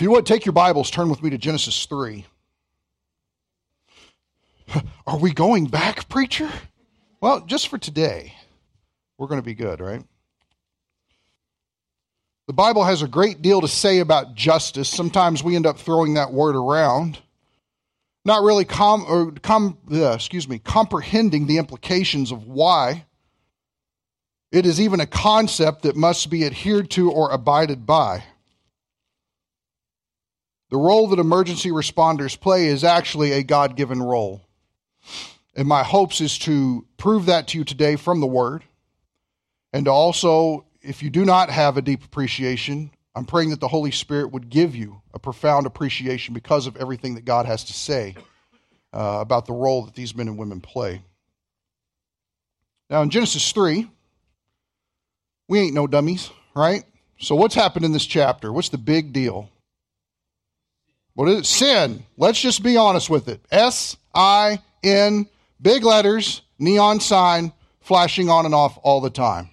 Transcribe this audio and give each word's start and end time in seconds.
If 0.00 0.04
you 0.04 0.12
would 0.12 0.24
take 0.24 0.46
your 0.46 0.54
Bibles, 0.54 0.90
turn 0.90 1.10
with 1.10 1.22
me 1.22 1.28
to 1.28 1.36
Genesis 1.36 1.84
3. 1.84 2.24
Are 5.06 5.18
we 5.18 5.30
going 5.30 5.66
back, 5.66 6.08
preacher? 6.08 6.48
Well, 7.20 7.40
just 7.44 7.68
for 7.68 7.76
today, 7.76 8.34
we're 9.18 9.26
going 9.26 9.42
to 9.42 9.44
be 9.44 9.52
good, 9.52 9.78
right? 9.78 10.02
The 12.46 12.54
Bible 12.54 12.82
has 12.82 13.02
a 13.02 13.08
great 13.08 13.42
deal 13.42 13.60
to 13.60 13.68
say 13.68 13.98
about 13.98 14.34
justice. 14.34 14.88
Sometimes 14.88 15.44
we 15.44 15.54
end 15.54 15.66
up 15.66 15.78
throwing 15.78 16.14
that 16.14 16.32
word 16.32 16.56
around, 16.56 17.18
not 18.24 18.42
really 18.42 18.64
com, 18.64 19.04
or 19.06 19.32
com, 19.32 19.76
uh, 19.92 20.12
excuse 20.12 20.48
me, 20.48 20.58
comprehending 20.58 21.46
the 21.46 21.58
implications 21.58 22.32
of 22.32 22.46
why. 22.46 23.04
It 24.50 24.64
is 24.64 24.80
even 24.80 25.00
a 25.00 25.06
concept 25.06 25.82
that 25.82 25.94
must 25.94 26.30
be 26.30 26.46
adhered 26.46 26.90
to 26.92 27.10
or 27.10 27.30
abided 27.30 27.84
by. 27.84 28.24
The 30.70 30.76
role 30.76 31.08
that 31.08 31.18
emergency 31.18 31.70
responders 31.70 32.40
play 32.40 32.66
is 32.66 32.84
actually 32.84 33.32
a 33.32 33.42
God 33.42 33.76
given 33.76 34.02
role. 34.02 34.40
And 35.56 35.66
my 35.66 35.82
hopes 35.82 36.20
is 36.20 36.38
to 36.40 36.86
prove 36.96 37.26
that 37.26 37.48
to 37.48 37.58
you 37.58 37.64
today 37.64 37.96
from 37.96 38.20
the 38.20 38.26
Word. 38.26 38.64
And 39.72 39.88
also, 39.88 40.64
if 40.80 41.02
you 41.02 41.10
do 41.10 41.24
not 41.24 41.50
have 41.50 41.76
a 41.76 41.82
deep 41.82 42.04
appreciation, 42.04 42.92
I'm 43.14 43.24
praying 43.24 43.50
that 43.50 43.60
the 43.60 43.68
Holy 43.68 43.90
Spirit 43.90 44.32
would 44.32 44.48
give 44.48 44.76
you 44.76 45.02
a 45.12 45.18
profound 45.18 45.66
appreciation 45.66 46.34
because 46.34 46.68
of 46.68 46.76
everything 46.76 47.16
that 47.16 47.24
God 47.24 47.46
has 47.46 47.64
to 47.64 47.72
say 47.72 48.14
uh, 48.92 49.18
about 49.20 49.46
the 49.46 49.52
role 49.52 49.84
that 49.84 49.94
these 49.94 50.14
men 50.14 50.28
and 50.28 50.38
women 50.38 50.60
play. 50.60 51.02
Now, 52.88 53.02
in 53.02 53.10
Genesis 53.10 53.50
3, 53.52 53.88
we 55.48 55.58
ain't 55.58 55.74
no 55.74 55.88
dummies, 55.88 56.30
right? 56.54 56.84
So, 57.18 57.34
what's 57.34 57.54
happened 57.54 57.84
in 57.84 57.92
this 57.92 58.06
chapter? 58.06 58.52
What's 58.52 58.68
the 58.68 58.78
big 58.78 59.12
deal? 59.12 59.50
What 61.20 61.28
is 61.28 61.40
it? 61.40 61.44
Sin. 61.44 62.06
Let's 62.16 62.40
just 62.40 62.62
be 62.62 62.78
honest 62.78 63.10
with 63.10 63.28
it. 63.28 63.44
S 63.50 63.94
I 64.14 64.62
N, 64.82 65.28
big 65.60 65.84
letters, 65.84 66.40
neon 66.58 66.98
sign, 66.98 67.52
flashing 67.82 68.30
on 68.30 68.46
and 68.46 68.54
off 68.54 68.78
all 68.82 69.02
the 69.02 69.10
time. 69.10 69.50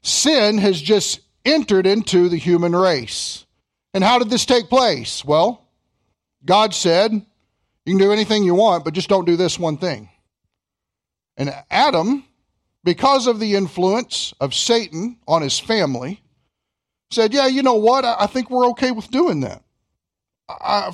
Sin 0.00 0.58
has 0.58 0.80
just 0.80 1.18
entered 1.44 1.88
into 1.88 2.28
the 2.28 2.36
human 2.36 2.70
race. 2.70 3.46
And 3.92 4.04
how 4.04 4.20
did 4.20 4.30
this 4.30 4.46
take 4.46 4.68
place? 4.68 5.24
Well, 5.24 5.66
God 6.44 6.72
said, 6.72 7.10
You 7.10 7.22
can 7.84 7.98
do 7.98 8.12
anything 8.12 8.44
you 8.44 8.54
want, 8.54 8.84
but 8.84 8.94
just 8.94 9.08
don't 9.08 9.26
do 9.26 9.34
this 9.34 9.58
one 9.58 9.76
thing. 9.76 10.10
And 11.36 11.52
Adam, 11.68 12.22
because 12.84 13.26
of 13.26 13.40
the 13.40 13.56
influence 13.56 14.34
of 14.40 14.54
Satan 14.54 15.18
on 15.26 15.42
his 15.42 15.58
family, 15.58 16.22
said, 17.10 17.34
Yeah, 17.34 17.48
you 17.48 17.64
know 17.64 17.74
what? 17.74 18.04
I 18.04 18.26
think 18.26 18.50
we're 18.50 18.68
okay 18.68 18.92
with 18.92 19.10
doing 19.10 19.40
that 19.40 19.64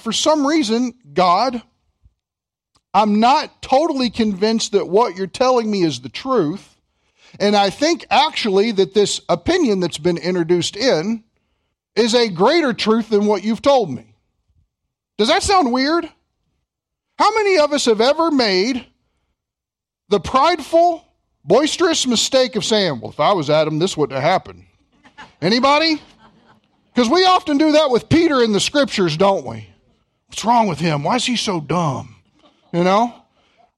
for 0.01 0.13
some 0.13 0.47
reason, 0.47 0.95
God, 1.13 1.63
I'm 2.93 3.21
not 3.21 3.63
totally 3.63 4.11
convinced 4.11 4.73
that 4.73 4.89
what 4.89 5.17
you're 5.17 5.27
telling 5.27 5.71
me 5.71 5.83
is 5.83 6.01
the 6.01 6.09
truth. 6.09 6.77
And 7.41 7.57
I 7.57 7.71
think 7.71 8.07
actually 8.11 8.71
that 8.73 8.95
this 8.95 9.21
opinion 9.29 9.81
that's 9.81 9.99
been 9.99 10.19
introduced 10.19 10.77
in 10.77 11.25
is 11.97 12.15
a 12.15 12.29
greater 12.29 12.73
truth 12.73 13.09
than 13.09 13.27
what 13.27 13.43
you've 13.43 13.63
told 13.63 13.91
me. 13.91 14.15
Does 15.19 15.29
that 15.29 15.43
sound 15.43 15.73
weird? 15.73 16.09
How 17.19 17.35
many 17.35 17.59
of 17.59 17.73
us 17.73 17.85
have 17.87 18.01
ever 18.01 18.31
made 18.31 18.87
the 20.09 20.21
prideful, 20.21 21.05
boisterous 21.45 22.07
mistake 22.07 22.57
of 22.57 22.65
saying, 22.65 23.01
well, 23.01 23.11
if 23.11 23.21
I 23.21 23.33
was 23.33 23.51
Adam, 23.51 23.79
this 23.79 23.97
wouldn't 23.97 24.21
have 24.21 24.29
happened? 24.29 24.65
Anybody? 25.41 26.01
Because 26.95 27.11
we 27.11 27.25
often 27.25 27.59
do 27.59 27.73
that 27.73 27.91
with 27.91 28.09
Peter 28.09 28.43
in 28.43 28.53
the 28.53 28.61
scriptures, 28.61 29.17
don't 29.17 29.45
we? 29.45 29.69
What's 30.29 30.45
wrong 30.45 30.69
with 30.69 30.79
him? 30.79 31.03
Why 31.03 31.17
is 31.17 31.25
he 31.25 31.37
so 31.37 31.61
dumb? 31.61 32.17
You 32.73 32.85
know? 32.85 33.13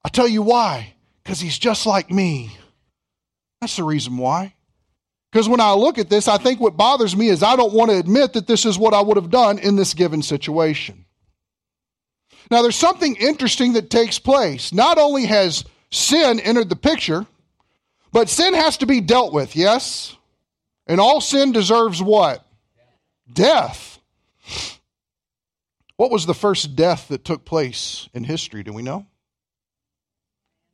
I'll 0.05 0.11
tell 0.11 0.28
you 0.28 0.42
why. 0.42 0.95
Because 1.22 1.41
he's 1.41 1.59
just 1.59 1.87
like 1.87 2.11
me. 2.11 2.56
That's 3.60 3.77
the 3.77 3.84
reason 3.84 4.19
why. 4.19 4.54
Because 5.32 5.49
when 5.49 5.60
I 5.60 5.72
look 5.72 5.99
at 5.99 6.10
this, 6.10 6.28
I 6.28 6.38
think 6.38 6.60
what 6.60 6.77
bothers 6.77 7.16
me 7.16 7.28
is 7.28 7.43
I 7.43 7.56
don't 7.56 7.72
want 7.72 7.91
to 7.91 7.99
admit 7.99 8.34
that 8.34 8.47
this 8.47 8.65
is 8.65 8.78
what 8.78 8.94
I 8.94 9.00
would 9.00 9.16
have 9.16 9.31
done 9.31 9.59
in 9.59 9.77
this 9.77 9.94
given 9.94 10.22
situation. 10.22 11.04
Now, 12.50 12.62
there's 12.62 12.77
something 12.77 13.16
interesting 13.16 13.72
that 13.72 13.91
takes 13.91 14.19
place. 14.19 14.72
Not 14.72 14.98
only 14.98 15.27
has 15.27 15.65
sin 15.91 16.38
entered 16.41 16.69
the 16.69 16.77
picture, 16.77 17.27
but 18.12 18.28
sin 18.28 18.54
has 18.54 18.77
to 18.78 18.87
be 18.87 19.00
dealt 19.00 19.33
with, 19.33 19.56
yes? 19.56 20.15
And 20.87 21.00
all 21.00 21.21
sin 21.21 21.53
deserves 21.53 22.00
what? 22.00 22.46
Death. 23.31 23.98
What 25.97 26.10
was 26.10 26.26
the 26.26 26.34
first 26.34 26.76
death 26.76 27.09
that 27.09 27.25
took 27.25 27.44
place 27.44 28.09
in 28.12 28.25
history? 28.25 28.62
Do 28.62 28.72
we 28.72 28.82
know? 28.82 29.06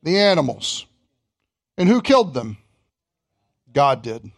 The 0.03 0.19
animals. 0.19 0.87
And 1.79 1.89
who 1.89 2.03
killed 2.03 2.35
them? 2.35 2.59
God 3.73 4.03
did. 4.03 4.31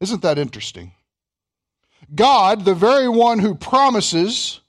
Isn't 0.00 0.22
that 0.22 0.38
interesting? 0.38 0.92
God, 2.14 2.64
the 2.64 2.74
very 2.74 3.08
one 3.08 3.38
who 3.38 3.54
promises 3.54 4.60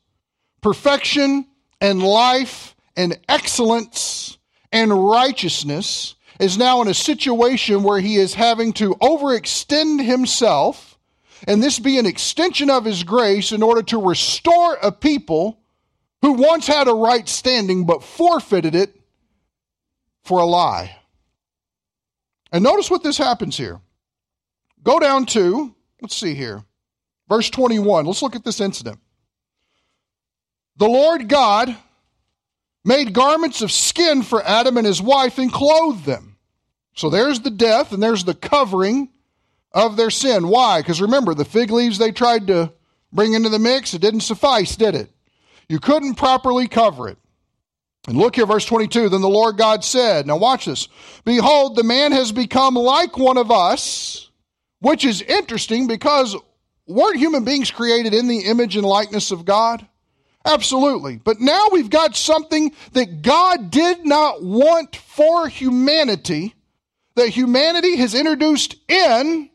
perfection 0.61 1.45
and 1.79 2.01
life 2.01 2.75
and 2.95 3.17
excellence 3.29 4.38
and 4.72 5.09
righteousness, 5.09 6.16
is 6.39 6.57
now 6.57 6.81
in 6.81 6.88
a 6.88 6.94
situation 6.94 7.83
where 7.83 7.99
he 7.99 8.16
is 8.16 8.33
having 8.33 8.72
to 8.73 8.91
overextend 8.95 10.03
himself 10.03 10.88
and 11.47 11.61
this 11.61 11.79
be 11.79 11.97
an 11.97 12.05
extension 12.05 12.69
of 12.69 12.85
his 12.85 13.03
grace 13.03 13.51
in 13.51 13.63
order 13.63 13.81
to 13.83 14.01
restore 14.01 14.77
a 14.81 14.91
people 14.91 15.59
who 16.22 16.33
once 16.33 16.67
had 16.67 16.88
a 16.88 16.94
right 16.94 17.27
standing 17.27 17.85
but 17.85 18.03
forfeited 18.03 18.75
it 18.75 18.94
for 20.23 20.39
a 20.39 20.45
lie. 20.45 20.95
And 22.51 22.63
notice 22.63 22.89
what 22.89 23.03
this 23.03 23.17
happens 23.17 23.57
here. 23.57 23.79
Go 24.83 24.99
down 24.99 25.25
to, 25.28 25.75
let's 26.01 26.16
see 26.16 26.33
here, 26.33 26.63
verse 27.28 27.49
21. 27.49 28.05
Let's 28.05 28.22
look 28.22 28.35
at 28.35 28.44
this 28.44 28.59
incident. 28.59 28.99
The 30.78 30.88
Lord 30.88 31.28
God 31.28 31.75
made 32.85 33.13
garments 33.13 33.61
of 33.61 33.72
skin 33.72 34.23
for 34.23 34.44
Adam 34.44 34.78
and 34.78 34.88
his 34.88 35.01
wife 35.01 35.38
and 35.38 35.51
clothed 35.51 36.05
them. 36.05 36.38
So 36.95 37.09
there's 37.09 37.41
the 37.41 37.51
death 37.51 37.91
and 37.91 38.01
there's 38.01 38.23
the 38.23 38.33
covering 38.33 39.09
of 39.72 39.97
their 39.97 40.09
sin. 40.09 40.47
Why? 40.47 40.81
Because 40.81 41.02
remember, 41.02 41.34
the 41.34 41.46
fig 41.46 41.72
leaves 41.72 41.97
they 41.97 42.12
tried 42.12 42.47
to 42.47 42.72
bring 43.12 43.34
into 43.34 43.50
the 43.50 43.59
mix, 43.59 43.94
it 43.94 44.02
didn't 44.02 44.22
suffice, 44.22 44.75
did 44.75 44.96
it? 44.96 45.09
You 45.68 45.80
couldn't 45.80 46.16
properly 46.16 46.68
cover 46.68 47.07
it. 47.07 47.18
And 48.08 48.18
look 48.18 48.35
here, 48.35 48.46
verse 48.46 48.66
22. 48.66 49.09
Then 49.09 49.22
the 49.22 49.29
Lord 49.29 49.58
God 49.58 49.84
said, 49.84 50.25
Now 50.25 50.38
watch 50.38 50.66
this. 50.66 50.88
Behold, 51.25 51.75
the 51.75 51.84
man 51.84 52.12
has 52.12 52.31
become 52.31 52.74
like 52.74 53.18
one 53.18 53.38
of 53.38 53.52
us, 53.52 54.29
which 54.79 55.06
is 55.06 55.22
interesting 55.22 55.85
because 55.88 56.35
weren't 56.88 57.18
human 57.18 57.44
beings 57.44 57.69
created 57.69 58.13
in 58.13 58.28
the 58.28 58.40
image 58.40 58.75
and 58.75 58.85
likeness 58.85 59.31
of 59.31 59.46
God? 59.46 59.85
Absolutely. 60.46 61.18
But 61.18 61.40
now 61.40 61.68
we've 61.72 61.90
got 61.90 62.16
something 62.16 62.74
that 62.94 63.22
God 63.22 63.69
did 63.69 64.06
not 64.06 64.41
want 64.41 64.96
for 64.96 65.47
humanity, 65.47 66.56
that 67.16 67.29
humanity 67.29 67.97
has 67.97 68.16
introduced 68.16 68.75
in 68.88 69.50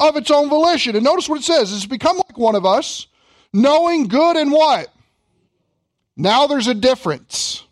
of 0.00 0.16
its 0.16 0.30
own 0.30 0.48
volition. 0.48 0.96
And 0.96 1.04
notice 1.04 1.28
what 1.28 1.38
it 1.38 1.44
says 1.44 1.72
it's 1.72 1.86
become 1.86 2.16
like 2.16 2.38
one 2.38 2.56
of 2.56 2.66
us, 2.66 3.06
knowing 3.52 4.08
good 4.08 4.36
and 4.36 4.50
what? 4.50 4.88
Now 6.16 6.46
there's 6.46 6.66
a 6.66 6.74
difference. 6.74 7.64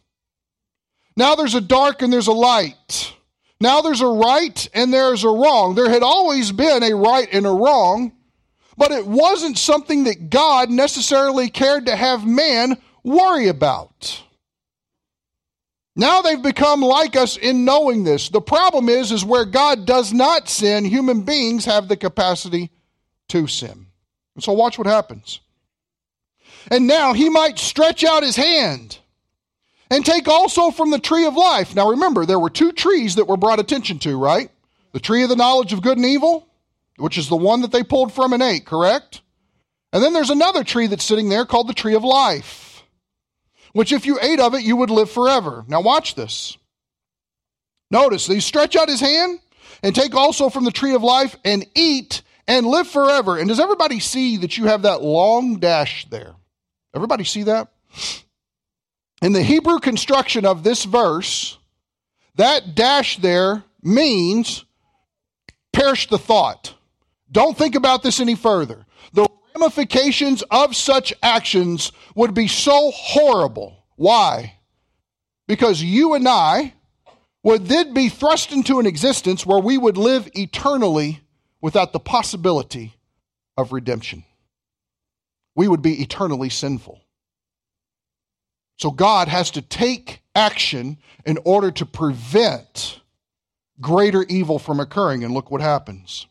Now 1.17 1.35
there's 1.35 1.55
a 1.55 1.61
dark 1.61 2.03
and 2.03 2.13
there's 2.13 2.29
a 2.29 2.33
light. 2.33 3.15
Now 3.61 3.81
there's 3.81 4.03
a 4.03 4.07
right 4.07 4.69
and 4.73 4.93
there's 4.93 5.25
a 5.25 5.29
wrong. 5.29 5.75
There 5.75 5.91
had 5.91 6.03
always 6.03 6.53
been 6.53 6.83
a 6.83 6.95
right 6.95 7.29
and 7.33 7.45
a 7.45 7.51
wrong, 7.51 8.13
but 8.77 8.93
it 8.93 9.07
wasn't 9.07 9.59
something 9.59 10.05
that 10.05 10.31
God 10.31 10.71
necessarily 10.71 11.51
cared 11.51 11.87
to 11.87 11.97
have 11.97 12.25
man 12.25 12.77
worry 13.03 13.49
about. 13.49 14.23
Now 15.99 16.23
they've 16.23 16.41
become 16.41 16.81
like 16.81 17.17
us 17.17 17.37
in 17.37 17.65
knowing 17.65 18.05
this. 18.05 18.29
The 18.29 18.41
problem 18.41 18.89
is 18.89 19.11
is 19.11 19.25
where 19.25 19.45
God 19.45 19.85
does 19.85 20.13
not 20.13 20.49
sin, 20.49 20.85
human 20.85 21.23
beings 21.23 21.65
have 21.65 21.89
the 21.89 21.97
capacity 21.97 22.71
to 23.31 23.49
sin. 23.49 23.87
And 24.37 24.45
so 24.45 24.53
watch 24.53 24.79
what 24.79 24.87
happens. 24.87 25.41
And 26.71 26.87
now 26.87 27.15
he 27.15 27.29
might 27.29 27.59
stretch 27.59 28.05
out 28.05 28.23
his 28.23 28.37
hand 28.37 28.99
and 29.91 30.07
take 30.07 30.29
also 30.29 30.71
from 30.71 30.93
the 30.93 31.01
tree 31.01 31.27
of 31.27 31.35
life. 31.35 31.75
Now 31.75 31.91
remember, 31.91 32.25
there 32.25 32.39
were 32.39 32.49
two 32.49 32.71
trees 32.71 33.17
that 33.17 33.27
were 33.27 33.37
brought 33.37 33.59
attention 33.59 33.99
to, 34.01 34.17
right? 34.17 34.53
The 34.93 35.01
tree 35.01 35.25
of 35.25 35.31
the 35.31 35.35
knowledge 35.35 35.73
of 35.73 35.83
good 35.83 35.99
and 35.99 36.07
evil, 36.07 36.47
which 36.97 37.19
is 37.19 37.29
the 37.29 37.37
one 37.37 37.63
that 37.63 37.73
they 37.73 37.83
pulled 37.83 38.13
from 38.13 38.33
and 38.33 38.43
ate, 38.43 38.67
correct? 38.67 39.21
And 39.93 40.01
then 40.01 40.13
there's 40.13 40.31
another 40.31 40.63
tree 40.63 40.87
that's 40.87 41.05
sitting 41.05 41.29
there 41.29 41.45
called 41.45 41.67
the 41.69 41.75
tree 41.75 41.97
of 41.97 42.05
life 42.05 42.68
which 43.73 43.93
if 43.93 44.07
you 44.07 44.19
ate 44.21 44.41
of 44.41 44.55
it, 44.55 44.63
you 44.63 44.77
would 44.77 44.91
live 44.91 45.11
forever. 45.11 45.65
Now, 45.69 45.81
watch 45.81 46.15
this. 46.15 46.57
Notice, 47.91 48.27
he 48.27 48.41
stretch 48.41 48.77
out 48.77 48.89
his 48.89 49.01
hand 49.01 49.41
and 49.83 49.95
take 49.95 50.15
also 50.15 50.49
from 50.49 50.65
the 50.65 50.71
tree 50.71 50.95
of 50.95 51.03
life 51.03 51.37
and 51.45 51.67
eat 51.75 52.23
and 52.47 52.67
live 52.67 52.89
forever. 52.89 53.39
And 53.39 53.49
does 53.49 53.61
everybody 53.61 54.01
see 54.01 54.39
that 54.39 54.59
you 54.59 54.67
have 54.67 54.83
that 54.83 55.03
long 55.03 55.59
dash 55.59 56.07
there? 56.11 56.35
Everybody 56.95 57.25
see 57.25 57.45
that? 57.45 57.69
In 59.21 59.33
the 59.33 59.43
Hebrew 59.43 59.79
construction 59.79 60.45
of 60.45 60.63
this 60.63 60.85
verse, 60.85 61.59
that 62.37 62.75
dash 62.75 63.19
there 63.19 63.65
means 63.83 64.65
perish 65.73 66.09
the 66.09 66.19
thought. 66.19 66.75
Don't 67.31 67.57
think 67.57 67.75
about 67.75 68.03
this 68.03 68.21
any 68.21 68.35
further. 68.35 68.87
Ramifications 69.59 70.43
of 70.53 70.77
such 70.77 71.13
actions 71.21 71.91
would 72.15 72.33
be 72.33 72.47
so 72.47 72.93
horrible. 72.93 73.85
Why? 73.97 74.55
Because 75.49 75.83
you 75.83 76.15
and 76.15 76.29
I 76.29 76.75
would 77.43 77.67
then 77.67 77.93
be 77.93 78.09
thrust 78.09 78.53
into 78.53 78.79
an 78.79 78.87
existence 78.87 79.45
where 79.45 79.59
we 79.59 79.77
would 79.77 79.97
live 79.97 80.29
eternally 80.35 81.21
without 81.61 81.93
the 81.93 81.99
possibility 81.99 82.95
of 83.57 83.73
redemption. 83.73 84.25
We 85.57 85.67
would 85.67 85.83
be 85.83 86.03
eternally 86.03 86.51
sinful. 86.51 87.01
So 88.77 88.93
God 88.93 89.27
has 89.27 89.51
to 89.53 89.63
take 89.63 90.23
action 90.37 90.99
in 91.27 91.37
order 91.45 91.73
to 91.73 91.85
prevent 91.85 93.01
greater 93.81 94.23
evil 94.29 94.61
from 94.61 94.79
occurring. 94.79 95.25
And 95.25 95.35
look 95.35 95.51
what 95.51 95.61
happens. 95.61 96.29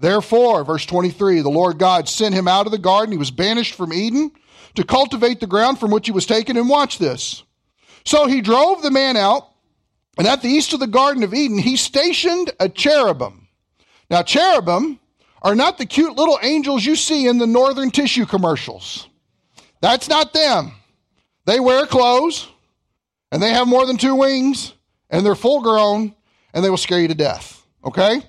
Therefore, 0.00 0.64
verse 0.64 0.86
23, 0.86 1.42
the 1.42 1.50
Lord 1.50 1.78
God 1.78 2.08
sent 2.08 2.34
him 2.34 2.48
out 2.48 2.66
of 2.66 2.72
the 2.72 2.78
garden. 2.78 3.12
He 3.12 3.18
was 3.18 3.30
banished 3.30 3.74
from 3.74 3.92
Eden 3.92 4.32
to 4.74 4.82
cultivate 4.82 5.40
the 5.40 5.46
ground 5.46 5.78
from 5.78 5.90
which 5.90 6.06
he 6.06 6.12
was 6.12 6.26
taken. 6.26 6.56
And 6.56 6.68
watch 6.68 6.98
this. 6.98 7.42
So 8.04 8.26
he 8.26 8.40
drove 8.40 8.82
the 8.82 8.90
man 8.90 9.18
out, 9.18 9.48
and 10.16 10.26
at 10.26 10.40
the 10.40 10.48
east 10.48 10.72
of 10.72 10.80
the 10.80 10.86
Garden 10.86 11.22
of 11.22 11.34
Eden, 11.34 11.58
he 11.58 11.76
stationed 11.76 12.50
a 12.58 12.68
cherubim. 12.68 13.48
Now, 14.10 14.22
cherubim 14.22 14.98
are 15.42 15.54
not 15.54 15.76
the 15.76 15.86
cute 15.86 16.16
little 16.16 16.38
angels 16.42 16.84
you 16.84 16.96
see 16.96 17.26
in 17.26 17.38
the 17.38 17.46
northern 17.46 17.90
tissue 17.90 18.24
commercials. 18.24 19.06
That's 19.82 20.08
not 20.08 20.32
them. 20.32 20.72
They 21.44 21.60
wear 21.60 21.86
clothes, 21.86 22.48
and 23.30 23.42
they 23.42 23.50
have 23.50 23.68
more 23.68 23.86
than 23.86 23.98
two 23.98 24.14
wings, 24.14 24.72
and 25.10 25.24
they're 25.24 25.34
full 25.34 25.60
grown, 25.60 26.14
and 26.54 26.64
they 26.64 26.70
will 26.70 26.76
scare 26.76 27.00
you 27.00 27.08
to 27.08 27.14
death. 27.14 27.64
Okay? 27.84 28.22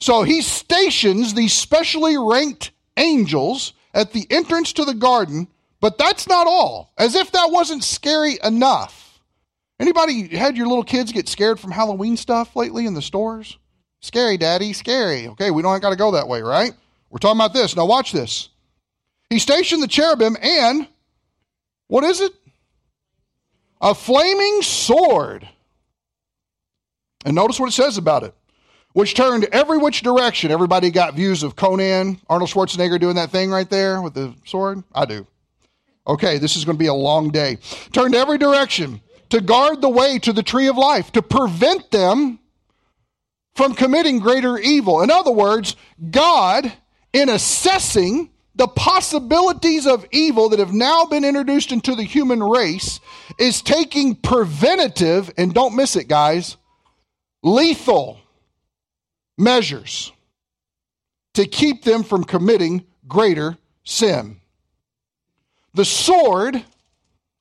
So 0.00 0.22
he 0.22 0.42
stations 0.42 1.34
these 1.34 1.52
specially 1.52 2.16
ranked 2.16 2.70
angels 2.96 3.72
at 3.94 4.12
the 4.12 4.26
entrance 4.30 4.72
to 4.74 4.84
the 4.84 4.94
garden, 4.94 5.48
but 5.80 5.98
that's 5.98 6.28
not 6.28 6.46
all. 6.46 6.92
As 6.96 7.14
if 7.14 7.32
that 7.32 7.50
wasn't 7.50 7.82
scary 7.82 8.38
enough. 8.42 9.20
Anybody 9.80 10.36
had 10.36 10.56
your 10.56 10.66
little 10.66 10.84
kids 10.84 11.12
get 11.12 11.28
scared 11.28 11.60
from 11.60 11.70
Halloween 11.70 12.16
stuff 12.16 12.56
lately 12.56 12.86
in 12.86 12.94
the 12.94 13.02
stores? 13.02 13.58
Scary, 14.00 14.36
daddy, 14.36 14.72
scary. 14.72 15.28
Okay, 15.28 15.50
we 15.50 15.62
don't 15.62 15.80
got 15.80 15.90
to 15.90 15.96
go 15.96 16.12
that 16.12 16.28
way, 16.28 16.42
right? 16.42 16.72
We're 17.10 17.18
talking 17.18 17.38
about 17.38 17.52
this. 17.52 17.74
Now 17.74 17.86
watch 17.86 18.12
this. 18.12 18.48
He 19.30 19.38
stationed 19.38 19.82
the 19.82 19.88
cherubim 19.88 20.36
and 20.40 20.86
what 21.88 22.04
is 22.04 22.20
it? 22.20 22.32
A 23.80 23.94
flaming 23.94 24.62
sword. 24.62 25.48
And 27.24 27.34
notice 27.34 27.58
what 27.58 27.68
it 27.68 27.72
says 27.72 27.98
about 27.98 28.22
it 28.22 28.34
which 28.98 29.14
turned 29.14 29.44
every 29.52 29.78
which 29.78 30.02
direction. 30.02 30.50
Everybody 30.50 30.90
got 30.90 31.14
views 31.14 31.44
of 31.44 31.54
Conan, 31.54 32.20
Arnold 32.28 32.50
Schwarzenegger 32.50 32.98
doing 32.98 33.14
that 33.14 33.30
thing 33.30 33.48
right 33.48 33.70
there 33.70 34.02
with 34.02 34.12
the 34.12 34.34
sword? 34.44 34.82
I 34.92 35.04
do. 35.04 35.24
Okay, 36.04 36.38
this 36.38 36.56
is 36.56 36.64
going 36.64 36.74
to 36.74 36.82
be 36.82 36.88
a 36.88 36.94
long 36.94 37.30
day. 37.30 37.58
Turned 37.92 38.16
every 38.16 38.38
direction 38.38 39.00
to 39.28 39.40
guard 39.40 39.82
the 39.82 39.88
way 39.88 40.18
to 40.18 40.32
the 40.32 40.42
tree 40.42 40.66
of 40.66 40.76
life, 40.76 41.12
to 41.12 41.22
prevent 41.22 41.92
them 41.92 42.40
from 43.54 43.76
committing 43.76 44.18
greater 44.18 44.58
evil. 44.58 45.00
In 45.00 45.12
other 45.12 45.30
words, 45.30 45.76
God, 46.10 46.72
in 47.12 47.28
assessing 47.28 48.30
the 48.56 48.66
possibilities 48.66 49.86
of 49.86 50.06
evil 50.10 50.48
that 50.48 50.58
have 50.58 50.72
now 50.72 51.04
been 51.04 51.24
introduced 51.24 51.70
into 51.70 51.94
the 51.94 52.02
human 52.02 52.42
race, 52.42 52.98
is 53.38 53.62
taking 53.62 54.16
preventative, 54.16 55.30
and 55.38 55.54
don't 55.54 55.76
miss 55.76 55.94
it, 55.94 56.08
guys, 56.08 56.56
lethal 57.44 58.18
measures 59.38 60.12
to 61.34 61.46
keep 61.46 61.84
them 61.84 62.02
from 62.02 62.24
committing 62.24 62.84
greater 63.06 63.56
sin. 63.84 64.40
The 65.74 65.84
sword 65.84 66.62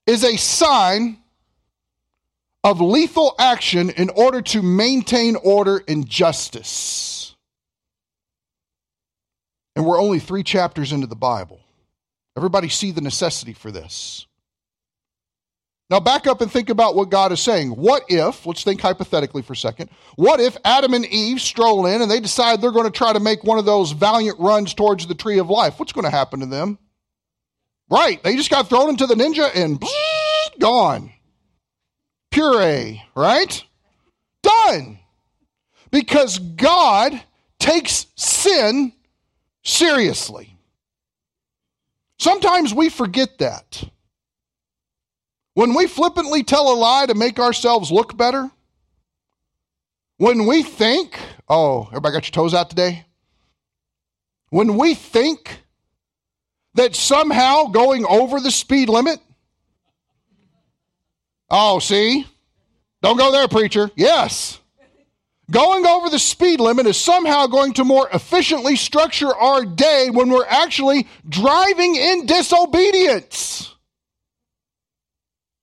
is 0.05 0.23
a 0.23 0.37
sign 0.37 1.17
of 2.63 2.81
lethal 2.81 3.35
action 3.39 3.89
in 3.89 4.09
order 4.09 4.41
to 4.41 4.61
maintain 4.61 5.35
order 5.37 5.81
and 5.87 6.07
justice. 6.07 7.35
And 9.75 9.85
we're 9.85 9.99
only 9.99 10.19
three 10.19 10.43
chapters 10.43 10.91
into 10.91 11.07
the 11.07 11.15
Bible. 11.15 11.59
Everybody 12.35 12.69
see 12.69 12.91
the 12.91 13.01
necessity 13.01 13.53
for 13.53 13.71
this. 13.71 14.27
Now, 15.89 16.01
back 16.01 16.27
up 16.27 16.41
and 16.41 16.51
think 16.51 16.69
about 16.69 16.95
what 16.95 17.09
God 17.09 17.31
is 17.31 17.39
saying. 17.39 17.69
What 17.69 18.03
if, 18.09 18.45
let's 18.45 18.63
think 18.63 18.81
hypothetically 18.81 19.41
for 19.41 19.53
a 19.53 19.57
second, 19.57 19.89
what 20.17 20.41
if 20.41 20.57
Adam 20.65 20.93
and 20.93 21.05
Eve 21.05 21.39
stroll 21.39 21.85
in 21.85 22.01
and 22.01 22.11
they 22.11 22.19
decide 22.19 22.59
they're 22.59 22.71
going 22.71 22.91
to 22.91 22.97
try 22.97 23.13
to 23.13 23.21
make 23.21 23.45
one 23.45 23.57
of 23.57 23.63
those 23.63 23.93
valiant 23.93 24.37
runs 24.37 24.73
towards 24.73 25.07
the 25.07 25.15
tree 25.15 25.39
of 25.39 25.49
life? 25.49 25.79
What's 25.79 25.93
going 25.93 26.03
to 26.03 26.11
happen 26.11 26.41
to 26.41 26.45
them? 26.45 26.77
Right, 27.89 28.21
they 28.21 28.35
just 28.35 28.49
got 28.49 28.67
thrown 28.67 28.89
into 28.89 29.07
the 29.07 29.15
ninja 29.15 29.49
and 29.55 29.81
gone. 30.59 31.13
Puree, 32.31 33.01
right? 33.15 33.63
Done. 34.43 34.99
Because 35.89 36.37
God 36.37 37.21
takes 37.59 38.07
sin 38.17 38.91
seriously. 39.63 40.57
Sometimes 42.19 42.73
we 42.73 42.89
forget 42.89 43.37
that. 43.37 43.89
When 45.57 45.73
we 45.73 45.87
flippantly 45.87 46.43
tell 46.43 46.71
a 46.71 46.77
lie 46.77 47.07
to 47.07 47.15
make 47.15 47.39
ourselves 47.39 47.91
look 47.91 48.15
better, 48.15 48.51
when 50.17 50.45
we 50.45 50.61
think, 50.61 51.17
oh, 51.49 51.87
everybody 51.87 52.13
got 52.13 52.27
your 52.27 52.31
toes 52.31 52.53
out 52.53 52.69
today? 52.69 53.07
When 54.51 54.77
we 54.77 54.93
think 54.93 55.63
that 56.75 56.95
somehow 56.95 57.69
going 57.69 58.05
over 58.05 58.39
the 58.39 58.51
speed 58.51 58.87
limit, 58.87 59.19
oh, 61.49 61.79
see? 61.79 62.27
Don't 63.01 63.17
go 63.17 63.31
there, 63.31 63.47
preacher. 63.47 63.89
Yes. 63.95 64.59
Going 65.49 65.87
over 65.87 66.11
the 66.11 66.19
speed 66.19 66.59
limit 66.59 66.85
is 66.85 66.97
somehow 66.97 67.47
going 67.47 67.73
to 67.73 67.83
more 67.83 68.07
efficiently 68.13 68.75
structure 68.75 69.33
our 69.33 69.65
day 69.65 70.09
when 70.11 70.29
we're 70.29 70.45
actually 70.45 71.07
driving 71.27 71.95
in 71.95 72.27
disobedience. 72.27 73.73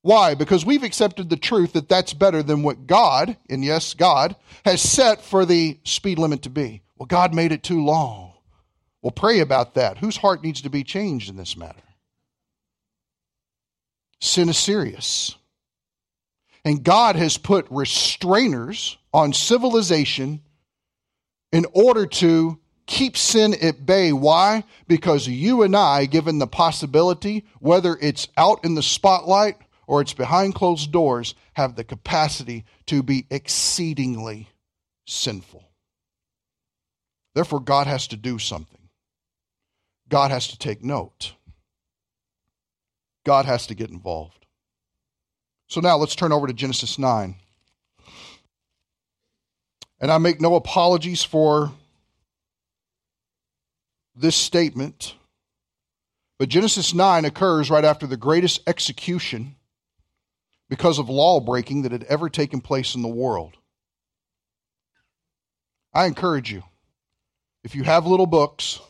Why? 0.05 0.35
Because 0.35 0.67
we've 0.67 0.83
accepted 0.83 1.31
the 1.31 1.37
truth 1.39 1.73
that 1.73 1.89
that's 1.89 2.13
better 2.13 2.43
than 2.43 2.63
what 2.63 2.87
God, 2.87 3.39
and 3.49 3.65
yes, 3.65 3.95
God, 3.95 4.37
has 4.63 4.83
set 4.83 5.23
for 5.23 5.47
the 5.47 5.79
speed 5.83 6.19
limit 6.19 6.43
to 6.43 6.51
be. 6.51 6.83
Well, 6.99 7.07
God 7.07 7.33
made 7.33 7.53
it 7.53 7.63
too 7.63 7.83
long. 7.83 8.35
Well, 9.01 9.13
pray 9.13 9.41
about 9.41 9.77
that. 9.77 9.97
Whose 9.97 10.19
heart 10.19 10.45
needs 10.45 10.61
to 10.61 10.69
be 10.69 10.85
changed 10.85 11.31
in 11.31 11.37
this 11.37 11.57
matter? 11.57 11.81
Sin 14.21 14.51
is 14.51 14.59
serious. 14.59 15.37
And 16.67 16.85
God 16.85 17.17
has 17.17 17.39
put 17.39 17.67
restrainers 17.71 18.99
on 19.15 19.33
civilization 19.33 20.43
in 21.51 21.65
order 21.73 22.05
to 22.05 22.59
keep 22.85 23.17
sin 23.17 23.55
at 23.63 23.87
bay. 23.87 24.13
Why? 24.13 24.65
Because 24.87 25.27
you 25.27 25.63
and 25.63 25.75
I, 25.75 26.05
given 26.05 26.41
the 26.41 26.47
possibility, 26.47 27.47
whether 27.59 27.97
it's 28.03 28.29
out 28.37 28.67
in 28.67 28.75
the 28.75 28.83
spotlight 28.83 29.57
or 29.87 30.01
it's 30.01 30.15
behind 30.15 30.55
closed 30.55 30.93
doors 30.93 31.35
have 31.55 31.77
the 31.77 31.85
capacity 31.85 32.65
to 32.87 33.03
be 33.03 33.27
exceedingly 33.31 34.49
sinful. 35.07 35.65
Therefore, 37.35 37.61
God 37.61 37.87
has 37.87 38.07
to 38.09 38.17
do 38.17 38.39
something. 38.39 38.89
God 40.09 40.31
has 40.31 40.49
to 40.49 40.59
take 40.59 40.85
note. 40.85 41.33
God 43.25 43.47
has 43.47 43.67
to 43.67 43.75
get 43.75 43.91
involved. 43.91 44.47
So 45.67 45.81
now 45.81 45.97
let's 45.97 46.15
turn 46.15 46.33
over 46.33 46.47
to 46.47 46.53
Genesis 46.53 46.99
9. 46.99 47.35
And 50.01 50.13
I 50.13 50.19
make 50.19 50.41
no 50.41 50.55
apologies 50.55 51.25
for 51.25 51.73
this 54.15 54.37
statement, 54.37 55.15
but 56.39 56.49
Genesis 56.49 56.95
9 56.95 57.25
occurs 57.25 57.71
right 57.71 57.85
after 57.85 58.07
the 58.07 58.17
greatest 58.17 58.61
execution 58.67 59.57
because 60.69 60.99
of 60.99 61.09
law 61.09 61.41
breaking 61.41 61.83
that 61.83 61.93
had 61.93 62.05
ever 62.05 62.29
taken 62.29 62.61
place 62.61 62.95
in 62.95 63.03
the 63.03 63.09
world. 63.09 63.57
I 65.93 66.07
encourage 66.07 66.51
you, 66.53 66.65
if 67.63 67.75
you 67.75 67.85
have 67.85 68.07
little 68.07 68.27
books 68.27 68.81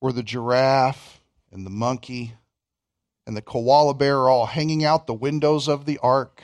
where 0.00 0.12
the 0.12 0.22
giraffe 0.22 1.20
and 1.50 1.66
the 1.66 1.70
monkey 1.70 2.34
and 3.26 3.36
the 3.36 3.42
koala 3.42 3.94
bear 3.94 4.18
are 4.18 4.28
all 4.28 4.46
hanging 4.46 4.84
out 4.84 5.06
the 5.06 5.14
windows 5.14 5.68
of 5.68 5.84
the 5.84 5.98
ark 5.98 6.42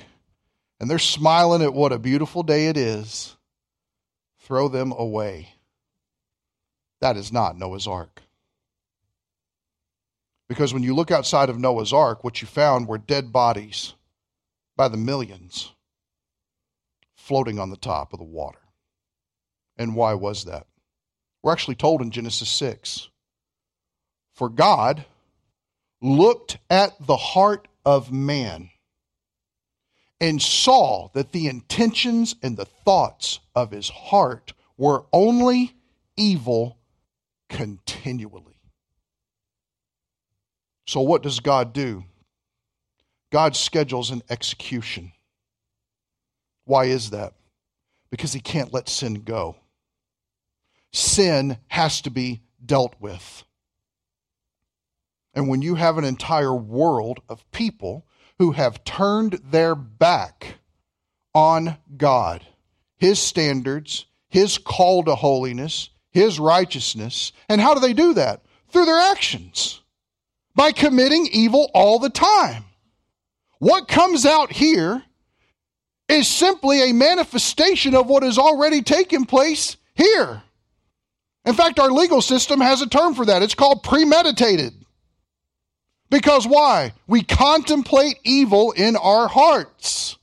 and 0.81 0.91
they're 0.91 0.99
smiling 0.99 1.63
at 1.63 1.73
what 1.73 1.93
a 1.93 1.99
beautiful 1.99 2.43
day 2.43 2.67
it 2.67 2.77
is, 2.77 3.37
throw 4.41 4.69
them 4.69 4.93
away. 4.93 5.55
That 7.01 7.17
is 7.17 7.33
not 7.33 7.57
Noah's 7.57 7.87
ark. 7.87 8.24
Because 10.49 10.75
when 10.75 10.83
you 10.83 10.95
look 10.95 11.11
outside 11.11 11.49
of 11.49 11.59
Noah's 11.59 11.93
ark, 11.93 12.23
what 12.23 12.43
you 12.43 12.49
found 12.49 12.87
were 12.87 12.99
dead 12.99 13.33
bodies 13.33 13.95
by 14.77 14.89
the 14.89 14.97
millions 14.97 15.73
floating 17.17 17.59
on 17.59 17.71
the 17.71 17.77
top 17.77 18.13
of 18.13 18.19
the 18.19 18.25
water. 18.25 18.59
And 19.77 19.97
why 19.97 20.15
was 20.15 20.45
that? 20.45 20.67
We're 21.43 21.53
actually 21.53 21.77
told 21.77 22.03
in 22.03 22.11
Genesis 22.11 22.49
6 22.51 23.09
For 24.35 24.49
God 24.49 25.07
looked 26.01 26.59
at 26.69 26.95
the 27.01 27.17
heart 27.17 27.67
of 27.85 28.13
man 28.13 28.71
and 30.21 30.41
saw 30.41 31.09
that 31.15 31.33
the 31.33 31.49
intentions 31.49 32.35
and 32.43 32.57
the 32.57 32.65
thoughts 32.65 33.41
of 33.55 33.71
his 33.71 33.89
heart 33.89 34.53
were 34.77 35.05
only 35.13 35.75
evil 36.17 36.79
continually. 37.49 38.54
So, 40.87 41.01
what 41.01 41.23
does 41.23 41.41
God 41.41 41.73
do? 41.73 42.05
God 43.33 43.57
schedules 43.57 44.11
an 44.11 44.23
execution. 44.31 45.13
Why 46.65 46.85
is 46.87 47.11
that? 47.11 47.35
Because 48.11 48.33
he 48.33 48.41
can't 48.41 48.73
let 48.73 48.89
sin 48.89 49.23
go. 49.23 49.57
Sin 50.93 51.59
has 51.69 52.01
to 52.03 52.11
be 52.11 52.43
dealt 52.65 52.95
with. 53.01 53.45
And 55.35 55.49
when 55.49 55.63
you 55.63 55.75
have 55.75 55.99
an 55.99 56.05
entire 56.05 56.55
world 56.55 57.21
of 57.29 57.51
people 57.51 58.07
who 58.39 58.53
have 58.53 58.85
turned 58.85 59.41
their 59.45 59.75
back 59.75 60.59
on 61.35 61.77
God, 61.97 62.47
His 62.97 63.19
standards, 63.19 64.07
His 64.29 64.59
call 64.59 65.03
to 65.05 65.15
holiness, 65.17 65.91
His 66.13 66.39
righteousness, 66.39 67.33
and 67.49 67.61
how 67.61 67.75
do 67.75 67.81
they 67.81 67.93
do 67.93 68.15
that? 68.15 68.45
Through 68.69 68.87
their 68.87 68.99
actions, 68.99 69.81
by 70.55 70.73
committing 70.73 71.29
evil 71.33 71.71
all 71.75 71.99
the 71.99 72.11
time. 72.11 72.65
What 73.59 73.89
comes 73.89 74.27
out 74.27 74.53
here 74.53 75.03
is 76.09 76.29
simply 76.29 76.91
a 76.91 76.93
manifestation 76.93 77.95
of 77.95 78.07
what 78.07 78.23
has 78.23 78.39
already 78.39 78.83
taken 78.83 79.25
place 79.25 79.77
here. 79.95 80.43
In 81.45 81.55
fact, 81.55 81.79
our 81.79 81.91
legal 81.91 82.23
system 82.23 82.61
has 82.61 82.83
a 82.83 82.89
term 82.89 83.15
for 83.15 83.27
that. 83.27 83.43
It's 83.43 83.55
called 83.55 83.83
premeditated. 83.83 84.75
Because 86.11 86.47
why? 86.47 86.93
We 87.07 87.23
contemplate 87.23 88.19
evil 88.23 88.73
in 88.73 88.97
our 88.97 89.29
hearts. 89.29 90.17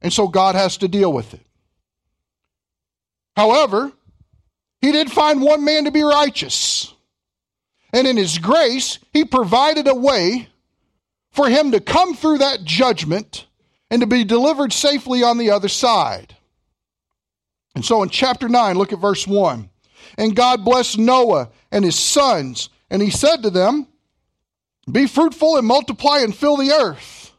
And 0.00 0.12
so 0.12 0.28
God 0.28 0.54
has 0.54 0.78
to 0.78 0.88
deal 0.88 1.12
with 1.12 1.34
it. 1.34 1.44
However, 3.36 3.92
he 4.80 4.92
did 4.92 5.10
find 5.10 5.42
one 5.42 5.64
man 5.64 5.84
to 5.84 5.90
be 5.90 6.02
righteous. 6.02 6.94
And 7.92 8.06
in 8.06 8.16
his 8.16 8.38
grace, 8.38 8.98
he 9.12 9.24
provided 9.24 9.88
a 9.88 9.94
way 9.94 10.48
for 11.30 11.48
him 11.48 11.72
to 11.72 11.80
come 11.80 12.14
through 12.14 12.38
that 12.38 12.64
judgment 12.64 13.46
and 13.90 14.00
to 14.00 14.06
be 14.06 14.24
delivered 14.24 14.72
safely 14.72 15.22
on 15.22 15.38
the 15.38 15.50
other 15.50 15.68
side. 15.68 16.36
And 17.74 17.84
so 17.84 18.02
in 18.02 18.08
chapter 18.08 18.48
9, 18.48 18.76
look 18.76 18.92
at 18.92 18.98
verse 18.98 19.26
1. 19.26 19.68
And 20.18 20.36
God 20.36 20.64
blessed 20.64 20.98
Noah 20.98 21.50
and 21.70 21.84
his 21.84 21.98
sons, 21.98 22.68
and 22.90 23.00
he 23.00 23.10
said 23.10 23.42
to 23.42 23.50
them, 23.50 23.86
Be 24.90 25.06
fruitful 25.06 25.56
and 25.56 25.66
multiply 25.66 26.18
and 26.18 26.34
fill 26.34 26.56
the 26.56 26.72
earth. 26.72 27.32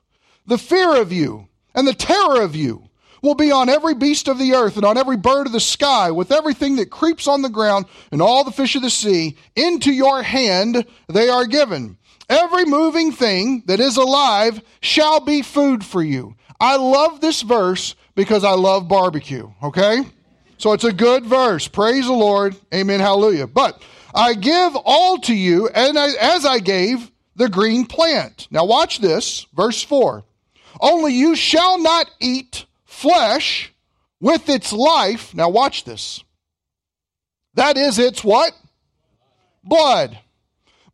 The 0.45 0.57
fear 0.57 1.01
of 1.01 1.11
you 1.11 1.47
and 1.75 1.87
the 1.87 1.93
terror 1.93 2.41
of 2.41 2.55
you 2.55 2.89
will 3.21 3.35
be 3.35 3.51
on 3.51 3.69
every 3.69 3.93
beast 3.93 4.27
of 4.27 4.39
the 4.39 4.53
earth 4.53 4.75
and 4.75 4.85
on 4.85 4.97
every 4.97 5.17
bird 5.17 5.47
of 5.47 5.53
the 5.53 5.59
sky, 5.59 6.11
with 6.11 6.31
everything 6.31 6.75
that 6.77 6.89
creeps 6.89 7.27
on 7.27 7.41
the 7.41 7.49
ground 7.49 7.85
and 8.11 8.21
all 8.21 8.43
the 8.43 8.51
fish 8.51 8.75
of 8.75 8.81
the 8.81 8.89
sea. 8.89 9.37
Into 9.55 9.91
your 9.91 10.23
hand 10.23 10.85
they 11.07 11.29
are 11.29 11.45
given. 11.45 11.97
Every 12.29 12.65
moving 12.65 13.11
thing 13.11 13.63
that 13.65 13.79
is 13.79 13.97
alive 13.97 14.61
shall 14.79 15.19
be 15.19 15.41
food 15.41 15.83
for 15.83 16.01
you. 16.01 16.35
I 16.59 16.77
love 16.77 17.19
this 17.19 17.41
verse 17.41 17.95
because 18.15 18.43
I 18.43 18.51
love 18.51 18.87
barbecue, 18.87 19.51
okay? 19.61 20.03
So 20.57 20.73
it's 20.73 20.83
a 20.83 20.93
good 20.93 21.25
verse. 21.25 21.67
Praise 21.67 22.05
the 22.05 22.13
Lord. 22.13 22.55
Amen. 22.73 22.99
Hallelujah. 22.99 23.47
But 23.47 23.81
I 24.13 24.35
give 24.35 24.75
all 24.85 25.17
to 25.19 25.33
you, 25.33 25.67
and 25.69 25.97
I, 25.97 26.09
as 26.19 26.45
I 26.45 26.59
gave 26.59 27.11
the 27.35 27.49
green 27.49 27.85
plant. 27.85 28.47
Now 28.51 28.65
watch 28.65 28.99
this, 28.99 29.47
verse 29.55 29.81
4. 29.81 30.23
Only 30.79 31.13
you 31.13 31.35
shall 31.35 31.79
not 31.79 32.11
eat 32.19 32.65
flesh 33.01 33.73
with 34.19 34.47
its 34.49 34.71
life. 34.71 35.33
Now 35.33 35.49
watch 35.49 35.83
this. 35.83 36.23
That 37.55 37.77
is 37.77 37.99
its 37.99 38.23
what? 38.23 38.53
Blood. 39.63 40.17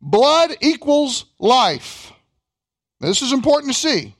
Blood 0.00 0.56
equals 0.60 1.26
life. 1.38 2.12
This 3.00 3.22
is 3.22 3.32
important 3.32 3.72
to 3.72 3.78
see. 3.78 4.14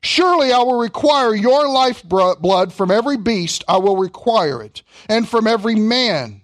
Surely 0.00 0.52
I 0.52 0.58
will 0.58 0.78
require 0.78 1.34
your 1.34 1.68
life 1.68 2.04
blood 2.04 2.72
from 2.72 2.90
every 2.90 3.16
beast, 3.16 3.64
I 3.66 3.78
will 3.78 3.96
require 3.96 4.62
it, 4.62 4.82
and 5.08 5.28
from 5.28 5.46
every 5.46 5.74
man. 5.74 6.42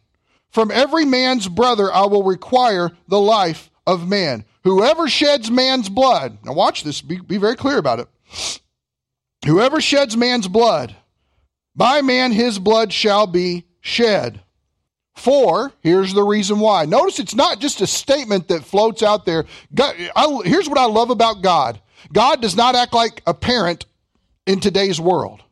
From 0.51 0.71
every 0.71 1.05
man's 1.05 1.49
brother, 1.49 1.93
I 1.93 2.07
will 2.07 2.23
require 2.23 2.93
the 3.09 3.21
life 3.21 3.71
of 3.87 4.09
man. 4.09 4.45
Whoever 4.65 5.09
sheds 5.09 5.51
man's 5.51 5.89
blood, 5.89 6.39
now 6.45 6.53
watch 6.53 6.85
this, 6.85 7.01
be, 7.01 7.19
be 7.19 7.39
very 7.39 7.57
clear 7.57 7.79
about 7.79 8.01
it. 8.01 8.61
Whoever 9.47 9.81
sheds 9.81 10.17
man's 10.17 10.49
blood, 10.49 10.95
by 11.77 12.03
man 12.03 12.33
his 12.33 12.59
blood 12.59 12.93
shall 12.93 13.27
be 13.27 13.65
shed. 13.81 14.41
For, 15.17 15.73
here's 15.81 16.13
the 16.13 16.25
reason 16.25 16.59
why. 16.59 16.87
Notice 16.87 17.21
it's 17.21 17.35
not 17.35 17.61
just 17.61 17.81
a 17.81 17.87
statement 17.87 18.49
that 18.49 18.65
floats 18.65 19.03
out 19.03 19.25
there. 19.25 19.45
God, 19.73 19.95
I, 20.17 20.41
here's 20.45 20.69
what 20.69 20.79
I 20.79 20.87
love 20.87 21.11
about 21.11 21.43
God 21.43 21.81
God 22.13 22.43
does 22.43 22.57
not 22.57 22.75
act 22.75 22.93
like 22.93 23.23
a 23.27 23.35
parent 23.35 23.87
in 24.47 24.61
today's 24.61 25.01
world. 25.01 25.43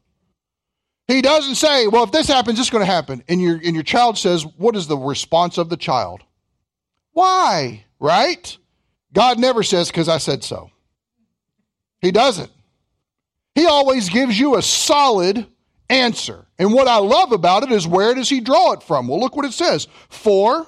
He 1.09 1.23
doesn't 1.23 1.57
say, 1.57 1.87
well, 1.87 2.05
if 2.05 2.13
this 2.13 2.29
happens, 2.29 2.59
it's 2.59 2.71
going 2.71 2.85
to 2.85 2.91
happen. 2.91 3.23
And 3.29 3.41
your, 3.41 3.57
and 3.57 3.75
your 3.75 3.83
child 3.83 4.19
says, 4.19 4.45
what 4.57 4.77
is 4.77 4.87
the 4.87 4.97
response 4.97 5.59
of 5.59 5.69
the 5.69 5.77
child? 5.77 6.23
Why? 7.13 7.85
Right? 7.99 8.57
God 9.13 9.39
never 9.39 9.63
says, 9.63 9.89
because 9.89 10.09
I 10.09 10.19
said 10.19 10.43
so. 10.45 10.71
He 12.01 12.13
doesn't. 12.13 12.51
He 13.55 13.67
always 13.67 14.09
gives 14.09 14.39
you 14.39 14.57
a 14.57 14.63
solid 14.63 15.47
answer. 15.91 16.47
And 16.59 16.73
what 16.73 16.89
I 16.89 16.99
love 16.99 17.33
about 17.33 17.65
it 17.65 17.73
is 17.73 17.87
where 17.87 18.15
does 18.15 18.29
he 18.29 18.41
draw 18.41 18.73
it 18.73 18.83
from? 18.83 19.09
Well, 19.09 19.21
look 19.21 19.37
what 19.37 19.45
it 19.45 19.53
says. 19.53 19.89
For 20.09 20.67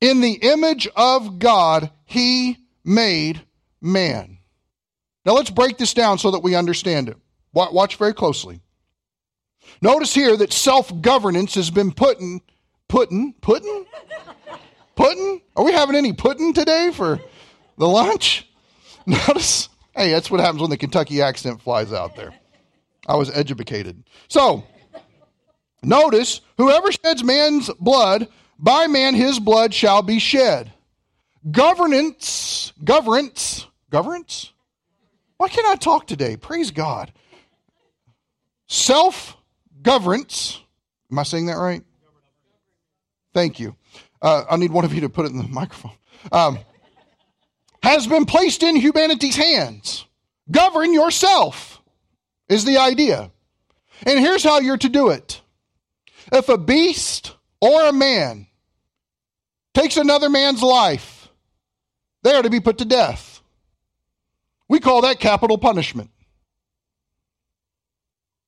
in 0.00 0.20
the 0.20 0.32
image 0.32 0.88
of 0.96 1.38
God, 1.38 1.90
he 2.04 2.58
made 2.84 3.42
man. 3.80 4.38
Now 5.24 5.32
let's 5.32 5.50
break 5.50 5.78
this 5.78 5.94
down 5.94 6.18
so 6.18 6.32
that 6.32 6.42
we 6.42 6.54
understand 6.54 7.08
it. 7.08 7.16
Watch 7.52 7.96
very 7.96 8.12
closely. 8.12 8.60
Notice 9.80 10.12
here 10.12 10.36
that 10.36 10.52
self 10.52 11.00
governance 11.00 11.54
has 11.54 11.70
been 11.70 11.92
putting, 11.92 12.42
putting, 12.88 13.32
putting, 13.40 13.86
putting. 14.96 15.40
Are 15.56 15.64
we 15.64 15.72
having 15.72 15.96
any 15.96 16.12
pudding 16.12 16.52
today 16.52 16.90
for 16.92 17.20
the 17.78 17.88
lunch? 17.88 18.48
Notice, 19.06 19.68
hey, 19.96 20.10
that's 20.10 20.30
what 20.30 20.40
happens 20.40 20.60
when 20.60 20.70
the 20.70 20.76
Kentucky 20.76 21.22
accent 21.22 21.60
flies 21.60 21.92
out 21.92 22.16
there. 22.16 22.34
I 23.06 23.16
was 23.16 23.30
educated. 23.30 24.02
So, 24.28 24.64
notice, 25.82 26.40
whoever 26.56 26.90
sheds 26.90 27.22
man's 27.22 27.70
blood, 27.74 28.28
by 28.58 28.86
man 28.86 29.14
his 29.14 29.38
blood 29.38 29.74
shall 29.74 30.02
be 30.02 30.18
shed. 30.18 30.72
Governance, 31.50 32.72
governance 32.82 33.66
Governance? 33.94 34.52
Why 35.36 35.46
can't 35.46 35.68
I 35.68 35.76
talk 35.76 36.08
today? 36.08 36.36
Praise 36.36 36.72
God. 36.72 37.12
Self 38.66 39.36
governance. 39.82 40.60
Am 41.12 41.18
I 41.20 41.22
saying 41.22 41.46
that 41.46 41.58
right? 41.58 41.84
Thank 43.32 43.60
you. 43.60 43.76
Uh, 44.20 44.42
I 44.50 44.56
need 44.56 44.72
one 44.72 44.84
of 44.84 44.92
you 44.92 45.02
to 45.02 45.08
put 45.08 45.26
it 45.26 45.30
in 45.30 45.38
the 45.38 45.46
microphone. 45.46 45.92
Um, 46.32 46.58
has 47.84 48.06
been 48.06 48.24
placed 48.24 48.62
in 48.62 48.76
humanity's 48.76 49.36
hands. 49.36 50.06
Govern 50.50 50.94
yourself 50.94 51.82
is 52.48 52.64
the 52.64 52.78
idea. 52.78 53.30
And 54.06 54.18
here's 54.18 54.42
how 54.42 54.60
you're 54.60 54.78
to 54.78 54.88
do 54.88 55.10
it. 55.10 55.42
If 56.32 56.48
a 56.48 56.56
beast 56.56 57.36
or 57.60 57.84
a 57.84 57.92
man 57.92 58.46
takes 59.74 59.98
another 59.98 60.30
man's 60.30 60.62
life, 60.62 61.28
they 62.22 62.32
are 62.34 62.42
to 62.42 62.48
be 62.48 62.60
put 62.60 62.78
to 62.78 62.86
death. 62.86 63.42
We 64.66 64.80
call 64.80 65.02
that 65.02 65.20
capital 65.20 65.58
punishment. 65.58 66.10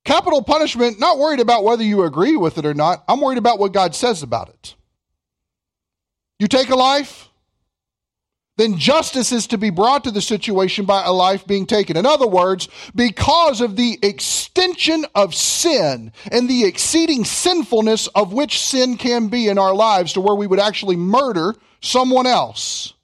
Capital 0.07 0.43
punishment, 0.43 0.99
not 0.99 1.19
worried 1.19 1.40
about 1.40 1.62
whether 1.62 1.83
you 1.83 2.05
agree 2.05 2.37
with 2.37 2.57
it 2.57 2.64
or 2.64 2.73
not. 2.73 3.05
I'm 3.07 3.21
worried 3.21 3.37
about 3.38 3.59
what 3.59 3.75
God 3.75 3.95
says 3.95 4.23
about 4.23 4.49
it. 4.49 4.76
You 6.38 6.49
take 6.49 6.71
a 6.71 6.76
life, 6.76 7.28
then 8.57 8.79
justice 8.79 9.33
is 9.33 9.47
to 9.49 9.59
be 9.59 9.71
brought 9.71 10.05
to 10.05 10.11
the 10.11 10.23
situation 10.23 10.87
by 10.87 11.05
a 11.05 11.13
life 11.13 11.47
being 11.47 11.67
taken. 11.67 11.97
In 11.97 12.07
other 12.07 12.27
words, 12.27 12.69
because 12.95 13.61
of 13.61 13.77
the 13.77 13.99
extension 14.03 15.05
of 15.15 15.35
sin 15.35 16.13
and 16.33 16.49
the 16.49 16.65
exceeding 16.65 17.25
sinfulness 17.25 18.07
of 18.09 18.33
which 18.33 18.61
sin 18.61 18.97
can 18.97 19.29
be 19.29 19.49
in 19.49 19.59
our 19.59 19.75
lives 19.75 20.15
to 20.15 20.23
where 20.23 20.35
we 20.35 20.47
would 20.47 20.61
actually 20.61 20.97
murder 20.97 21.55
someone 21.83 22.27
else, 22.27 22.95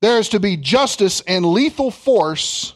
there 0.00 0.18
is 0.18 0.30
to 0.30 0.40
be 0.40 0.56
justice 0.56 1.20
and 1.26 1.44
lethal 1.44 1.90
force 1.90 2.74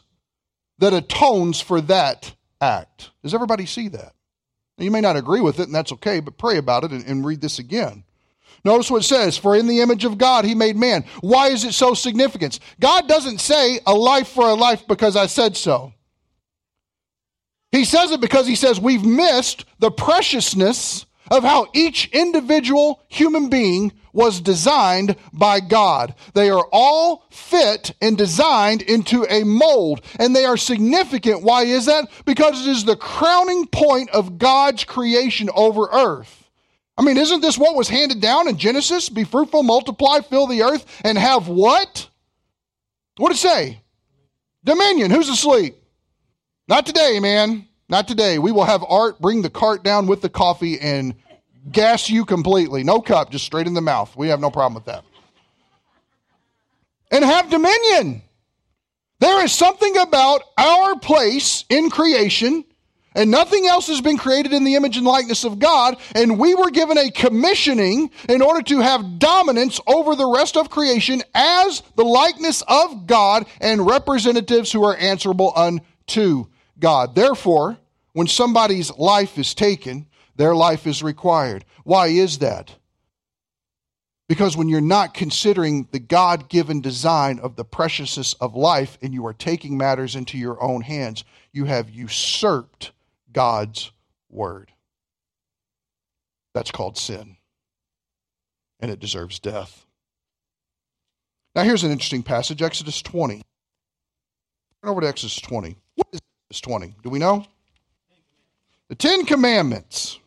that 0.79 0.93
atones 0.93 1.61
for 1.61 1.81
that 1.83 2.35
act. 2.61 3.11
Does 3.23 3.35
everybody 3.35 3.67
see 3.67 3.88
that? 3.88 4.12
Now, 4.77 4.85
you 4.85 4.91
may 4.91 5.00
not 5.00 5.17
agree 5.17 5.41
with 5.41 5.59
it, 5.59 5.65
and 5.65 5.75
that's 5.75 5.93
okay, 5.93 6.21
but 6.21 6.38
pray 6.38 6.57
about 6.57 6.85
it 6.85 6.93
and, 6.93 7.05
and 7.05 7.25
read 7.27 7.41
this 7.41 7.59
again. 7.59 8.05
Notice 8.65 8.91
what 8.91 9.05
it 9.05 9.07
says 9.07 9.37
For 9.37 9.57
in 9.57 9.67
the 9.67 9.81
image 9.81 10.05
of 10.05 10.19
God 10.19 10.45
he 10.45 10.55
made 10.55 10.77
man. 10.77 11.05
Why 11.21 11.49
is 11.49 11.65
it 11.65 11.75
so 11.75 11.95
significant? 11.95 12.61
God 12.81 13.09
doesn't 13.09 13.38
say 13.38 13.81
a 13.87 13.95
life 13.95 14.29
for 14.29 14.49
a 14.49 14.55
life 14.55 14.87
because 14.87 15.17
I 15.17 15.27
said 15.27 15.57
so. 15.57 15.93
He 17.71 17.85
says 17.85 18.11
it 18.12 18.21
because 18.21 18.47
he 18.47 18.55
says 18.55 18.81
we've 18.81 19.05
missed 19.05 19.65
the 19.79 19.91
preciousness 19.91 21.07
of 21.31 21.45
how 21.45 21.69
each 21.75 22.09
individual 22.12 23.03
human 23.09 23.50
being 23.50 23.93
was 24.12 24.41
designed 24.41 25.15
by 25.33 25.61
God. 25.61 26.15
They 26.35 26.50
are 26.50 26.67
all 26.73 27.25
fit 27.31 27.95
and 28.00 28.17
designed 28.17 28.83
into 28.83 29.27
a 29.29 29.45
mold, 29.45 30.00
and 30.19 30.35
they 30.35 30.45
are 30.45 30.57
significant. 30.57 31.43
Why 31.43 31.65
is 31.65 31.87
that? 31.87 32.09
Because 32.25 32.67
it 32.67 32.71
is 32.71 32.85
the 32.85 32.97
crowning 32.97 33.67
point 33.67 34.11
of 34.11 34.38
God's 34.38 34.85
creation 34.85 35.50
over 35.55 35.88
earth. 35.93 36.48
I 36.99 37.02
mean, 37.02 37.17
isn't 37.17 37.40
this 37.40 37.57
what 37.57 37.76
was 37.76 37.88
handed 37.88 38.21
down 38.21 38.49
in 38.49 38.59
Genesis? 38.59 39.09
Be 39.09 39.23
fruitful, 39.23 39.62
multiply, 39.62 40.19
fill 40.21 40.49
the 40.49 40.62
earth, 40.62 40.85
and 41.05 41.17
have 41.17 41.47
what? 41.47 42.09
What 43.17 43.28
did 43.28 43.37
it 43.37 43.38
say? 43.38 43.81
Dominion. 44.64 45.12
Who's 45.12 45.28
asleep? 45.28 45.76
Not 46.67 46.87
today, 46.87 47.21
man. 47.21 47.69
Not 47.88 48.09
today. 48.09 48.40
We 48.40 48.50
will 48.50 48.64
have 48.64 48.85
Art 48.87 49.21
bring 49.21 49.43
the 49.43 49.49
cart 49.49 49.85
down 49.85 50.09
with 50.09 50.23
the 50.23 50.28
coffee 50.28 50.78
and 50.81 51.14
gas 51.71 52.11
you 52.11 52.25
completely. 52.25 52.83
No 52.83 53.00
cup, 53.00 53.31
just 53.31 53.45
straight 53.45 53.69
in 53.69 53.75
the 53.75 53.81
mouth. 53.81 54.17
We 54.17 54.28
have 54.28 54.40
no 54.40 54.50
problem 54.50 54.75
with 54.75 54.87
that. 54.87 55.05
And 57.12 57.25
have 57.25 57.49
dominion. 57.49 58.23
There 59.21 59.45
is 59.45 59.52
something 59.52 59.97
about 59.99 60.43
our 60.59 60.99
place 60.99 61.64
in 61.69 61.90
creation, 61.90 62.64
and 63.15 63.31
nothing 63.31 63.67
else 63.67 63.87
has 63.88 64.00
been 64.00 64.19
created 64.19 64.53
in 64.53 64.65
the 64.65 64.75
image 64.75 64.97
and 64.97 65.07
likeness 65.07 65.45
of 65.45 65.59
God, 65.59 65.97
and 66.15 66.38
we 66.38 66.55
were 66.55 66.71
given 66.71 66.99
a 66.99 67.11
commissioning 67.11 68.11
in 68.29 68.43
order 68.43 68.62
to 68.62 68.81
have 68.81 69.19
dominance 69.19 69.81
over 69.87 70.15
the 70.15 70.29
rest 70.29 70.57
of 70.57 70.71
creation 70.71 71.23
as 71.35 71.83
the 71.97 72.05
likeness 72.05 72.62
of 72.69 73.07
God 73.07 73.47
and 73.61 73.87
representatives 73.87 74.71
who 74.71 74.85
are 74.85 74.97
answerable 74.97 75.53
unto 75.57 76.47
God. 76.79 77.15
Therefore, 77.15 77.79
when 78.12 78.27
somebody's 78.27 78.97
life 78.97 79.38
is 79.38 79.55
taken, 79.55 80.07
their 80.37 80.55
life 80.55 80.87
is 80.87 81.03
required. 81.03 81.65
Why 81.85 82.09
is 82.09 82.38
that? 82.38 82.75
Because 84.29 84.57
when 84.57 84.69
you're 84.69 84.81
not 84.81 85.15
considering 85.15 85.88
the 85.91 85.99
God 85.99 86.50
given 86.50 86.83
design 86.83 87.38
of 87.38 87.57
the 87.57 87.65
preciousness 87.65 88.35
of 88.35 88.55
life 88.55 88.99
and 89.00 89.15
you 89.15 89.27
are 89.27 89.33
taking 89.33 89.79
matters 89.79 90.15
into 90.15 90.37
your 90.37 90.62
own 90.62 90.83
hands, 90.83 91.25
you 91.50 91.65
have 91.65 91.88
usurped 91.88 92.93
God's 93.38 93.92
word. 94.28 94.73
That's 96.54 96.73
called 96.73 96.99
sin. 96.99 97.37
And 98.80 98.90
it 98.90 98.99
deserves 98.99 99.38
death. 99.38 99.87
Now, 101.54 101.62
here's 101.62 101.85
an 101.85 101.92
interesting 101.92 102.25
passage 102.25 102.62
Exodus 102.62 103.00
20. 103.00 103.37
Turn 103.37 103.45
over 104.90 105.02
to 105.02 105.07
Exodus 105.07 105.40
20. 105.40 105.76
What 105.95 106.09
is 106.12 106.21
Exodus 106.50 106.61
20? 106.62 106.95
Do 107.04 107.11
we 107.11 107.21
know? 107.21 107.45
The 108.88 108.97
Ten 108.97 109.25
Commandments. 109.25 110.18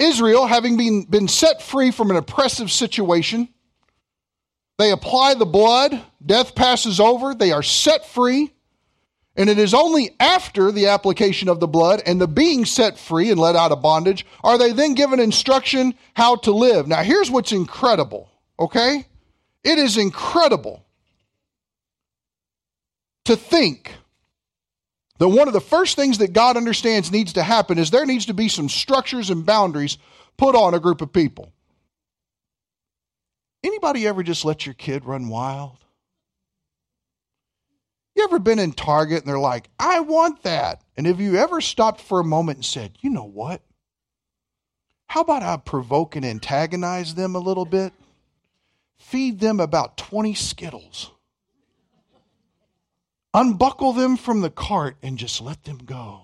Israel, 0.00 0.44
having 0.44 0.76
been, 0.76 1.04
been 1.04 1.28
set 1.28 1.62
free 1.62 1.92
from 1.92 2.10
an 2.10 2.16
oppressive 2.16 2.72
situation, 2.72 3.48
they 4.78 4.90
apply 4.90 5.34
the 5.34 5.46
blood, 5.46 6.02
death 6.26 6.56
passes 6.56 6.98
over, 6.98 7.32
they 7.32 7.52
are 7.52 7.62
set 7.62 8.08
free. 8.08 8.50
And 9.36 9.50
it 9.50 9.58
is 9.58 9.74
only 9.74 10.14
after 10.20 10.70
the 10.70 10.86
application 10.86 11.48
of 11.48 11.58
the 11.58 11.66
blood 11.66 12.02
and 12.06 12.20
the 12.20 12.28
being 12.28 12.64
set 12.64 12.98
free 12.98 13.30
and 13.30 13.40
let 13.40 13.56
out 13.56 13.72
of 13.72 13.82
bondage 13.82 14.24
are 14.44 14.58
they 14.58 14.72
then 14.72 14.94
given 14.94 15.18
instruction 15.18 15.94
how 16.14 16.36
to 16.36 16.52
live. 16.52 16.86
Now, 16.86 17.02
here's 17.02 17.30
what's 17.30 17.50
incredible, 17.50 18.30
okay? 18.58 19.06
It 19.64 19.78
is 19.78 19.96
incredible 19.96 20.84
to 23.24 23.34
think 23.34 23.92
that 25.18 25.28
one 25.28 25.48
of 25.48 25.54
the 25.54 25.60
first 25.60 25.96
things 25.96 26.18
that 26.18 26.32
God 26.32 26.56
understands 26.56 27.10
needs 27.10 27.32
to 27.32 27.42
happen 27.42 27.78
is 27.78 27.90
there 27.90 28.06
needs 28.06 28.26
to 28.26 28.34
be 28.34 28.48
some 28.48 28.68
structures 28.68 29.30
and 29.30 29.44
boundaries 29.44 29.98
put 30.36 30.54
on 30.54 30.74
a 30.74 30.80
group 30.80 31.00
of 31.00 31.12
people. 31.12 31.52
Anybody 33.64 34.06
ever 34.06 34.22
just 34.22 34.44
let 34.44 34.66
your 34.66 34.74
kid 34.74 35.04
run 35.04 35.28
wild? 35.28 35.83
You 38.14 38.24
ever 38.24 38.38
been 38.38 38.58
in 38.58 38.72
Target 38.72 39.20
and 39.20 39.28
they're 39.28 39.38
like, 39.38 39.68
I 39.78 40.00
want 40.00 40.42
that? 40.42 40.82
And 40.96 41.06
have 41.06 41.20
you 41.20 41.36
ever 41.36 41.60
stopped 41.60 42.00
for 42.00 42.20
a 42.20 42.24
moment 42.24 42.58
and 42.58 42.64
said, 42.64 42.92
you 43.00 43.10
know 43.10 43.24
what? 43.24 43.60
How 45.06 45.20
about 45.20 45.42
I 45.42 45.56
provoke 45.56 46.16
and 46.16 46.24
antagonize 46.24 47.14
them 47.14 47.34
a 47.34 47.40
little 47.40 47.64
bit? 47.64 47.92
Feed 48.98 49.40
them 49.40 49.60
about 49.60 49.96
20 49.96 50.34
Skittles 50.34 51.10
unbuckle 53.34 53.92
them 53.92 54.16
from 54.16 54.40
the 54.40 54.48
cart 54.48 54.96
and 55.02 55.18
just 55.18 55.42
let 55.42 55.64
them 55.64 55.78
go. 55.78 56.22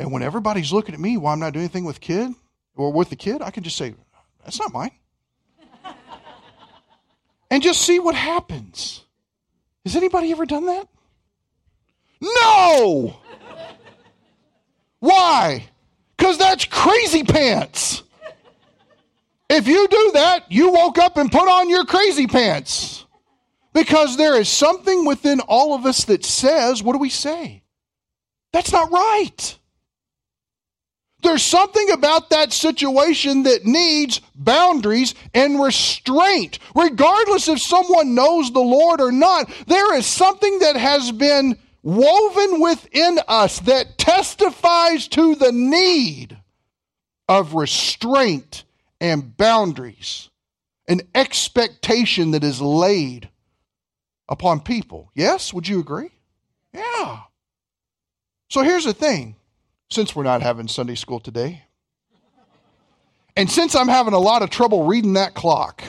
And 0.00 0.10
when 0.10 0.22
everybody's 0.22 0.72
looking 0.72 0.94
at 0.94 1.00
me 1.00 1.16
while 1.16 1.34
I'm 1.34 1.38
not 1.38 1.52
doing 1.52 1.64
anything 1.64 1.84
with 1.84 2.00
kid 2.00 2.32
or 2.74 2.90
with 2.90 3.10
the 3.10 3.16
kid, 3.16 3.42
I 3.42 3.50
can 3.50 3.62
just 3.62 3.76
say, 3.76 3.94
that's 4.42 4.58
not 4.58 4.72
mine. 4.72 4.90
and 7.50 7.62
just 7.62 7.82
see 7.82 8.00
what 8.00 8.16
happens. 8.16 9.04
Has 9.84 9.96
anybody 9.96 10.30
ever 10.30 10.46
done 10.46 10.66
that? 10.66 10.88
No! 12.20 13.16
Why? 15.00 15.64
Because 16.16 16.38
that's 16.38 16.64
crazy 16.66 17.24
pants. 17.24 18.02
If 19.50 19.66
you 19.66 19.88
do 19.88 20.10
that, 20.14 20.50
you 20.50 20.70
woke 20.70 20.98
up 20.98 21.16
and 21.16 21.30
put 21.30 21.48
on 21.48 21.68
your 21.68 21.84
crazy 21.84 22.26
pants. 22.26 23.04
Because 23.72 24.16
there 24.16 24.38
is 24.38 24.48
something 24.48 25.04
within 25.04 25.40
all 25.40 25.74
of 25.74 25.84
us 25.84 26.04
that 26.04 26.24
says, 26.24 26.82
what 26.82 26.92
do 26.92 26.98
we 26.98 27.10
say? 27.10 27.62
That's 28.52 28.70
not 28.70 28.92
right. 28.92 29.58
There's 31.22 31.42
something 31.42 31.90
about 31.90 32.30
that 32.30 32.52
situation 32.52 33.44
that 33.44 33.64
needs 33.64 34.20
boundaries 34.34 35.14
and 35.32 35.62
restraint. 35.62 36.58
Regardless 36.74 37.48
if 37.48 37.60
someone 37.60 38.14
knows 38.14 38.52
the 38.52 38.60
Lord 38.60 39.00
or 39.00 39.12
not, 39.12 39.50
there 39.68 39.94
is 39.94 40.04
something 40.04 40.58
that 40.58 40.76
has 40.76 41.12
been 41.12 41.58
woven 41.82 42.60
within 42.60 43.20
us 43.28 43.60
that 43.60 43.98
testifies 43.98 45.08
to 45.08 45.36
the 45.36 45.52
need 45.52 46.36
of 47.28 47.54
restraint 47.54 48.64
and 49.00 49.36
boundaries, 49.36 50.28
an 50.88 51.02
expectation 51.14 52.32
that 52.32 52.44
is 52.44 52.60
laid 52.60 53.28
upon 54.28 54.60
people. 54.60 55.10
Yes? 55.14 55.54
Would 55.54 55.68
you 55.68 55.78
agree? 55.80 56.10
Yeah. 56.74 57.20
So 58.50 58.62
here's 58.62 58.84
the 58.84 58.92
thing 58.92 59.36
since 59.92 60.16
we're 60.16 60.22
not 60.22 60.42
having 60.42 60.68
Sunday 60.68 60.94
school 60.94 61.20
today, 61.20 61.64
and 63.36 63.50
since 63.50 63.74
I'm 63.74 63.88
having 63.88 64.14
a 64.14 64.18
lot 64.18 64.42
of 64.42 64.50
trouble 64.50 64.84
reading 64.84 65.14
that 65.14 65.34
clock, 65.34 65.82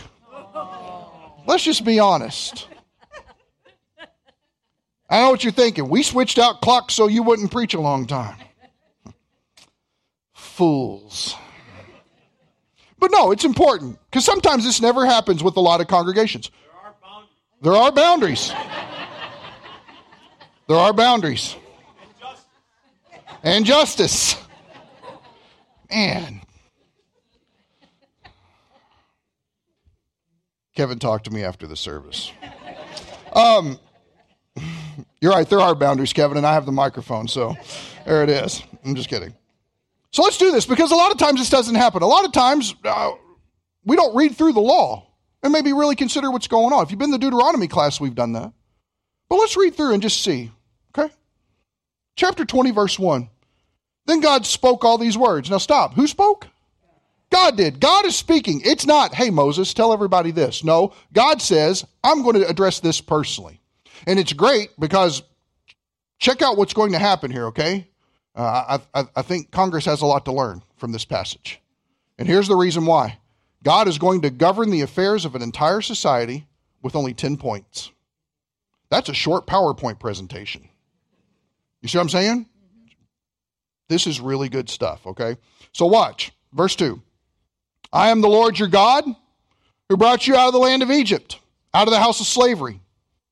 let's 1.47 1.63
just 1.63 1.83
be 1.85 1.99
honest. 1.99 2.67
I 5.09 5.21
know 5.21 5.29
what 5.31 5.43
you're 5.43 5.53
thinking. 5.53 5.89
We 5.89 6.01
switched 6.03 6.39
out 6.39 6.61
clocks 6.61 6.93
so 6.93 7.07
you 7.07 7.23
wouldn't 7.23 7.51
preach 7.51 7.73
a 7.73 7.79
long 7.79 8.07
time. 8.07 8.35
Fools. 10.33 11.35
But 12.97 13.11
no, 13.11 13.31
it's 13.31 13.43
important 13.43 13.99
because 14.09 14.23
sometimes 14.23 14.63
this 14.63 14.81
never 14.81 15.05
happens 15.05 15.43
with 15.43 15.57
a 15.57 15.59
lot 15.59 15.81
of 15.81 15.87
congregations. 15.87 16.49
There 17.61 17.73
are 17.73 17.91
boundaries. 17.91 18.53
There 20.67 20.77
are 20.77 20.93
boundaries. 20.93 21.55
And 23.43 23.65
justice. 23.65 24.35
Man. 25.91 26.41
Kevin 30.75 30.97
talked 30.97 31.25
to 31.25 31.31
me 31.31 31.43
after 31.43 31.67
the 31.67 31.75
service. 31.75 32.31
Um, 33.33 33.77
you're 35.21 35.31
right, 35.31 35.47
there 35.47 35.59
are 35.59 35.75
boundaries, 35.75 36.13
Kevin, 36.13 36.37
and 36.37 36.47
I 36.47 36.53
have 36.53 36.65
the 36.65 36.71
microphone, 36.71 37.27
so 37.27 37.55
there 38.05 38.23
it 38.23 38.29
is. 38.29 38.63
I'm 38.83 38.95
just 38.95 39.09
kidding. 39.09 39.35
So 40.11 40.23
let's 40.23 40.37
do 40.37 40.51
this 40.51 40.65
because 40.65 40.91
a 40.91 40.95
lot 40.95 41.11
of 41.11 41.17
times 41.17 41.39
this 41.39 41.49
doesn't 41.49 41.75
happen. 41.75 42.01
A 42.01 42.07
lot 42.07 42.25
of 42.25 42.31
times 42.31 42.75
uh, 42.85 43.11
we 43.83 43.95
don't 43.95 44.15
read 44.15 44.35
through 44.35 44.53
the 44.53 44.61
law 44.61 45.07
and 45.41 45.51
maybe 45.51 45.73
really 45.73 45.95
consider 45.95 46.31
what's 46.31 46.47
going 46.47 46.73
on. 46.73 46.83
If 46.83 46.91
you've 46.91 46.99
been 46.99 47.11
the 47.11 47.19
Deuteronomy 47.19 47.67
class, 47.67 47.99
we've 47.99 48.15
done 48.15 48.33
that. 48.33 48.53
But 49.29 49.35
let's 49.37 49.57
read 49.57 49.75
through 49.75 49.93
and 49.93 50.01
just 50.01 50.23
see. 50.23 50.51
Okay? 50.97 51.13
Chapter 52.15 52.45
20, 52.45 52.71
verse 52.71 52.97
1. 52.97 53.29
Then 54.05 54.19
God 54.19 54.45
spoke 54.45 54.83
all 54.83 54.97
these 54.97 55.17
words. 55.17 55.49
Now 55.49 55.57
stop. 55.57 55.93
Who 55.93 56.07
spoke? 56.07 56.47
God 57.31 57.57
did. 57.57 57.79
God 57.79 58.05
is 58.05 58.15
speaking. 58.15 58.61
It's 58.63 58.85
not, 58.85 59.15
hey, 59.15 59.31
Moses, 59.31 59.73
tell 59.73 59.91
everybody 59.91 60.29
this. 60.29 60.63
No, 60.63 60.93
God 61.13 61.41
says, 61.41 61.83
I'm 62.03 62.21
going 62.21 62.35
to 62.35 62.47
address 62.47 62.79
this 62.79 63.01
personally. 63.01 63.59
And 64.05 64.19
it's 64.19 64.33
great 64.33 64.69
because 64.77 65.23
check 66.19 66.41
out 66.41 66.57
what's 66.57 66.73
going 66.73 66.91
to 66.91 66.99
happen 66.99 67.31
here, 67.31 67.47
okay? 67.47 67.87
Uh, 68.35 68.79
I, 68.93 69.01
I, 69.01 69.05
I 69.15 69.21
think 69.23 69.51
Congress 69.51 69.85
has 69.85 70.01
a 70.01 70.05
lot 70.05 70.25
to 70.25 70.31
learn 70.31 70.61
from 70.77 70.91
this 70.91 71.05
passage. 71.05 71.59
And 72.19 72.27
here's 72.27 72.47
the 72.47 72.55
reason 72.55 72.85
why 72.85 73.17
God 73.63 73.87
is 73.87 73.97
going 73.97 74.21
to 74.21 74.29
govern 74.29 74.69
the 74.69 74.81
affairs 74.81 75.25
of 75.25 75.33
an 75.33 75.41
entire 75.41 75.81
society 75.81 76.45
with 76.83 76.95
only 76.95 77.13
10 77.13 77.37
points. 77.37 77.91
That's 78.89 79.09
a 79.09 79.13
short 79.13 79.47
PowerPoint 79.47 79.99
presentation. 79.99 80.69
You 81.81 81.89
see 81.89 81.97
what 81.97 82.03
I'm 82.03 82.09
saying? 82.09 82.45
This 83.89 84.07
is 84.07 84.19
really 84.19 84.49
good 84.49 84.69
stuff, 84.69 85.05
okay? 85.05 85.37
So 85.71 85.85
watch. 85.85 86.31
Verse 86.53 86.75
2. 86.75 87.01
I 87.91 88.09
am 88.09 88.21
the 88.21 88.29
Lord 88.29 88.57
your 88.57 88.67
God 88.67 89.05
who 89.89 89.97
brought 89.97 90.27
you 90.27 90.35
out 90.35 90.47
of 90.47 90.53
the 90.53 90.59
land 90.59 90.81
of 90.81 90.91
Egypt, 90.91 91.39
out 91.73 91.87
of 91.87 91.91
the 91.91 91.99
house 91.99 92.19
of 92.19 92.25
slavery. 92.25 92.79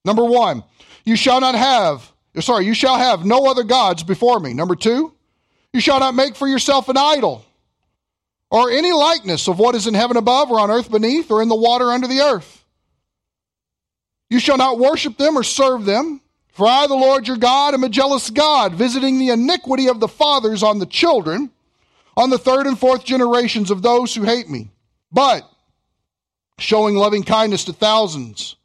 Number 0.05 0.23
one, 0.23 0.63
you 1.05 1.15
shall 1.15 1.41
not 1.41 1.55
have, 1.55 2.11
sorry, 2.39 2.65
you 2.65 2.73
shall 2.73 2.97
have 2.97 3.25
no 3.25 3.49
other 3.49 3.63
gods 3.63 4.03
before 4.03 4.39
me. 4.39 4.53
Number 4.53 4.75
two, 4.75 5.13
you 5.73 5.79
shall 5.79 5.99
not 5.99 6.15
make 6.15 6.35
for 6.35 6.47
yourself 6.47 6.89
an 6.89 6.97
idol 6.97 7.45
or 8.49 8.69
any 8.69 8.91
likeness 8.91 9.47
of 9.47 9.57
what 9.57 9.75
is 9.75 9.87
in 9.87 9.93
heaven 9.93 10.17
above 10.17 10.51
or 10.51 10.59
on 10.59 10.69
earth 10.69 10.91
beneath 10.91 11.31
or 11.31 11.41
in 11.41 11.47
the 11.47 11.55
water 11.55 11.91
under 11.91 12.07
the 12.07 12.19
earth. 12.19 12.63
You 14.29 14.39
shall 14.39 14.57
not 14.57 14.79
worship 14.79 15.17
them 15.17 15.37
or 15.37 15.43
serve 15.43 15.85
them. 15.85 16.21
For 16.61 16.67
I, 16.67 16.85
the 16.85 16.93
Lord 16.93 17.27
your 17.27 17.37
God, 17.37 17.73
am 17.73 17.83
a 17.83 17.89
jealous 17.89 18.29
God, 18.29 18.75
visiting 18.75 19.17
the 19.17 19.29
iniquity 19.29 19.89
of 19.89 19.99
the 19.99 20.07
fathers 20.07 20.61
on 20.61 20.77
the 20.77 20.85
children, 20.85 21.49
on 22.15 22.29
the 22.29 22.37
third 22.37 22.67
and 22.67 22.77
fourth 22.77 23.03
generations 23.03 23.71
of 23.71 23.81
those 23.81 24.13
who 24.13 24.21
hate 24.21 24.47
me, 24.47 24.69
but 25.11 25.41
showing 26.59 26.95
loving 26.95 27.23
kindness 27.23 27.63
to 27.63 27.73
thousands, 27.73 28.57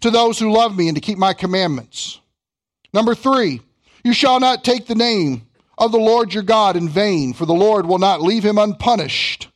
to 0.00 0.10
those 0.10 0.38
who 0.38 0.52
love 0.52 0.76
me 0.76 0.88
and 0.88 0.96
to 0.96 1.00
keep 1.00 1.16
my 1.16 1.32
commandments. 1.32 2.20
Number 2.92 3.14
three, 3.14 3.62
you 4.04 4.12
shall 4.12 4.40
not 4.40 4.62
take 4.62 4.86
the 4.86 4.94
name 4.94 5.46
of 5.78 5.90
the 5.90 5.96
Lord 5.96 6.34
your 6.34 6.42
God 6.42 6.76
in 6.76 6.86
vain, 6.86 7.32
for 7.32 7.46
the 7.46 7.54
Lord 7.54 7.86
will 7.86 7.98
not 7.98 8.20
leave 8.20 8.44
him 8.44 8.58
unpunished 8.58 9.48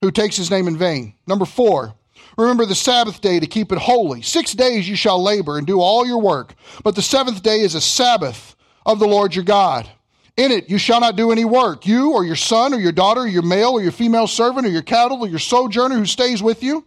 who 0.00 0.10
takes 0.10 0.38
his 0.38 0.50
name 0.50 0.68
in 0.68 0.78
vain. 0.78 1.12
Number 1.26 1.44
four, 1.44 1.95
Remember 2.36 2.66
the 2.66 2.74
Sabbath 2.74 3.20
day 3.20 3.40
to 3.40 3.46
keep 3.46 3.72
it 3.72 3.78
holy. 3.78 4.20
Six 4.20 4.52
days 4.52 4.88
you 4.88 4.96
shall 4.96 5.22
labor 5.22 5.56
and 5.56 5.66
do 5.66 5.80
all 5.80 6.06
your 6.06 6.20
work, 6.20 6.54
but 6.84 6.94
the 6.94 7.02
seventh 7.02 7.42
day 7.42 7.60
is 7.60 7.74
a 7.74 7.80
Sabbath 7.80 8.54
of 8.84 8.98
the 8.98 9.08
Lord 9.08 9.34
your 9.34 9.44
God. 9.44 9.88
In 10.36 10.50
it 10.50 10.68
you 10.68 10.76
shall 10.76 11.00
not 11.00 11.16
do 11.16 11.32
any 11.32 11.46
work, 11.46 11.86
you 11.86 12.12
or 12.12 12.24
your 12.24 12.36
son 12.36 12.74
or 12.74 12.78
your 12.78 12.92
daughter 12.92 13.22
or 13.22 13.26
your 13.26 13.42
male 13.42 13.70
or 13.70 13.82
your 13.82 13.92
female 13.92 14.26
servant 14.26 14.66
or 14.66 14.70
your 14.70 14.82
cattle 14.82 15.22
or 15.22 15.28
your 15.28 15.38
sojourner 15.38 15.96
who 15.96 16.04
stays 16.04 16.42
with 16.42 16.62
you. 16.62 16.84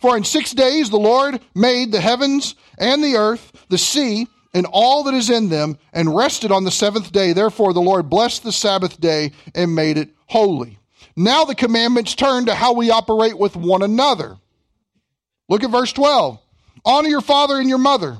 For 0.00 0.16
in 0.16 0.24
six 0.24 0.50
days 0.52 0.90
the 0.90 0.98
Lord 0.98 1.40
made 1.54 1.92
the 1.92 2.00
heavens 2.00 2.56
and 2.76 3.02
the 3.02 3.16
earth, 3.16 3.52
the 3.68 3.78
sea, 3.78 4.26
and 4.52 4.66
all 4.72 5.04
that 5.04 5.14
is 5.14 5.30
in 5.30 5.48
them, 5.48 5.78
and 5.92 6.16
rested 6.16 6.50
on 6.50 6.64
the 6.64 6.70
seventh 6.72 7.12
day. 7.12 7.32
Therefore 7.32 7.72
the 7.72 7.80
Lord 7.80 8.10
blessed 8.10 8.42
the 8.42 8.52
Sabbath 8.52 9.00
day 9.00 9.30
and 9.54 9.74
made 9.74 9.96
it 9.96 10.10
holy. 10.26 10.78
Now 11.14 11.44
the 11.44 11.54
commandments 11.54 12.14
turn 12.14 12.46
to 12.46 12.54
how 12.54 12.72
we 12.72 12.90
operate 12.90 13.38
with 13.38 13.54
one 13.54 13.82
another. 13.82 14.38
Look 15.48 15.64
at 15.64 15.70
verse 15.70 15.92
12. 15.92 16.38
Honor 16.84 17.08
your 17.08 17.20
father 17.20 17.58
and 17.58 17.68
your 17.68 17.78
mother, 17.78 18.18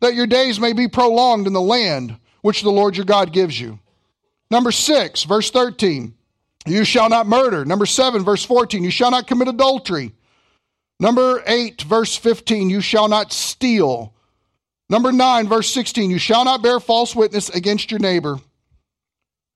that 0.00 0.14
your 0.14 0.26
days 0.26 0.58
may 0.58 0.72
be 0.72 0.88
prolonged 0.88 1.46
in 1.46 1.52
the 1.52 1.60
land 1.60 2.16
which 2.42 2.62
the 2.62 2.70
Lord 2.70 2.96
your 2.96 3.06
God 3.06 3.32
gives 3.32 3.58
you. 3.58 3.78
Number 4.50 4.72
6, 4.72 5.24
verse 5.24 5.50
13. 5.50 6.14
You 6.66 6.84
shall 6.84 7.08
not 7.08 7.26
murder. 7.26 7.64
Number 7.64 7.86
7, 7.86 8.24
verse 8.24 8.44
14. 8.44 8.84
You 8.84 8.90
shall 8.90 9.10
not 9.10 9.26
commit 9.26 9.48
adultery. 9.48 10.12
Number 10.98 11.42
8, 11.46 11.82
verse 11.82 12.16
15. 12.16 12.70
You 12.70 12.80
shall 12.80 13.08
not 13.08 13.32
steal. 13.32 14.14
Number 14.88 15.12
9, 15.12 15.48
verse 15.48 15.70
16. 15.70 16.10
You 16.10 16.18
shall 16.18 16.44
not 16.44 16.62
bear 16.62 16.80
false 16.80 17.14
witness 17.14 17.48
against 17.50 17.90
your 17.90 18.00
neighbor. 18.00 18.38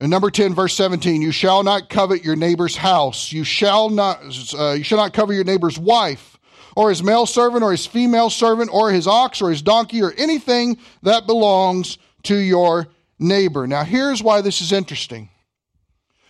And 0.00 0.10
number 0.10 0.30
10, 0.30 0.54
verse 0.54 0.74
17, 0.74 1.22
you 1.22 1.32
shall 1.32 1.64
not 1.64 1.88
covet 1.88 2.24
your 2.24 2.36
neighbor's 2.36 2.76
house. 2.76 3.32
You 3.32 3.42
shall 3.42 3.90
not, 3.90 4.20
uh, 4.56 4.72
you 4.72 4.84
shall 4.84 4.98
not 4.98 5.12
cover 5.12 5.32
your 5.32 5.44
neighbor's 5.44 5.78
wife 5.78 6.37
or 6.78 6.90
his 6.90 7.02
male 7.02 7.26
servant 7.26 7.64
or 7.64 7.72
his 7.72 7.86
female 7.86 8.30
servant 8.30 8.70
or 8.72 8.92
his 8.92 9.08
ox 9.08 9.42
or 9.42 9.50
his 9.50 9.62
donkey 9.62 10.00
or 10.00 10.14
anything 10.16 10.78
that 11.02 11.26
belongs 11.26 11.98
to 12.22 12.36
your 12.36 12.86
neighbor. 13.18 13.66
Now, 13.66 13.82
here's 13.82 14.22
why 14.22 14.42
this 14.42 14.60
is 14.60 14.70
interesting 14.70 15.28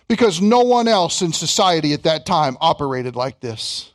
because 0.07 0.41
no 0.41 0.61
one 0.61 0.87
else 0.87 1.21
in 1.21 1.33
society 1.33 1.93
at 1.93 2.01
that 2.01 2.25
time 2.25 2.57
operated 2.61 3.15
like 3.15 3.39
this. 3.41 3.93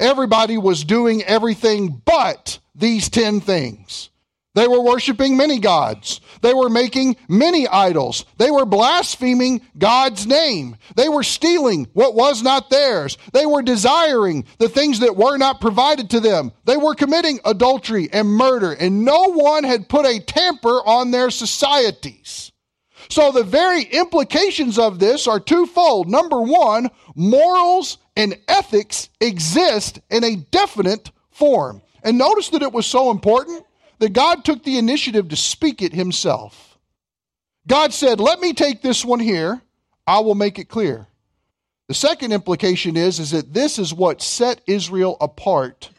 Everybody 0.00 0.58
was 0.58 0.82
doing 0.82 1.22
everything 1.22 2.02
but 2.04 2.58
these 2.74 3.08
10 3.08 3.40
things. 3.40 4.10
They 4.58 4.66
were 4.66 4.80
worshiping 4.80 5.36
many 5.36 5.60
gods. 5.60 6.20
They 6.42 6.52
were 6.52 6.68
making 6.68 7.14
many 7.28 7.68
idols. 7.68 8.24
They 8.38 8.50
were 8.50 8.66
blaspheming 8.66 9.60
God's 9.78 10.26
name. 10.26 10.76
They 10.96 11.08
were 11.08 11.22
stealing 11.22 11.86
what 11.92 12.16
was 12.16 12.42
not 12.42 12.68
theirs. 12.68 13.18
They 13.32 13.46
were 13.46 13.62
desiring 13.62 14.46
the 14.58 14.68
things 14.68 14.98
that 14.98 15.14
were 15.14 15.38
not 15.38 15.60
provided 15.60 16.10
to 16.10 16.18
them. 16.18 16.50
They 16.64 16.76
were 16.76 16.96
committing 16.96 17.38
adultery 17.44 18.08
and 18.12 18.26
murder, 18.26 18.72
and 18.72 19.04
no 19.04 19.30
one 19.32 19.62
had 19.62 19.88
put 19.88 20.06
a 20.06 20.18
tamper 20.18 20.82
on 20.84 21.12
their 21.12 21.30
societies. 21.30 22.50
So 23.10 23.30
the 23.30 23.44
very 23.44 23.84
implications 23.84 24.76
of 24.76 24.98
this 24.98 25.28
are 25.28 25.38
twofold. 25.38 26.08
Number 26.08 26.42
one, 26.42 26.90
morals 27.14 27.98
and 28.16 28.36
ethics 28.48 29.08
exist 29.20 30.00
in 30.10 30.24
a 30.24 30.34
definite 30.34 31.12
form. 31.30 31.80
And 32.02 32.18
notice 32.18 32.48
that 32.48 32.62
it 32.62 32.72
was 32.72 32.86
so 32.86 33.12
important 33.12 33.64
that 33.98 34.12
God 34.12 34.44
took 34.44 34.64
the 34.64 34.78
initiative 34.78 35.28
to 35.28 35.36
speak 35.36 35.82
it 35.82 35.92
himself. 35.92 36.78
God 37.66 37.92
said, 37.92 38.20
Let 38.20 38.40
me 38.40 38.52
take 38.52 38.82
this 38.82 39.04
one 39.04 39.20
here, 39.20 39.60
I 40.06 40.20
will 40.20 40.34
make 40.34 40.58
it 40.58 40.68
clear. 40.68 41.06
The 41.88 41.94
second 41.94 42.32
implication 42.32 42.96
is, 42.96 43.18
is 43.18 43.30
that 43.30 43.54
this 43.54 43.78
is 43.78 43.94
what 43.94 44.22
set 44.22 44.60
Israel 44.66 45.16
apart 45.20 45.90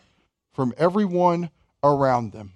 from 0.53 0.73
everyone 0.77 1.49
around 1.83 2.31
them. 2.31 2.53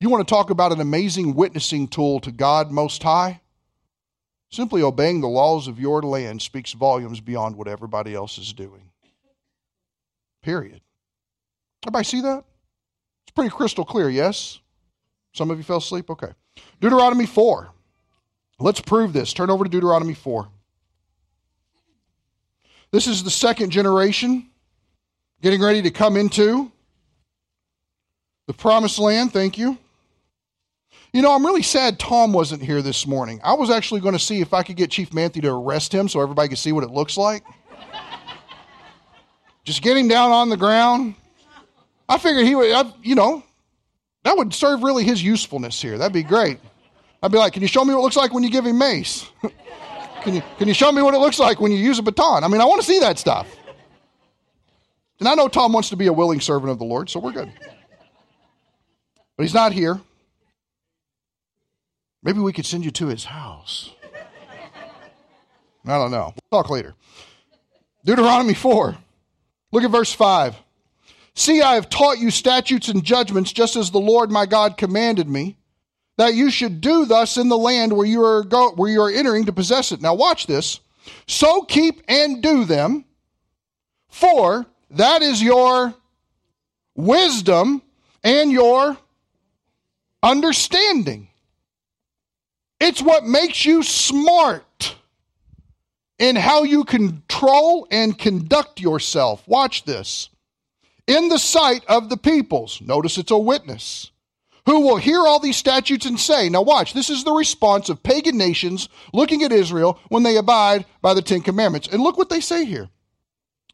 You 0.00 0.10
want 0.10 0.26
to 0.26 0.32
talk 0.32 0.50
about 0.50 0.72
an 0.72 0.80
amazing 0.80 1.34
witnessing 1.34 1.88
tool 1.88 2.20
to 2.20 2.30
God 2.30 2.70
Most 2.70 3.02
High? 3.02 3.40
Simply 4.50 4.80
obeying 4.80 5.20
the 5.20 5.28
laws 5.28 5.66
of 5.66 5.80
your 5.80 6.02
land 6.02 6.40
speaks 6.40 6.72
volumes 6.72 7.20
beyond 7.20 7.56
what 7.56 7.68
everybody 7.68 8.14
else 8.14 8.38
is 8.38 8.52
doing. 8.52 8.90
Period. 10.42 10.80
Everybody 11.84 12.04
see 12.04 12.20
that? 12.22 12.44
Pretty 13.38 13.54
crystal 13.54 13.84
clear, 13.84 14.10
yes? 14.10 14.58
Some 15.32 15.52
of 15.52 15.58
you 15.58 15.62
fell 15.62 15.76
asleep? 15.76 16.10
Okay. 16.10 16.32
Deuteronomy 16.80 17.24
4. 17.24 17.70
Let's 18.58 18.80
prove 18.80 19.12
this. 19.12 19.32
Turn 19.32 19.48
over 19.48 19.62
to 19.62 19.70
Deuteronomy 19.70 20.14
4. 20.14 20.48
This 22.90 23.06
is 23.06 23.22
the 23.22 23.30
second 23.30 23.70
generation 23.70 24.50
getting 25.40 25.62
ready 25.62 25.82
to 25.82 25.90
come 25.92 26.16
into 26.16 26.72
the 28.48 28.54
promised 28.54 28.98
land. 28.98 29.32
Thank 29.32 29.56
you. 29.56 29.78
You 31.12 31.22
know, 31.22 31.32
I'm 31.32 31.46
really 31.46 31.62
sad 31.62 32.00
Tom 32.00 32.32
wasn't 32.32 32.60
here 32.60 32.82
this 32.82 33.06
morning. 33.06 33.40
I 33.44 33.52
was 33.52 33.70
actually 33.70 34.00
going 34.00 34.14
to 34.14 34.18
see 34.18 34.40
if 34.40 34.52
I 34.52 34.64
could 34.64 34.74
get 34.74 34.90
Chief 34.90 35.10
Manthe 35.10 35.40
to 35.40 35.48
arrest 35.54 35.94
him 35.94 36.08
so 36.08 36.20
everybody 36.20 36.48
could 36.48 36.58
see 36.58 36.72
what 36.72 36.82
it 36.82 36.90
looks 36.90 37.16
like. 37.16 37.44
Just 39.62 39.80
get 39.80 39.96
him 39.96 40.08
down 40.08 40.32
on 40.32 40.48
the 40.48 40.56
ground, 40.56 41.14
I 42.08 42.18
figured 42.18 42.46
he 42.46 42.54
would, 42.54 42.72
I, 42.72 42.92
you 43.02 43.14
know, 43.14 43.42
that 44.24 44.36
would 44.36 44.54
serve 44.54 44.82
really 44.82 45.04
his 45.04 45.22
usefulness 45.22 45.80
here. 45.80 45.98
That'd 45.98 46.12
be 46.12 46.22
great. 46.22 46.58
I'd 47.22 47.32
be 47.32 47.38
like, 47.38 47.52
can 47.52 47.62
you 47.62 47.68
show 47.68 47.84
me 47.84 47.92
what 47.92 48.00
it 48.00 48.02
looks 48.02 48.16
like 48.16 48.32
when 48.32 48.42
you 48.42 48.50
give 48.50 48.64
him 48.64 48.78
mace? 48.78 49.28
can, 50.22 50.34
you, 50.34 50.42
can 50.58 50.68
you 50.68 50.74
show 50.74 50.92
me 50.92 51.02
what 51.02 51.14
it 51.14 51.18
looks 51.18 51.38
like 51.38 51.60
when 51.60 51.72
you 51.72 51.78
use 51.78 51.98
a 51.98 52.02
baton? 52.02 52.44
I 52.44 52.48
mean, 52.48 52.60
I 52.60 52.64
want 52.64 52.80
to 52.80 52.86
see 52.86 53.00
that 53.00 53.18
stuff. 53.18 53.54
And 55.18 55.28
I 55.28 55.34
know 55.34 55.48
Tom 55.48 55.72
wants 55.72 55.88
to 55.90 55.96
be 55.96 56.06
a 56.06 56.12
willing 56.12 56.40
servant 56.40 56.70
of 56.70 56.78
the 56.78 56.84
Lord, 56.84 57.10
so 57.10 57.18
we're 57.18 57.32
good. 57.32 57.52
But 59.36 59.42
he's 59.42 59.54
not 59.54 59.72
here. 59.72 60.00
Maybe 62.22 62.40
we 62.40 62.52
could 62.52 62.66
send 62.66 62.84
you 62.84 62.90
to 62.92 63.06
his 63.06 63.24
house. 63.24 63.90
I 65.86 65.96
don't 65.96 66.10
know. 66.10 66.34
We'll 66.50 66.62
talk 66.62 66.70
later. 66.70 66.94
Deuteronomy 68.04 68.54
4. 68.54 68.96
Look 69.72 69.84
at 69.84 69.90
verse 69.90 70.12
5. 70.12 70.56
See, 71.38 71.62
I 71.62 71.76
have 71.76 71.88
taught 71.88 72.18
you 72.18 72.32
statutes 72.32 72.88
and 72.88 73.04
judgments, 73.04 73.52
just 73.52 73.76
as 73.76 73.92
the 73.92 74.00
Lord 74.00 74.28
my 74.28 74.44
God 74.44 74.76
commanded 74.76 75.28
me, 75.28 75.56
that 76.16 76.34
you 76.34 76.50
should 76.50 76.80
do 76.80 77.04
thus 77.04 77.36
in 77.36 77.48
the 77.48 77.56
land 77.56 77.92
where 77.92 78.08
you 78.08 78.24
are 78.24 78.42
go, 78.42 78.72
where 78.72 78.90
you 78.90 79.00
are 79.00 79.10
entering 79.10 79.44
to 79.44 79.52
possess 79.52 79.92
it. 79.92 80.02
Now 80.02 80.14
watch 80.14 80.48
this. 80.48 80.80
So 81.28 81.62
keep 81.62 82.02
and 82.08 82.42
do 82.42 82.64
them, 82.64 83.04
for 84.08 84.66
that 84.90 85.22
is 85.22 85.40
your 85.40 85.94
wisdom 86.96 87.82
and 88.24 88.50
your 88.50 88.98
understanding. 90.24 91.28
It's 92.80 93.00
what 93.00 93.24
makes 93.24 93.64
you 93.64 93.84
smart. 93.84 94.96
in 96.18 96.36
how 96.36 96.64
you 96.64 96.84
control 96.84 97.86
and 97.90 98.18
conduct 98.18 98.80
yourself. 98.80 99.46
Watch 99.46 99.84
this. 99.84 100.28
In 101.08 101.30
the 101.30 101.38
sight 101.38 101.84
of 101.88 102.10
the 102.10 102.18
peoples. 102.18 102.80
Notice 102.82 103.16
it's 103.16 103.30
a 103.30 103.38
witness 103.38 104.12
who 104.66 104.80
will 104.80 104.98
hear 104.98 105.20
all 105.20 105.40
these 105.40 105.56
statutes 105.56 106.04
and 106.04 106.20
say, 106.20 106.50
Now, 106.50 106.60
watch, 106.60 106.92
this 106.92 107.08
is 107.08 107.24
the 107.24 107.32
response 107.32 107.88
of 107.88 108.02
pagan 108.02 108.36
nations 108.36 108.90
looking 109.14 109.42
at 109.42 109.50
Israel 109.50 109.98
when 110.10 110.22
they 110.22 110.36
abide 110.36 110.84
by 111.00 111.14
the 111.14 111.22
Ten 111.22 111.40
Commandments. 111.40 111.88
And 111.88 112.02
look 112.02 112.18
what 112.18 112.28
they 112.28 112.40
say 112.40 112.66
here. 112.66 112.90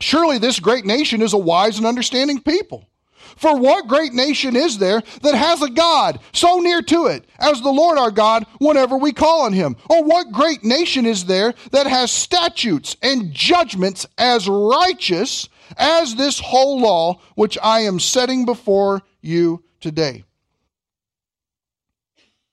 Surely 0.00 0.38
this 0.38 0.60
great 0.60 0.84
nation 0.84 1.20
is 1.20 1.32
a 1.32 1.38
wise 1.38 1.76
and 1.76 1.86
understanding 1.86 2.40
people. 2.40 2.88
For 3.36 3.58
what 3.58 3.88
great 3.88 4.12
nation 4.12 4.54
is 4.54 4.78
there 4.78 5.02
that 5.22 5.34
has 5.34 5.60
a 5.60 5.70
God 5.70 6.20
so 6.32 6.60
near 6.60 6.82
to 6.82 7.06
it 7.06 7.24
as 7.40 7.60
the 7.60 7.72
Lord 7.72 7.98
our 7.98 8.12
God 8.12 8.46
whenever 8.60 8.96
we 8.96 9.12
call 9.12 9.42
on 9.42 9.52
him? 9.52 9.76
Or 9.90 10.04
what 10.04 10.30
great 10.30 10.62
nation 10.62 11.04
is 11.04 11.24
there 11.24 11.54
that 11.72 11.88
has 11.88 12.12
statutes 12.12 12.96
and 13.02 13.32
judgments 13.34 14.06
as 14.18 14.48
righteous 14.48 15.48
as 15.76 16.14
this 16.14 16.38
whole 16.38 16.80
law 16.80 17.20
which 17.34 17.58
I 17.62 17.80
am 17.80 18.00
setting 18.00 18.44
before 18.44 19.02
you 19.20 19.64
today? 19.80 20.24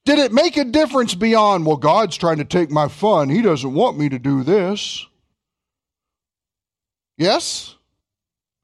Did 0.06 0.19
it 0.19 0.34
make 0.34 0.58
a 0.58 0.63
difference 0.63 1.13
beyond, 1.13 1.65
well, 1.65 1.78
God's 1.78 2.17
trying 2.17 2.38
to 2.38 2.45
take 2.45 2.71
my 2.71 2.88
fun. 2.88 3.30
He 3.30 3.41
doesn't 3.41 3.74
want 3.74 3.97
me 3.97 4.10
to 4.10 4.17
do 4.17 4.43
this. 4.43 5.06
Yes? 7.17 7.76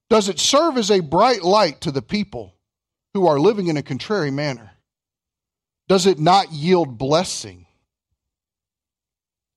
Does 0.10 0.30
it 0.30 0.40
serve 0.40 0.78
as 0.78 0.90
a 0.90 1.02
bright 1.02 1.44
light 1.44 1.82
to 1.82 1.92
the 1.92 2.02
people 2.02 2.56
who 3.14 3.28
are 3.28 3.40
living 3.40 3.68
in 3.68 3.78
a 3.78 3.84
contrary 3.84 4.32
manner? 4.32 4.72
Does 5.88 6.06
it 6.06 6.20
not 6.20 6.52
yield 6.52 6.98
blessing? 6.98 7.66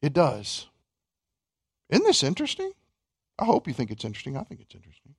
It 0.03 0.13
does. 0.13 0.67
Isn't 1.89 2.07
this 2.07 2.23
interesting? 2.23 2.73
I 3.41 3.45
hope 3.47 3.67
you 3.67 3.73
think 3.73 3.91
it's 3.91 4.05
interesting. 4.05 4.37
I 4.37 4.43
think 4.43 4.61
it's 4.61 4.75
interesting. 4.75 5.15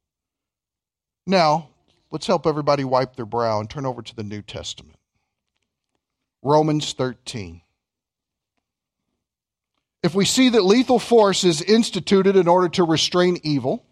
Now, 1.25 1.69
let's 2.11 2.27
help 2.27 2.45
everybody 2.45 2.83
wipe 2.83 3.15
their 3.15 3.25
brow 3.25 3.59
and 3.59 3.69
turn 3.69 3.85
over 3.85 4.03
to 4.03 4.15
the 4.15 4.23
New 4.23 4.43
Testament. 4.43 4.99
Romans 6.43 6.93
13. 6.93 7.61
If 10.03 10.15
we 10.15 10.25
see 10.25 10.49
that 10.49 10.63
lethal 10.63 10.99
force 10.99 11.43
is 11.43 11.61
instituted 11.61 12.35
in 12.35 12.47
order 12.47 12.69
to 12.69 12.83
restrain 12.83 13.39
evil, 13.43 13.85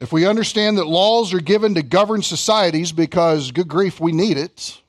if 0.00 0.12
we 0.12 0.26
understand 0.26 0.78
that 0.78 0.86
laws 0.86 1.34
are 1.34 1.40
given 1.40 1.74
to 1.74 1.82
govern 1.82 2.22
societies 2.22 2.92
because, 2.92 3.50
good 3.50 3.68
grief, 3.68 4.00
we 4.00 4.12
need 4.12 4.38
it, 4.38 4.80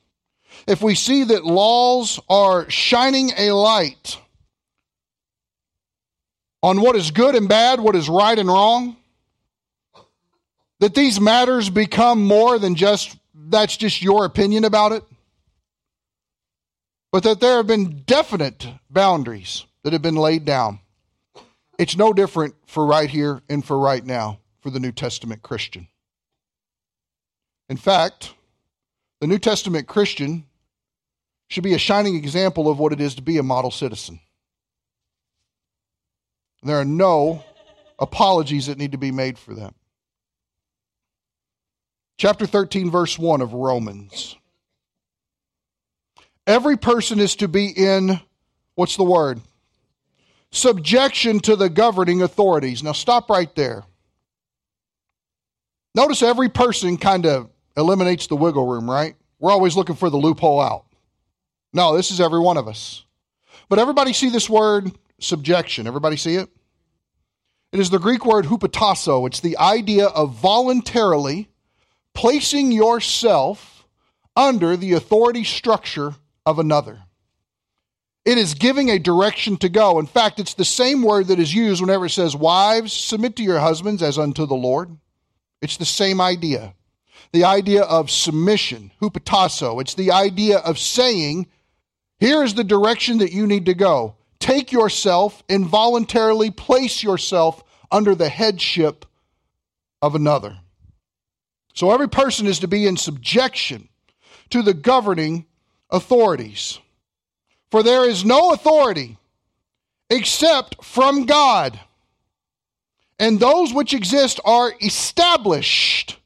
if 0.67 0.81
we 0.81 0.95
see 0.95 1.25
that 1.25 1.45
laws 1.45 2.19
are 2.29 2.69
shining 2.69 3.31
a 3.37 3.51
light 3.51 4.17
on 6.63 6.81
what 6.81 6.95
is 6.95 7.11
good 7.11 7.35
and 7.35 7.49
bad, 7.49 7.79
what 7.79 7.95
is 7.95 8.09
right 8.09 8.37
and 8.37 8.47
wrong, 8.47 8.95
that 10.79 10.95
these 10.95 11.19
matters 11.19 11.69
become 11.69 12.23
more 12.25 12.59
than 12.59 12.75
just 12.75 13.17
that's 13.33 13.77
just 13.77 14.01
your 14.01 14.25
opinion 14.25 14.63
about 14.63 14.91
it, 14.91 15.03
but 17.11 17.23
that 17.23 17.39
there 17.39 17.57
have 17.57 17.67
been 17.67 18.03
definite 18.05 18.67
boundaries 18.89 19.65
that 19.83 19.93
have 19.93 20.01
been 20.01 20.15
laid 20.15 20.45
down. 20.45 20.79
It's 21.77 21.97
no 21.97 22.13
different 22.13 22.55
for 22.67 22.85
right 22.85 23.09
here 23.09 23.41
and 23.49 23.65
for 23.65 23.77
right 23.77 24.05
now 24.05 24.39
for 24.61 24.69
the 24.69 24.79
New 24.79 24.91
Testament 24.91 25.41
Christian. 25.41 25.87
In 27.69 27.77
fact, 27.77 28.33
the 29.19 29.27
New 29.27 29.39
Testament 29.39 29.87
Christian 29.87 30.45
should 31.49 31.63
be 31.63 31.73
a 31.73 31.79
shining 31.79 32.15
example 32.15 32.69
of 32.69 32.79
what 32.79 32.93
it 32.93 33.01
is 33.01 33.15
to 33.15 33.21
be 33.21 33.37
a 33.37 33.43
model 33.43 33.71
citizen. 33.71 34.19
There 36.63 36.79
are 36.79 36.85
no 36.85 37.43
apologies 37.97 38.67
that 38.67 38.77
need 38.77 38.91
to 38.91 38.97
be 38.97 39.11
made 39.11 39.37
for 39.37 39.53
them. 39.53 39.73
Chapter 42.17 42.45
13, 42.45 42.91
verse 42.91 43.17
1 43.17 43.41
of 43.41 43.53
Romans. 43.53 44.35
Every 46.45 46.77
person 46.77 47.19
is 47.19 47.35
to 47.37 47.47
be 47.47 47.67
in, 47.67 48.19
what's 48.75 48.95
the 48.95 49.03
word? 49.03 49.41
Subjection 50.51 51.39
to 51.41 51.55
the 51.55 51.69
governing 51.69 52.21
authorities. 52.21 52.83
Now 52.83 52.91
stop 52.91 53.29
right 53.29 53.53
there. 53.55 53.83
Notice 55.95 56.21
every 56.21 56.49
person 56.49 56.97
kind 56.97 57.25
of 57.25 57.49
eliminates 57.75 58.27
the 58.27 58.35
wiggle 58.35 58.67
room, 58.67 58.89
right? 58.89 59.15
We're 59.39 59.51
always 59.51 59.75
looking 59.75 59.95
for 59.95 60.09
the 60.09 60.17
loophole 60.17 60.61
out. 60.61 60.85
No, 61.73 61.95
this 61.95 62.11
is 62.11 62.21
every 62.21 62.39
one 62.39 62.57
of 62.57 62.67
us. 62.67 63.03
But 63.69 63.79
everybody 63.79 64.13
see 64.13 64.29
this 64.29 64.49
word 64.49 64.91
subjection? 65.21 65.87
Everybody 65.87 66.17
see 66.17 66.35
it? 66.35 66.49
It 67.71 67.79
is 67.79 67.89
the 67.89 67.99
Greek 67.99 68.25
word 68.25 68.45
hupotasso. 68.45 69.25
It's 69.27 69.39
the 69.39 69.57
idea 69.57 70.07
of 70.07 70.35
voluntarily 70.35 71.49
placing 72.13 72.71
yourself 72.71 73.87
under 74.35 74.75
the 74.75 74.93
authority 74.93 75.43
structure 75.43 76.15
of 76.45 76.59
another. 76.59 76.99
It 78.25 78.37
is 78.37 78.53
giving 78.53 78.89
a 78.89 78.99
direction 78.99 79.57
to 79.57 79.69
go. 79.69 79.97
In 79.99 80.05
fact, 80.05 80.39
it's 80.39 80.53
the 80.53 80.65
same 80.65 81.01
word 81.01 81.27
that 81.27 81.39
is 81.39 81.55
used 81.55 81.81
whenever 81.81 82.05
it 82.05 82.11
says, 82.11 82.35
Wives, 82.35 82.93
submit 82.93 83.35
to 83.37 83.43
your 83.43 83.59
husbands 83.59 84.03
as 84.03 84.17
unto 84.17 84.45
the 84.45 84.55
Lord. 84.55 84.97
It's 85.61 85.77
the 85.77 85.85
same 85.85 86.21
idea. 86.21 86.75
The 87.31 87.45
idea 87.45 87.83
of 87.83 88.11
submission, 88.11 88.91
hupotasso. 89.01 89.79
It's 89.79 89.95
the 89.95 90.11
idea 90.11 90.57
of 90.57 90.77
saying, 90.77 91.47
here 92.21 92.43
is 92.43 92.53
the 92.53 92.63
direction 92.63 93.17
that 93.17 93.31
you 93.31 93.47
need 93.47 93.65
to 93.65 93.73
go. 93.73 94.15
Take 94.41 94.71
yourself 94.71 95.43
and 95.47 95.65
voluntarily 95.65 96.51
place 96.51 97.01
yourself 97.03 97.63
under 97.91 98.15
the 98.15 98.27
headship 98.27 99.05
of 100.01 100.15
another. 100.15 100.57
So 101.73 101.91
every 101.91 102.09
person 102.09 102.47
is 102.47 102.59
to 102.59 102.67
be 102.67 102.85
in 102.87 102.97
subjection 102.97 103.87
to 104.49 104.61
the 104.61 104.73
governing 104.73 105.45
authorities. 105.89 106.79
For 107.69 107.83
there 107.83 108.09
is 108.09 108.25
no 108.25 108.51
authority 108.51 109.17
except 110.09 110.83
from 110.83 111.25
God 111.25 111.79
and 113.21 113.39
those 113.39 113.71
which 113.71 113.93
exist 113.93 114.39
are 114.43 114.73
established 114.81 116.17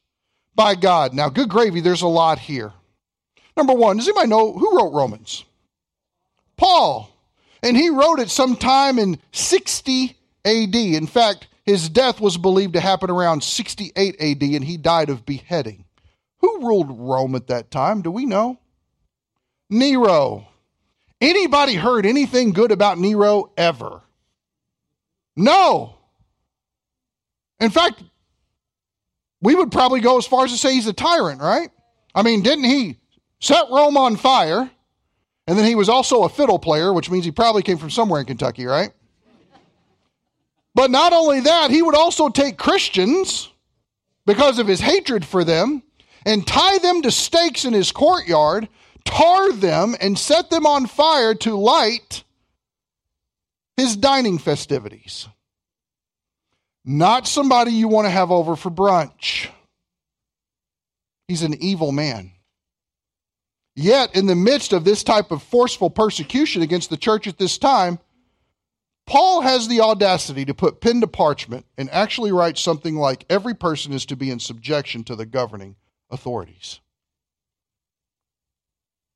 by 0.54 0.74
God. 0.74 1.12
Now, 1.12 1.28
good 1.28 1.50
gravy, 1.50 1.82
there's 1.82 2.00
a 2.00 2.08
lot 2.08 2.38
here. 2.38 2.72
Number 3.54 3.74
one, 3.74 3.98
does 3.98 4.08
anybody 4.08 4.28
know 4.28 4.54
who 4.54 4.78
wrote 4.78 4.94
Romans? 4.94 5.44
Paul. 6.56 7.12
And 7.62 7.76
he 7.76 7.90
wrote 7.90 8.20
it 8.20 8.30
sometime 8.30 8.98
in 8.98 9.18
60 9.32 10.16
AD. 10.44 10.74
In 10.74 11.06
fact, 11.06 11.48
his 11.64 11.88
death 11.88 12.20
was 12.20 12.36
believed 12.36 12.74
to 12.74 12.80
happen 12.80 13.10
around 13.10 13.42
68 13.42 14.16
AD, 14.20 14.42
and 14.42 14.64
he 14.64 14.76
died 14.76 15.10
of 15.10 15.26
beheading. 15.26 15.84
Who 16.38 16.66
ruled 16.66 16.90
Rome 16.90 17.34
at 17.34 17.48
that 17.48 17.70
time? 17.70 18.02
Do 18.02 18.10
we 18.10 18.24
know? 18.24 18.58
Nero. 19.68 20.46
Anybody 21.20 21.74
heard 21.74 22.06
anything 22.06 22.52
good 22.52 22.70
about 22.70 22.98
Nero 22.98 23.50
ever? 23.56 24.02
No. 25.34 25.96
In 27.58 27.70
fact, 27.70 28.02
we 29.40 29.54
would 29.54 29.72
probably 29.72 30.00
go 30.00 30.18
as 30.18 30.26
far 30.26 30.44
as 30.44 30.52
to 30.52 30.58
say 30.58 30.74
he's 30.74 30.86
a 30.86 30.92
tyrant, 30.92 31.40
right? 31.40 31.70
I 32.14 32.22
mean, 32.22 32.42
didn't 32.42 32.64
he 32.64 32.98
set 33.40 33.66
Rome 33.70 33.96
on 33.96 34.16
fire? 34.16 34.70
And 35.46 35.56
then 35.56 35.64
he 35.64 35.74
was 35.74 35.88
also 35.88 36.24
a 36.24 36.28
fiddle 36.28 36.58
player, 36.58 36.92
which 36.92 37.10
means 37.10 37.24
he 37.24 37.30
probably 37.30 37.62
came 37.62 37.78
from 37.78 37.90
somewhere 37.90 38.20
in 38.20 38.26
Kentucky, 38.26 38.66
right? 38.66 38.90
But 40.74 40.90
not 40.90 41.12
only 41.12 41.40
that, 41.40 41.70
he 41.70 41.82
would 41.82 41.94
also 41.94 42.28
take 42.28 42.58
Christians 42.58 43.50
because 44.26 44.58
of 44.58 44.66
his 44.66 44.80
hatred 44.80 45.24
for 45.24 45.44
them 45.44 45.82
and 46.26 46.46
tie 46.46 46.78
them 46.78 47.02
to 47.02 47.10
stakes 47.10 47.64
in 47.64 47.72
his 47.72 47.92
courtyard, 47.92 48.68
tar 49.04 49.52
them, 49.52 49.94
and 50.00 50.18
set 50.18 50.50
them 50.50 50.66
on 50.66 50.86
fire 50.86 51.34
to 51.36 51.56
light 51.56 52.24
his 53.76 53.96
dining 53.96 54.38
festivities. 54.38 55.28
Not 56.84 57.26
somebody 57.26 57.72
you 57.72 57.88
want 57.88 58.06
to 58.06 58.10
have 58.10 58.30
over 58.30 58.56
for 58.56 58.70
brunch. 58.70 59.48
He's 61.28 61.42
an 61.42 61.54
evil 61.54 61.92
man. 61.92 62.32
Yet, 63.78 64.16
in 64.16 64.24
the 64.24 64.34
midst 64.34 64.72
of 64.72 64.84
this 64.84 65.04
type 65.04 65.30
of 65.30 65.42
forceful 65.42 65.90
persecution 65.90 66.62
against 66.62 66.88
the 66.88 66.96
church 66.96 67.26
at 67.26 67.36
this 67.36 67.58
time, 67.58 67.98
Paul 69.06 69.42
has 69.42 69.68
the 69.68 69.82
audacity 69.82 70.46
to 70.46 70.54
put 70.54 70.80
pen 70.80 71.02
to 71.02 71.06
parchment 71.06 71.66
and 71.76 71.90
actually 71.90 72.32
write 72.32 72.56
something 72.56 72.96
like 72.96 73.26
every 73.28 73.54
person 73.54 73.92
is 73.92 74.06
to 74.06 74.16
be 74.16 74.30
in 74.30 74.40
subjection 74.40 75.04
to 75.04 75.14
the 75.14 75.26
governing 75.26 75.76
authorities. 76.10 76.80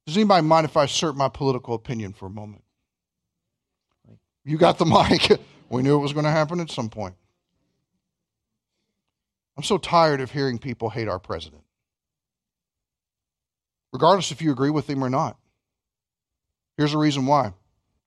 Does 0.06 0.16
anybody 0.16 0.46
mind 0.46 0.66
if 0.66 0.76
I 0.76 0.84
assert 0.84 1.16
my 1.16 1.28
political 1.28 1.74
opinion 1.74 2.12
for 2.12 2.26
a 2.26 2.30
moment? 2.30 2.62
You 4.44 4.58
got 4.58 4.78
the 4.78 4.86
mic. 4.86 5.40
We 5.70 5.82
knew 5.82 5.94
it 5.94 6.00
was 6.00 6.12
going 6.12 6.24
to 6.24 6.32
happen 6.32 6.58
at 6.58 6.68
some 6.68 6.88
point. 6.88 7.14
I'm 9.56 9.62
so 9.62 9.78
tired 9.78 10.20
of 10.20 10.32
hearing 10.32 10.58
people 10.58 10.90
hate 10.90 11.06
our 11.06 11.20
president, 11.20 11.62
regardless 13.92 14.30
if 14.30 14.42
you 14.42 14.52
agree 14.52 14.70
with 14.70 14.88
him 14.88 15.02
or 15.02 15.10
not. 15.10 15.36
Here's 16.76 16.92
the 16.92 16.98
reason 16.98 17.26
why 17.26 17.52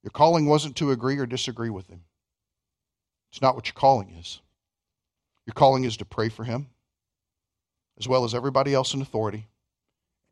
your 0.04 0.12
calling 0.12 0.46
wasn't 0.46 0.76
to 0.78 0.92
agree 0.92 1.18
or 1.18 1.26
disagree 1.26 1.70
with 1.70 1.88
him, 1.88 2.04
It's 3.32 3.42
not 3.42 3.56
what 3.56 3.68
your 3.68 3.74
calling 3.74 4.10
is. 4.10 4.42
Your 5.46 5.54
calling 5.54 5.84
is 5.84 5.98
to 5.98 6.06
pray 6.06 6.30
for 6.30 6.44
him, 6.44 6.68
as 7.98 8.08
well 8.08 8.24
as 8.24 8.34
everybody 8.34 8.74
else 8.74 8.94
in 8.94 9.02
authority, 9.02 9.48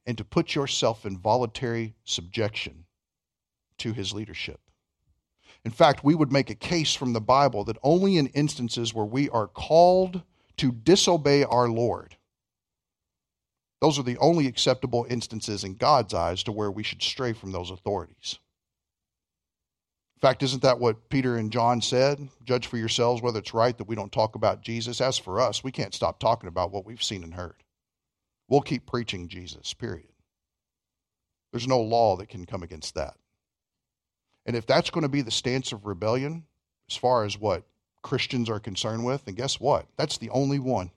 and 0.06 0.18
to 0.18 0.24
put 0.24 0.56
yourself 0.56 1.06
in 1.06 1.18
voluntary 1.18 1.96
subjection 2.04 2.86
to 3.78 3.94
his 3.94 4.14
leadership. 4.14 4.60
In 5.64 5.72
fact, 5.72 6.04
we 6.04 6.16
would 6.16 6.32
make 6.32 6.50
a 6.50 6.56
case 6.56 6.96
from 6.96 7.14
the 7.14 7.22
Bible 7.22 7.64
that 7.66 7.78
only 7.84 8.18
in 8.18 8.28
instances 8.28 8.94
where 8.94 9.06
we 9.06 9.30
are 9.30 9.48
called 9.48 10.24
to 10.58 10.72
disobey 10.72 11.44
our 11.44 11.70
Lord, 11.70 12.18
those 13.82 13.98
are 13.98 14.04
the 14.04 14.18
only 14.20 14.46
acceptable 14.48 15.08
instances 15.10 15.64
in 15.64 15.76
God's 15.76 16.14
eyes 16.14 16.44
to 16.44 16.52
where 16.52 16.72
we 16.72 16.84
should 16.84 17.02
stray 17.02 17.34
from 17.34 17.52
those 17.52 17.72
authorities. 17.72 18.38
In 20.16 20.28
fact, 20.28 20.44
isn't 20.44 20.62
that 20.62 20.80
what 20.80 21.10
Peter 21.10 21.36
and 21.36 21.52
John 21.52 21.82
said? 21.82 22.30
Judge 22.44 22.68
for 22.68 22.78
yourselves 22.78 23.24
whether 23.24 23.40
it's 23.40 23.56
right 23.56 23.76
that 23.76 23.88
we 23.88 23.96
don't 23.96 24.12
talk 24.12 24.36
about 24.36 24.62
Jesus. 24.62 25.02
As 25.02 25.18
for 25.18 25.42
us, 25.42 25.64
we 25.64 25.72
can't 25.72 25.96
stop 25.96 26.20
talking 26.20 26.48
about 26.48 26.72
what 26.72 26.86
we've 26.86 27.02
seen 27.02 27.24
and 27.24 27.34
heard. 27.34 27.64
We'll 28.48 28.62
keep 28.62 28.86
preaching 28.86 29.28
Jesus, 29.28 29.74
period. 29.74 30.10
There's 31.52 31.68
no 31.68 31.82
law 31.82 32.18
that 32.18 32.30
can 32.30 32.46
come 32.46 32.62
against 32.62 32.94
that. 32.96 33.16
And 34.46 34.56
if 34.56 34.68
that's 34.68 34.92
going 34.92 35.04
to 35.04 35.10
be 35.10 35.22
the 35.22 35.32
stance 35.32 35.72
of 35.72 35.88
rebellion, 35.88 36.46
as 36.88 36.96
far 36.96 37.26
as 37.26 37.40
what 37.40 37.64
Christians 38.04 38.48
are 38.48 38.60
concerned 38.60 39.04
with, 39.04 39.26
then 39.26 39.36
guess 39.36 39.60
what? 39.60 39.88
That's 39.98 40.20
the 40.20 40.30
only 40.30 40.60
one. 40.60 40.92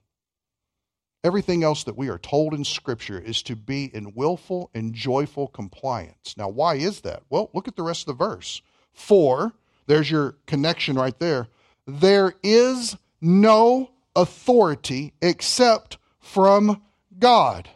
Everything 1.25 1.65
else 1.65 1.85
that 1.85 1.97
we 1.97 2.11
are 2.11 2.19
told 2.19 2.53
in 2.53 2.65
Scripture 2.65 3.19
is 3.19 3.43
to 3.45 3.57
be 3.57 3.91
in 3.95 4.13
willful 4.15 4.71
and 4.75 4.93
joyful 4.93 5.49
compliance. 5.49 6.35
Now, 6.37 6.51
why 6.51 6.75
is 6.75 7.01
that? 7.01 7.23
Well, 7.31 7.49
look 7.55 7.67
at 7.67 7.77
the 7.77 7.83
rest 7.83 8.03
of 8.03 8.19
the 8.19 8.25
verse. 8.25 8.61
For, 8.93 9.55
there's 9.87 10.11
your 10.11 10.37
connection 10.47 10.97
right 10.97 11.19
there, 11.19 11.49
there 11.87 12.35
is 12.43 12.97
no 13.23 13.91
authority 14.15 15.15
except 15.23 15.97
from 16.21 16.83
God. 17.19 17.71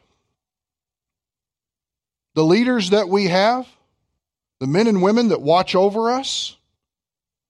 The 2.35 2.45
leaders 2.45 2.91
that 2.91 3.09
we 3.09 3.29
have, 3.29 3.67
the 4.61 4.67
men 4.67 4.87
and 4.87 5.01
women 5.03 5.29
that 5.29 5.41
watch 5.41 5.75
over 5.75 6.11
us, 6.11 6.57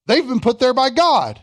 they've 0.07 0.27
been 0.27 0.41
put 0.41 0.61
there 0.61 0.75
by 0.75 0.91
God. 0.91 1.41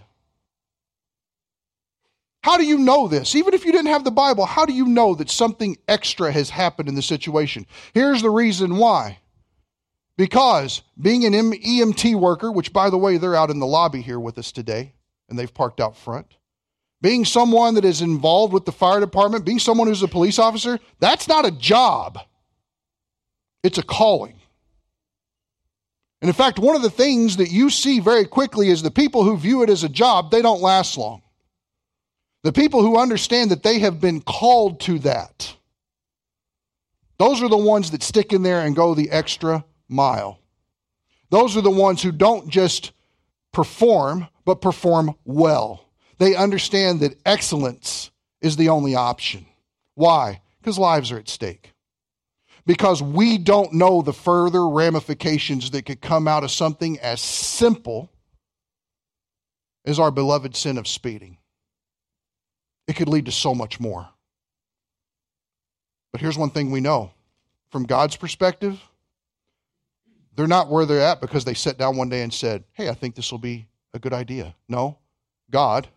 How 2.46 2.58
do 2.58 2.64
you 2.64 2.78
know 2.78 3.08
this? 3.08 3.34
Even 3.34 3.56
if 3.56 3.66
you 3.66 3.72
didn't 3.72 3.88
have 3.88 4.04
the 4.04 4.12
Bible, 4.12 4.46
how 4.46 4.68
do 4.68 4.74
you 4.74 4.86
know 4.86 5.16
that 5.16 5.32
something 5.32 5.78
extra 5.88 6.32
has 6.32 6.52
happened 6.52 6.88
in 6.88 6.94
the 6.94 7.02
situation? 7.02 7.66
Here's 7.92 8.22
the 8.22 8.30
reason 8.30 8.78
why 8.78 9.18
because 10.16 10.84
being 11.02 11.26
an 11.26 11.34
EMT 11.34 12.14
worker, 12.14 12.52
which 12.52 12.72
by 12.72 12.92
the 12.92 13.00
way, 13.00 13.18
they're 13.18 13.36
out 13.36 13.50
in 13.50 13.58
the 13.58 13.66
lobby 13.66 14.00
here 14.00 14.20
with 14.20 14.38
us 14.38 14.52
today, 14.52 14.94
and 15.28 15.40
they've 15.40 15.52
parked 15.52 15.82
out 15.82 15.98
front, 15.98 16.28
being 17.02 17.26
someone 17.26 17.74
that 17.74 17.84
is 17.84 18.04
involved 18.04 18.54
with 18.54 18.66
the 18.66 18.72
fire 18.72 19.00
department, 19.00 19.44
being 19.44 19.58
someone 19.58 19.88
who's 19.88 20.04
a 20.04 20.08
police 20.08 20.38
officer, 20.38 20.78
that's 21.00 21.28
not 21.28 21.48
a 21.48 21.52
job, 21.52 22.20
it's 23.64 23.80
a 23.80 23.84
calling. 23.84 24.40
And 26.22 26.30
in 26.30 26.36
fact, 26.36 26.60
one 26.60 26.76
of 26.76 26.84
the 26.84 26.92
things 26.92 27.38
that 27.38 27.50
you 27.50 27.72
see 27.72 28.00
very 28.00 28.26
quickly 28.26 28.70
is 28.70 28.84
the 28.84 28.92
people 28.92 29.24
who 29.24 29.36
view 29.36 29.64
it 29.64 29.70
as 29.72 29.84
a 29.84 29.90
job, 29.90 30.30
they 30.30 30.44
don't 30.44 30.62
last 30.62 30.96
long. 30.96 31.24
The 32.46 32.54
people 32.54 32.84
who 32.84 33.00
understand 33.00 33.50
that 33.50 33.64
they 33.64 33.80
have 33.80 34.00
been 34.00 34.22
called 34.22 34.80
to 34.82 35.00
that, 35.00 35.56
those 37.18 37.42
are 37.42 37.50
the 37.50 37.58
ones 37.58 37.90
that 37.90 38.04
stick 38.04 38.32
in 38.32 38.44
there 38.44 38.62
and 38.62 38.76
go 38.76 38.94
the 38.94 39.10
extra 39.10 39.66
mile. 39.90 40.38
Those 41.32 41.58
are 41.58 41.62
the 41.62 41.72
ones 41.72 42.04
who 42.04 42.12
don't 42.12 42.48
just 42.48 42.92
perform, 43.52 44.28
but 44.46 44.62
perform 44.62 45.16
well. 45.26 45.90
They 46.20 46.36
understand 46.36 47.00
that 47.00 47.20
excellence 47.26 48.12
is 48.42 48.58
the 48.58 48.70
only 48.70 48.94
option. 48.94 49.48
Why? 49.96 50.42
Because 50.60 50.78
lives 50.78 51.12
are 51.12 51.18
at 51.18 51.28
stake. 51.28 51.74
Because 52.68 53.02
we 53.02 53.40
don't 53.40 53.74
know 53.74 54.04
the 54.04 54.14
further 54.14 54.70
ramifications 54.70 55.72
that 55.72 55.88
could 55.88 56.00
come 56.00 56.28
out 56.28 56.44
of 56.44 56.52
something 56.52 57.00
as 57.00 57.22
simple 57.22 58.12
as 59.84 59.98
our 59.98 60.12
beloved 60.12 60.56
sin 60.56 60.78
of 60.78 60.88
speeding. 60.88 61.40
It 62.88 62.96
could 62.96 63.10
lead 63.10 63.26
to 63.26 63.32
so 63.32 63.56
much 63.56 63.80
more. 63.80 64.08
But 66.12 66.22
here's 66.22 66.38
one 66.38 66.50
thing 66.50 66.72
we 66.72 66.82
know 66.82 67.12
from 67.70 67.84
God's 67.84 68.16
perspective 68.16 68.82
they're 70.36 70.48
not 70.48 70.70
where 70.70 70.86
they're 70.86 71.00
at 71.00 71.22
because 71.22 71.46
they 71.46 71.54
sat 71.54 71.78
down 71.78 71.96
one 71.96 72.10
day 72.10 72.22
and 72.22 72.34
said, 72.34 72.66
Hey, 72.74 72.90
I 72.90 72.94
think 72.94 73.16
this 73.16 73.32
will 73.32 73.40
be 73.40 73.68
a 73.94 74.00
good 74.00 74.14
idea. 74.14 74.56
No, 74.68 74.98
God, 75.50 75.88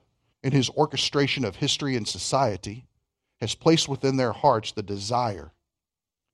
in 0.43 0.53
his 0.53 0.71
orchestration 0.71 1.45
of 1.45 1.57
history 1.57 1.97
and 1.97 2.07
society, 2.07 2.87
has 3.41 3.55
placed 3.55 3.89
within 3.89 4.17
their 4.17 4.33
hearts 4.33 4.73
the 4.73 4.83
desire 4.83 5.53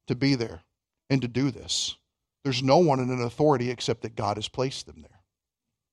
to 0.07 0.15
be 0.15 0.35
there 0.35 0.63
and 1.09 1.23
to 1.23 1.29
do 1.29 1.51
this. 1.51 1.97
There's 2.43 2.63
no 2.63 2.79
one 2.79 3.01
in 3.01 3.11
an 3.11 3.23
authority 3.23 3.71
except 3.71 4.03
that 4.03 4.17
God 4.17 4.37
has 4.37 4.49
placed 4.49 4.87
them 4.87 5.01
there. 5.01 5.21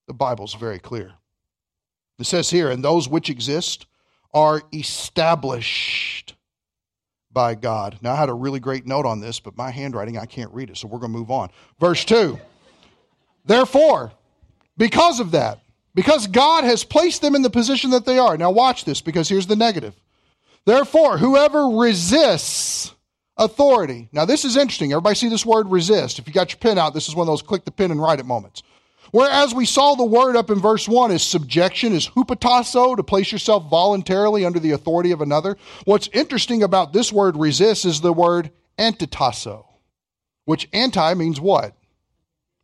The 0.08 0.14
Bible's 0.14 0.54
very 0.54 0.80
clear. 0.80 1.14
It 2.20 2.26
says 2.26 2.50
here, 2.50 2.70
and 2.70 2.84
those 2.84 3.08
which 3.08 3.30
exist 3.30 3.86
are 4.34 4.62
established 4.74 6.36
by 7.32 7.56
God. 7.56 7.98
Now, 8.02 8.14
I 8.14 8.18
had 8.18 8.30
a 8.30 8.34
really 8.34 8.60
great 8.60 8.86
note 8.86 9.06
on 9.06 9.20
this, 9.20 9.40
but 9.40 9.58
my 9.58 9.72
handwriting, 9.72 10.18
I 10.18 10.26
can't 10.26 10.54
read 10.54 10.70
it, 10.70 10.78
so 10.78 10.88
we're 10.88 11.00
going 11.00 11.12
to 11.12 11.18
move 11.18 11.32
on. 11.32 11.50
Verse 11.80 12.04
2 12.06 12.40
Therefore, 13.46 14.12
because 14.78 15.20
of 15.20 15.32
that, 15.32 15.60
because 15.94 16.28
God 16.28 16.64
has 16.64 16.84
placed 16.84 17.22
them 17.22 17.36
in 17.36 17.42
the 17.42 17.50
position 17.50 17.92
that 17.92 18.06
they 18.06 18.18
are. 18.18 18.38
Now, 18.38 18.52
watch 18.52 18.86
this, 18.86 19.02
because 19.02 19.28
here's 19.28 19.48
the 19.48 19.56
negative. 19.56 19.96
Therefore, 20.66 21.18
whoever 21.18 21.70
resists 21.70 22.94
authority. 23.38 24.08
Now, 24.12 24.26
this 24.26 24.46
is 24.46 24.56
interesting. 24.56 24.92
Everybody 24.92 25.16
see 25.16 25.30
this 25.30 25.46
word 25.46 25.70
resist. 25.70 26.20
If 26.20 26.28
you 26.28 26.34
got 26.34 26.52
your 26.52 26.60
pen 26.60 26.78
out, 26.78 26.94
this 26.94 27.08
is 27.08 27.16
one 27.16 27.28
of 27.28 27.32
those 27.32 27.42
click 27.42 27.66
the 27.66 27.72
pen 27.72 27.92
and 27.92 28.02
write 28.02 28.20
it 28.20 28.26
moments. 28.26 28.64
Whereas 29.12 29.54
we 29.54 29.66
saw 29.66 29.96
the 29.96 30.06
word 30.06 30.36
up 30.36 30.50
in 30.50 30.60
verse 30.60 30.88
1 30.88 31.12
is 31.12 31.22
subjection, 31.22 31.94
is 31.94 32.08
hupotasso, 32.08 32.96
to 32.96 33.04
place 33.04 33.32
yourself 33.32 33.70
voluntarily 33.70 34.46
under 34.46 34.60
the 34.60 34.72
authority 34.72 35.12
of 35.12 35.22
another. 35.22 35.58
What's 35.84 36.10
interesting 36.14 36.64
about 36.64 36.94
this 36.94 37.12
word 37.12 37.36
resist 37.36 37.86
is 37.86 38.00
the 38.00 38.14
word 38.14 38.52
antitasso, 38.80 39.66
which 40.46 40.70
anti 40.72 41.14
means 41.14 41.42
what? 41.42 41.76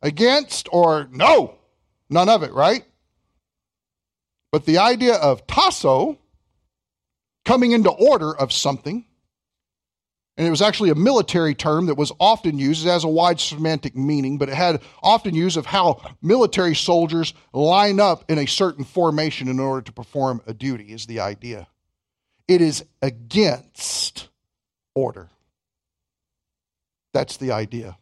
Against 0.00 0.68
or 0.72 1.08
no? 1.10 1.56
None 2.08 2.28
of 2.28 2.42
it, 2.42 2.52
right? 2.52 2.84
But 4.50 4.64
the 4.64 4.78
idea 4.78 5.14
of 5.16 5.46
tasso, 5.46 6.18
coming 7.44 7.72
into 7.72 7.90
order 7.90 8.34
of 8.34 8.52
something, 8.52 9.04
and 10.38 10.46
it 10.46 10.50
was 10.50 10.62
actually 10.62 10.90
a 10.90 10.94
military 10.94 11.52
term 11.52 11.86
that 11.86 11.96
was 11.96 12.12
often 12.20 12.60
used. 12.60 12.86
It 12.86 12.90
has 12.90 13.02
a 13.02 13.08
wide 13.08 13.40
semantic 13.40 13.96
meaning, 13.96 14.38
but 14.38 14.48
it 14.48 14.54
had 14.54 14.80
often 15.02 15.34
use 15.34 15.56
of 15.56 15.66
how 15.66 16.00
military 16.22 16.76
soldiers 16.76 17.34
line 17.52 17.98
up 17.98 18.24
in 18.30 18.38
a 18.38 18.46
certain 18.46 18.84
formation 18.84 19.48
in 19.48 19.58
order 19.58 19.82
to 19.82 19.92
perform 19.92 20.40
a 20.46 20.54
duty, 20.54 20.92
is 20.92 21.06
the 21.06 21.18
idea. 21.18 21.66
It 22.46 22.60
is 22.60 22.84
against 23.02 24.28
order. 24.94 25.28
That's 27.12 27.36
the 27.36 27.50
idea. 27.50 27.98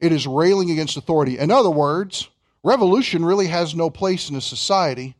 It 0.00 0.10
is 0.10 0.26
railing 0.26 0.72
against 0.72 0.96
authority. 0.96 1.38
In 1.38 1.52
other 1.52 1.70
words, 1.70 2.28
revolution 2.64 3.24
really 3.24 3.46
has 3.46 3.76
no 3.76 3.90
place 3.90 4.28
in 4.28 4.34
a 4.34 4.40
society 4.40 5.14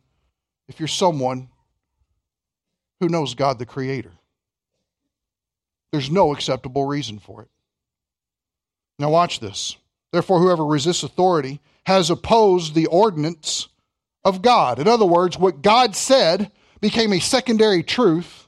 if 0.67 0.81
you're 0.81 0.87
someone 0.87 1.47
who 2.99 3.07
knows 3.07 3.35
God 3.35 3.57
the 3.57 3.65
Creator. 3.65 4.11
There's 5.91 6.11
no 6.11 6.33
acceptable 6.33 6.85
reason 6.85 7.19
for 7.19 7.41
it. 7.41 7.49
Now, 8.97 9.09
watch 9.09 9.39
this. 9.39 9.75
Therefore, 10.11 10.39
whoever 10.39 10.65
resists 10.65 11.03
authority 11.03 11.59
has 11.85 12.09
opposed 12.09 12.73
the 12.73 12.87
ordinance 12.87 13.69
of 14.23 14.41
God. 14.41 14.79
In 14.79 14.87
other 14.87 15.05
words, 15.05 15.37
what 15.37 15.61
God 15.61 15.95
said 15.95 16.51
became 16.81 17.13
a 17.13 17.19
secondary 17.19 17.83
truth, 17.83 18.47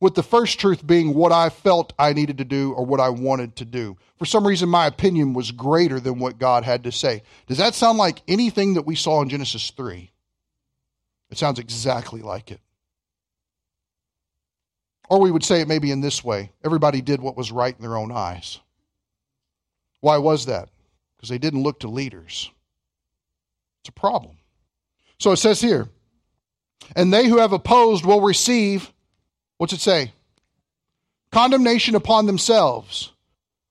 with 0.00 0.14
the 0.14 0.22
first 0.22 0.60
truth 0.60 0.86
being 0.86 1.14
what 1.14 1.32
I 1.32 1.48
felt 1.48 1.92
I 1.98 2.12
needed 2.12 2.38
to 2.38 2.44
do 2.44 2.72
or 2.72 2.84
what 2.84 3.00
I 3.00 3.08
wanted 3.08 3.56
to 3.56 3.64
do. 3.64 3.96
For 4.16 4.26
some 4.26 4.46
reason, 4.46 4.68
my 4.68 4.86
opinion 4.86 5.34
was 5.34 5.50
greater 5.50 5.98
than 5.98 6.18
what 6.18 6.38
God 6.38 6.64
had 6.64 6.84
to 6.84 6.92
say. 6.92 7.22
Does 7.46 7.58
that 7.58 7.74
sound 7.74 7.98
like 7.98 8.22
anything 8.28 8.74
that 8.74 8.86
we 8.86 8.94
saw 8.94 9.22
in 9.22 9.28
Genesis 9.28 9.70
3? 9.70 10.10
It 11.30 11.38
sounds 11.38 11.58
exactly 11.58 12.22
like 12.22 12.50
it. 12.50 12.60
Or 15.10 15.20
we 15.20 15.30
would 15.30 15.44
say 15.44 15.60
it 15.60 15.68
maybe 15.68 15.90
in 15.90 16.00
this 16.00 16.22
way 16.22 16.52
everybody 16.64 17.00
did 17.00 17.20
what 17.20 17.36
was 17.36 17.50
right 17.50 17.74
in 17.74 17.82
their 17.82 17.96
own 17.96 18.12
eyes. 18.12 18.60
Why 20.00 20.18
was 20.18 20.46
that? 20.46 20.68
Because 21.16 21.28
they 21.28 21.38
didn't 21.38 21.62
look 21.62 21.80
to 21.80 21.88
leaders. 21.88 22.50
It's 23.80 23.88
a 23.88 23.92
problem. 23.92 24.36
So 25.18 25.32
it 25.32 25.38
says 25.38 25.60
here, 25.60 25.88
and 26.94 27.12
they 27.12 27.26
who 27.26 27.38
have 27.38 27.52
opposed 27.52 28.04
will 28.04 28.20
receive, 28.20 28.92
what's 29.56 29.72
it 29.72 29.80
say? 29.80 30.12
Condemnation 31.32 31.94
upon 31.94 32.26
themselves. 32.26 33.12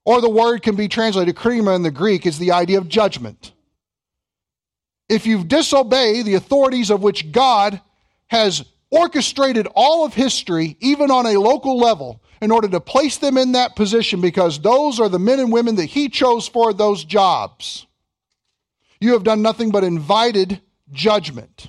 Or 0.05 0.21
the 0.21 0.29
word 0.29 0.61
can 0.63 0.75
be 0.75 0.88
translated, 0.88 1.35
krima 1.35 1.75
in 1.75 1.83
the 1.83 1.91
Greek, 1.91 2.25
is 2.25 2.38
the 2.39 2.51
idea 2.51 2.77
of 2.77 2.88
judgment. 2.89 3.53
if 5.09 5.25
you 5.25 5.43
disobey 5.43 6.21
the 6.21 6.35
authorities 6.35 6.89
of 6.89 7.01
which 7.01 7.31
God 7.31 7.81
has 8.27 8.63
orchestrated 8.89 9.67
all 9.75 10.05
of 10.05 10.13
history, 10.13 10.77
even 10.79 11.11
on 11.11 11.25
a 11.25 11.39
local 11.39 11.77
level, 11.77 12.21
in 12.41 12.51
order 12.51 12.67
to 12.67 12.79
place 12.79 13.17
them 13.17 13.38
in 13.38 13.53
that 13.53 13.75
position 13.75 14.21
because 14.21 14.59
those 14.59 14.99
are 14.99 15.09
the 15.09 15.19
men 15.19 15.39
and 15.39 15.51
women 15.51 15.75
that 15.75 15.85
He 15.85 16.09
chose 16.09 16.47
for 16.47 16.73
those 16.73 17.03
jobs. 17.03 17.85
You 18.99 19.13
have 19.13 19.23
done 19.23 19.41
nothing 19.41 19.71
but 19.71 19.83
invited 19.83 20.61
judgment. 20.91 21.67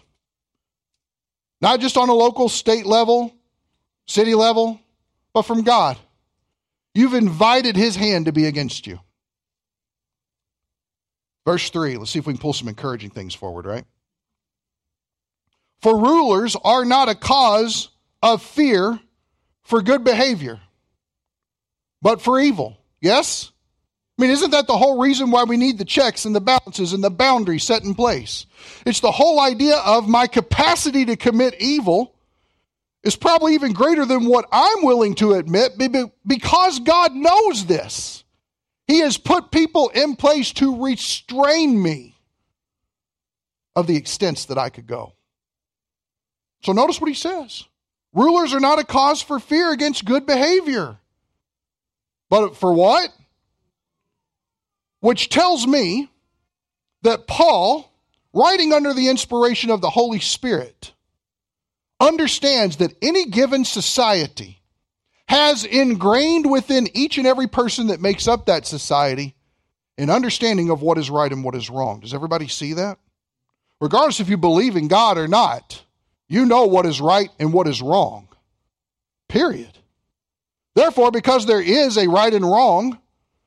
Not 1.60 1.80
just 1.80 1.96
on 1.96 2.08
a 2.08 2.14
local, 2.14 2.48
state 2.48 2.86
level, 2.86 3.34
city 4.06 4.34
level, 4.34 4.80
but 5.32 5.42
from 5.42 5.62
God. 5.62 5.98
You've 6.94 7.14
invited 7.14 7.76
His 7.76 7.96
hand 7.96 8.26
to 8.26 8.32
be 8.32 8.46
against 8.46 8.86
you. 8.86 9.00
Verse 11.44 11.70
3, 11.70 11.96
let's 11.96 12.10
see 12.10 12.18
if 12.18 12.26
we 12.26 12.34
can 12.34 12.40
pull 12.40 12.52
some 12.52 12.68
encouraging 12.68 13.10
things 13.10 13.34
forward, 13.34 13.64
right? 13.64 13.84
For 15.80 15.96
rulers 15.96 16.56
are 16.64 16.84
not 16.84 17.08
a 17.08 17.14
cause 17.14 17.88
of 18.22 18.42
fear 18.42 18.98
for 19.62 19.82
good 19.82 20.02
behavior, 20.02 20.60
but 22.02 22.20
for 22.20 22.40
evil. 22.40 22.78
Yes? 23.00 23.52
I 24.18 24.22
mean, 24.22 24.30
isn't 24.32 24.50
that 24.50 24.66
the 24.66 24.76
whole 24.76 25.00
reason 25.00 25.30
why 25.30 25.44
we 25.44 25.56
need 25.56 25.78
the 25.78 25.84
checks 25.84 26.24
and 26.24 26.34
the 26.34 26.40
balances 26.40 26.92
and 26.92 27.04
the 27.04 27.10
boundaries 27.10 27.62
set 27.62 27.84
in 27.84 27.94
place? 27.94 28.46
It's 28.84 28.98
the 28.98 29.12
whole 29.12 29.38
idea 29.40 29.76
of 29.76 30.08
my 30.08 30.26
capacity 30.26 31.04
to 31.04 31.16
commit 31.16 31.54
evil 31.60 32.16
is 33.04 33.14
probably 33.14 33.54
even 33.54 33.72
greater 33.72 34.04
than 34.04 34.26
what 34.26 34.46
I'm 34.50 34.84
willing 34.84 35.14
to 35.16 35.34
admit 35.34 35.78
because 36.26 36.80
God 36.80 37.14
knows 37.14 37.66
this. 37.66 38.24
He 38.88 39.00
has 39.00 39.18
put 39.18 39.52
people 39.52 39.90
in 39.90 40.16
place 40.16 40.52
to 40.54 40.82
restrain 40.84 41.80
me 41.80 42.16
of 43.76 43.86
the 43.86 43.96
extents 43.96 44.46
that 44.46 44.58
I 44.58 44.70
could 44.70 44.88
go. 44.88 45.12
So 46.62 46.72
notice 46.72 47.00
what 47.00 47.08
he 47.08 47.14
says. 47.14 47.64
Rulers 48.12 48.54
are 48.54 48.60
not 48.60 48.78
a 48.78 48.84
cause 48.84 49.22
for 49.22 49.38
fear 49.38 49.72
against 49.72 50.04
good 50.04 50.26
behavior. 50.26 50.98
But 52.30 52.56
for 52.56 52.72
what? 52.72 53.10
Which 55.00 55.28
tells 55.28 55.66
me 55.66 56.10
that 57.02 57.26
Paul, 57.26 57.90
writing 58.32 58.72
under 58.72 58.92
the 58.92 59.08
inspiration 59.08 59.70
of 59.70 59.80
the 59.80 59.90
Holy 59.90 60.20
Spirit, 60.20 60.92
understands 62.00 62.76
that 62.78 62.94
any 63.02 63.26
given 63.26 63.64
society 63.64 64.60
has 65.28 65.64
ingrained 65.64 66.50
within 66.50 66.88
each 66.94 67.18
and 67.18 67.26
every 67.26 67.46
person 67.46 67.88
that 67.88 68.00
makes 68.00 68.26
up 68.26 68.46
that 68.46 68.66
society 68.66 69.34
an 69.98 70.10
understanding 70.10 70.70
of 70.70 70.80
what 70.80 70.96
is 70.96 71.10
right 71.10 71.30
and 71.30 71.44
what 71.44 71.54
is 71.54 71.68
wrong. 71.68 72.00
Does 72.00 72.14
everybody 72.14 72.48
see 72.48 72.72
that? 72.74 72.98
Regardless 73.80 74.20
if 74.20 74.28
you 74.28 74.36
believe 74.36 74.76
in 74.76 74.88
God 74.88 75.18
or 75.18 75.28
not, 75.28 75.82
you 76.28 76.46
know 76.46 76.66
what 76.66 76.86
is 76.86 77.00
right 77.00 77.30
and 77.38 77.52
what 77.52 77.68
is 77.68 77.82
wrong. 77.82 78.28
Period. 79.28 79.78
Therefore, 80.74 81.10
because 81.10 81.46
there 81.46 81.60
is 81.60 81.96
a 81.96 82.08
right 82.08 82.32
and 82.32 82.44
wrong, 82.44 82.98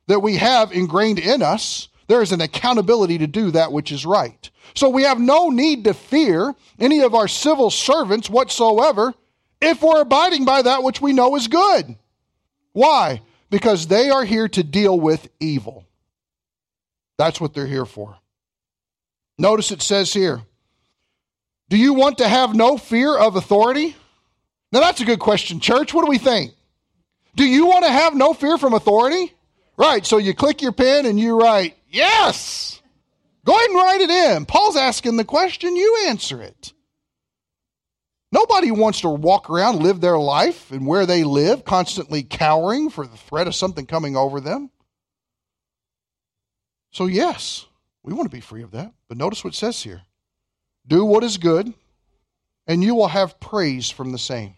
that 0.08 0.20
we 0.20 0.38
have 0.38 0.72
ingrained 0.72 1.20
in 1.20 1.42
us, 1.42 1.88
there 2.08 2.22
is 2.22 2.34
an 2.34 2.42
accountability 2.42 3.20
to 3.20 3.28
do 3.28 3.52
that 3.52 3.72
which 3.72 3.92
is 3.92 4.06
right. 4.06 4.50
So 4.74 4.90
we 4.90 5.04
have 5.04 5.20
no 5.20 5.50
need 5.50 5.86
to 5.86 5.94
fear 5.94 6.54
any 6.80 7.02
of 7.02 7.16
our 7.16 7.28
civil 7.28 7.70
servants 7.70 8.30
whatsoever 8.30 9.14
if 9.62 9.82
we're 9.82 10.02
abiding 10.02 10.44
by 10.44 10.64
that 10.64 10.84
which 10.84 11.02
we 11.02 11.14
know 11.14 11.36
is 11.38 11.48
good. 11.48 11.96
Why? 12.74 13.22
Because 13.50 13.88
they 13.88 14.10
are 14.10 14.26
here 14.26 14.50
to 14.50 14.64
deal 14.64 15.00
with 15.00 15.30
evil. 15.40 15.86
That's 17.18 17.40
what 17.40 17.54
they're 17.54 17.68
here 17.68 17.86
for. 17.86 18.18
Notice 19.38 19.72
it 19.72 19.82
says 19.82 20.12
here 20.12 20.42
Do 21.72 21.78
you 21.78 21.94
want 21.94 22.18
to 22.18 22.28
have 22.28 22.54
no 22.54 22.78
fear 22.78 23.18
of 23.18 23.38
authority? 23.38 23.96
Now, 24.74 24.82
that's 24.82 25.00
a 25.00 25.06
good 25.06 25.20
question, 25.20 25.62
church. 25.62 25.94
What 25.94 26.04
do 26.04 26.10
we 26.10 26.18
think? 26.18 26.52
Do 27.38 27.46
you 27.46 27.66
want 27.66 27.86
to 27.86 27.92
have 27.92 28.14
no 28.14 28.34
fear 28.34 28.58
from 28.58 28.74
authority? 28.74 29.34
Right, 29.78 30.06
so 30.06 30.18
you 30.18 30.34
click 30.34 30.62
your 30.62 30.74
pen 30.74 31.06
and 31.06 31.18
you 31.18 31.40
write, 31.40 31.78
Yes! 31.90 32.82
Go 33.46 33.56
ahead 33.56 33.70
and 33.70 33.78
write 33.78 34.02
it 34.02 34.10
in. 34.10 34.46
Paul's 34.46 34.76
asking 34.76 35.16
the 35.16 35.24
question, 35.24 35.78
you 35.78 36.08
answer 36.08 36.42
it. 36.42 36.74
Nobody 38.34 38.70
wants 38.72 39.00
to 39.02 39.10
walk 39.10 39.50
around, 39.50 39.82
live 39.82 40.02
their 40.02 40.18
life, 40.20 40.72
and 40.74 40.86
where 40.86 41.06
they 41.06 41.24
live, 41.24 41.64
constantly 41.64 42.22
cowering 42.22 42.90
for 42.90 43.08
the 43.08 43.16
threat 43.16 43.48
of 43.48 43.56
something 43.56 43.86
coming 43.86 44.18
over 44.18 44.42
them. 44.42 44.72
So, 46.92 47.06
yes, 47.06 47.66
we 48.04 48.12
want 48.12 48.30
to 48.30 48.36
be 48.36 48.42
free 48.42 48.62
of 48.62 48.72
that. 48.72 48.92
But 49.08 49.18
notice 49.18 49.42
what 49.46 49.54
it 49.54 49.58
says 49.58 49.82
here 49.84 50.02
do 50.88 51.06
what 51.06 51.24
is 51.24 51.38
good, 51.38 51.74
and 52.68 52.84
you 52.84 52.96
will 52.96 53.08
have 53.08 53.40
praise 53.40 53.90
from 53.90 54.12
the 54.12 54.18
same. 54.18 54.56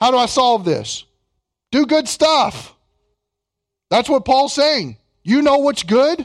How 0.00 0.10
do 0.10 0.16
I 0.16 0.26
solve 0.26 0.64
this? 0.64 1.04
Do 1.70 1.86
good 1.86 2.08
stuff. 2.08 2.74
That's 3.90 4.08
what 4.08 4.24
Paul's 4.24 4.52
saying. 4.52 4.96
You 5.22 5.42
know 5.42 5.58
what's 5.58 5.82
good? 5.82 6.18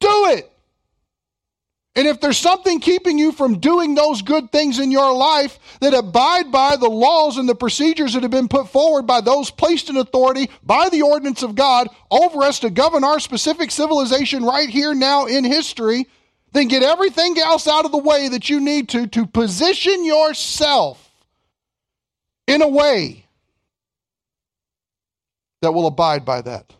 Do 0.00 0.26
it. 0.30 0.50
And 1.96 2.06
if 2.06 2.20
there's 2.20 2.36
something 2.36 2.78
keeping 2.78 3.18
you 3.18 3.32
from 3.32 3.58
doing 3.58 3.94
those 3.94 4.20
good 4.20 4.52
things 4.52 4.78
in 4.78 4.90
your 4.90 5.14
life 5.14 5.58
that 5.80 5.94
abide 5.94 6.52
by 6.52 6.76
the 6.76 6.90
laws 6.90 7.38
and 7.38 7.48
the 7.48 7.54
procedures 7.54 8.12
that 8.12 8.22
have 8.22 8.30
been 8.30 8.48
put 8.48 8.68
forward 8.68 9.06
by 9.06 9.22
those 9.22 9.50
placed 9.50 9.88
in 9.88 9.96
authority 9.96 10.50
by 10.62 10.90
the 10.90 11.00
ordinance 11.00 11.42
of 11.42 11.54
God 11.54 11.88
over 12.10 12.42
us 12.42 12.60
to 12.60 12.68
govern 12.68 13.02
our 13.02 13.18
specific 13.18 13.70
civilization 13.70 14.44
right 14.44 14.68
here 14.68 14.94
now 14.94 15.24
in 15.24 15.42
history, 15.42 16.06
then 16.56 16.68
get 16.68 16.82
everything 16.82 17.38
else 17.38 17.68
out 17.68 17.84
of 17.84 17.92
the 17.92 17.98
way 17.98 18.28
that 18.28 18.48
you 18.48 18.60
need 18.60 18.88
to 18.90 19.06
to 19.08 19.26
position 19.26 20.04
yourself 20.04 21.10
in 22.46 22.62
a 22.62 22.68
way 22.68 23.26
that 25.62 25.72
will 25.72 25.86
abide 25.86 26.24
by 26.24 26.40
that. 26.40 26.72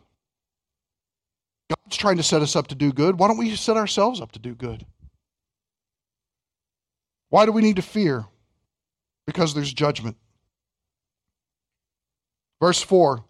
God's 1.68 1.96
trying 1.96 2.16
to 2.16 2.22
set 2.22 2.42
us 2.42 2.54
up 2.54 2.68
to 2.68 2.74
do 2.74 2.92
good. 2.92 3.18
Why 3.18 3.28
don't 3.28 3.38
we 3.38 3.54
set 3.56 3.76
ourselves 3.76 4.20
up 4.20 4.32
to 4.32 4.38
do 4.38 4.54
good? 4.54 4.86
Why 7.28 7.44
do 7.44 7.52
we 7.52 7.62
need 7.62 7.76
to 7.76 7.82
fear? 7.82 8.24
Because 9.26 9.52
there's 9.52 9.72
judgment. 9.72 10.16
Verse 12.60 12.80
4 12.80 13.24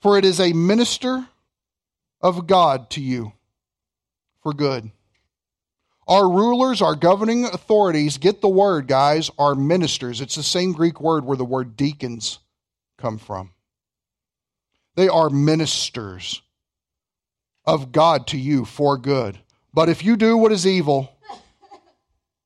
For 0.00 0.18
it 0.18 0.24
is 0.24 0.40
a 0.40 0.52
minister 0.52 1.26
of 2.20 2.46
God 2.46 2.90
to 2.90 3.00
you 3.00 3.32
for 4.42 4.52
good. 4.52 4.90
Our 6.08 6.28
rulers, 6.28 6.82
our 6.82 6.94
governing 6.94 7.44
authorities, 7.44 8.16
get 8.18 8.40
the 8.40 8.48
word, 8.48 8.86
guys, 8.86 9.30
are 9.38 9.54
ministers. 9.54 10.20
It's 10.20 10.36
the 10.36 10.42
same 10.42 10.72
Greek 10.72 11.00
word 11.00 11.24
where 11.24 11.36
the 11.36 11.44
word 11.44 11.76
deacons 11.76 12.38
come 12.96 13.18
from. 13.18 13.50
They 14.94 15.08
are 15.08 15.30
ministers 15.30 16.42
of 17.64 17.90
God 17.90 18.28
to 18.28 18.38
you 18.38 18.64
for 18.64 18.96
good. 18.96 19.38
But 19.74 19.88
if 19.88 20.04
you 20.04 20.16
do 20.16 20.36
what 20.36 20.52
is 20.52 20.66
evil, 20.66 21.12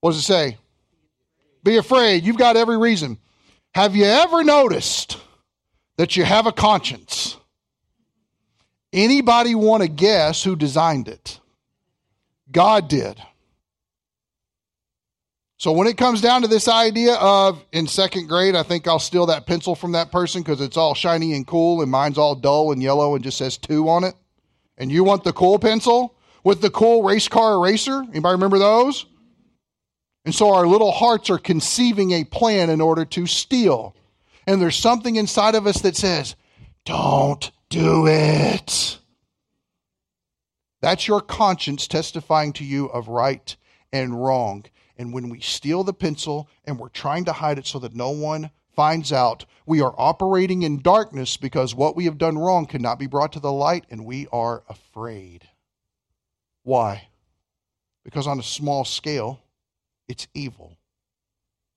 what 0.01 0.13
does 0.13 0.21
it 0.21 0.23
say? 0.23 0.57
Be 1.63 1.77
afraid. 1.77 2.25
You've 2.25 2.39
got 2.39 2.57
every 2.57 2.79
reason. 2.79 3.19
Have 3.75 3.95
you 3.95 4.05
ever 4.05 4.43
noticed 4.43 5.19
that 5.99 6.17
you 6.17 6.25
have 6.25 6.47
a 6.47 6.53
conscience? 6.53 7.37
Anybody 8.93 9.55
want 9.55 9.83
to 9.83 9.89
guess 9.89 10.43
who 10.43 10.57
designed 10.57 11.07
it? 11.07 11.39
God 12.51 12.89
did. 12.89 13.23
So 15.61 15.73
when 15.73 15.89
it 15.89 15.99
comes 15.99 16.23
down 16.23 16.41
to 16.41 16.49
this 16.49 16.69
idea 16.69 17.17
of 17.17 17.63
in 17.71 17.87
second 17.87 18.29
grade, 18.29 18.57
I 18.57 18.63
think 18.63 18.89
I'll 18.89 18.99
steal 18.99 19.27
that 19.27 19.45
pencil 19.45 19.75
from 19.75 19.93
that 19.93 20.11
person 20.11 20.41
because 20.41 20.63
it's 20.63 20.79
all 20.79 20.95
shiny 20.95 21.35
and 21.35 21.47
cool, 21.47 21.83
and 21.83 21.91
mine's 21.91 22.17
all 22.17 22.35
dull 22.35 22.73
and 22.73 22.83
yellow 22.83 23.15
and 23.15 23.23
just 23.23 23.37
says 23.37 23.59
two 23.59 23.87
on 23.91 24.05
it 24.05 24.15
and 24.79 24.91
you 24.91 25.05
want 25.05 25.23
the 25.23 25.35
cool 25.35 25.59
pencil 25.59 26.17
with 26.45 26.63
the 26.63 26.71
cool 26.71 27.03
race 27.03 27.29
car 27.29 27.57
eraser? 27.57 28.03
Anybody 28.09 28.33
remember 28.33 28.59
those? 28.59 29.05
And 30.25 30.35
so 30.35 30.55
our 30.55 30.67
little 30.67 30.93
hearts 30.93 31.29
are 31.29 31.37
conceiving 31.37 32.13
a 32.13 32.25
plan 32.25 32.71
in 32.71 32.81
order 32.81 33.05
to 33.05 33.27
steal. 33.27 33.95
And 34.47 34.63
there's 34.63 34.77
something 34.77 35.17
inside 35.17 35.55
of 35.55 35.67
us 35.67 35.83
that 35.83 35.95
says, 35.95 36.37
don't 36.87 37.51
do 37.69 38.07
it. 38.07 38.99
That's 40.81 41.07
your 41.07 41.21
conscience 41.21 41.87
testifying 41.87 42.55
to 42.55 42.65
you 42.65 42.87
of 42.87 43.09
right 43.09 43.55
and 43.93 44.25
wrong. 44.25 44.65
And 45.01 45.15
when 45.15 45.31
we 45.31 45.41
steal 45.41 45.83
the 45.83 45.95
pencil 45.95 46.47
and 46.67 46.79
we're 46.79 46.91
trying 46.91 47.25
to 47.25 47.33
hide 47.33 47.59
it 47.59 47.67
so 47.67 47.79
that 47.79 47.95
no 47.95 48.11
one 48.11 48.51
finds 48.77 49.15
out 49.15 49.47
we 49.65 49.81
are 49.81 49.95
operating 49.97 50.63
in 50.63 50.83
darkness 50.83 51.39
because 51.39 51.75
what 51.75 51.97
we 51.97 52.05
have 52.05 52.19
done 52.19 52.37
wrong 52.37 52.67
cannot 52.67 52.99
be 52.99 53.07
brought 53.07 53.33
to 53.33 53.41
the 53.41 53.51
light 53.51 53.87
and 53.89 54.05
we 54.05 54.27
are 54.31 54.63
afraid. 54.69 55.49
Why? 56.65 57.09
Because 58.05 58.27
on 58.27 58.39
a 58.39 58.43
small 58.43 58.85
scale, 58.85 59.41
it's 60.07 60.29
evil. 60.35 60.77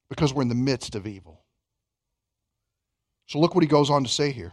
Because 0.09 0.33
we're 0.33 0.41
in 0.41 0.49
the 0.49 0.55
midst 0.55 0.93
of 0.93 1.07
evil. 1.07 1.45
So 3.27 3.39
look 3.39 3.55
what 3.55 3.63
he 3.63 3.69
goes 3.69 3.89
on 3.89 4.03
to 4.03 4.09
say 4.09 4.31
here. 4.31 4.51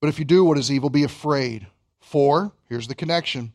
But 0.00 0.06
if 0.06 0.20
you 0.20 0.24
do 0.24 0.44
what 0.44 0.56
is 0.56 0.70
evil, 0.70 0.88
be 0.88 1.02
afraid. 1.02 1.66
For, 1.98 2.52
here's 2.68 2.86
the 2.86 2.94
connection 2.94 3.54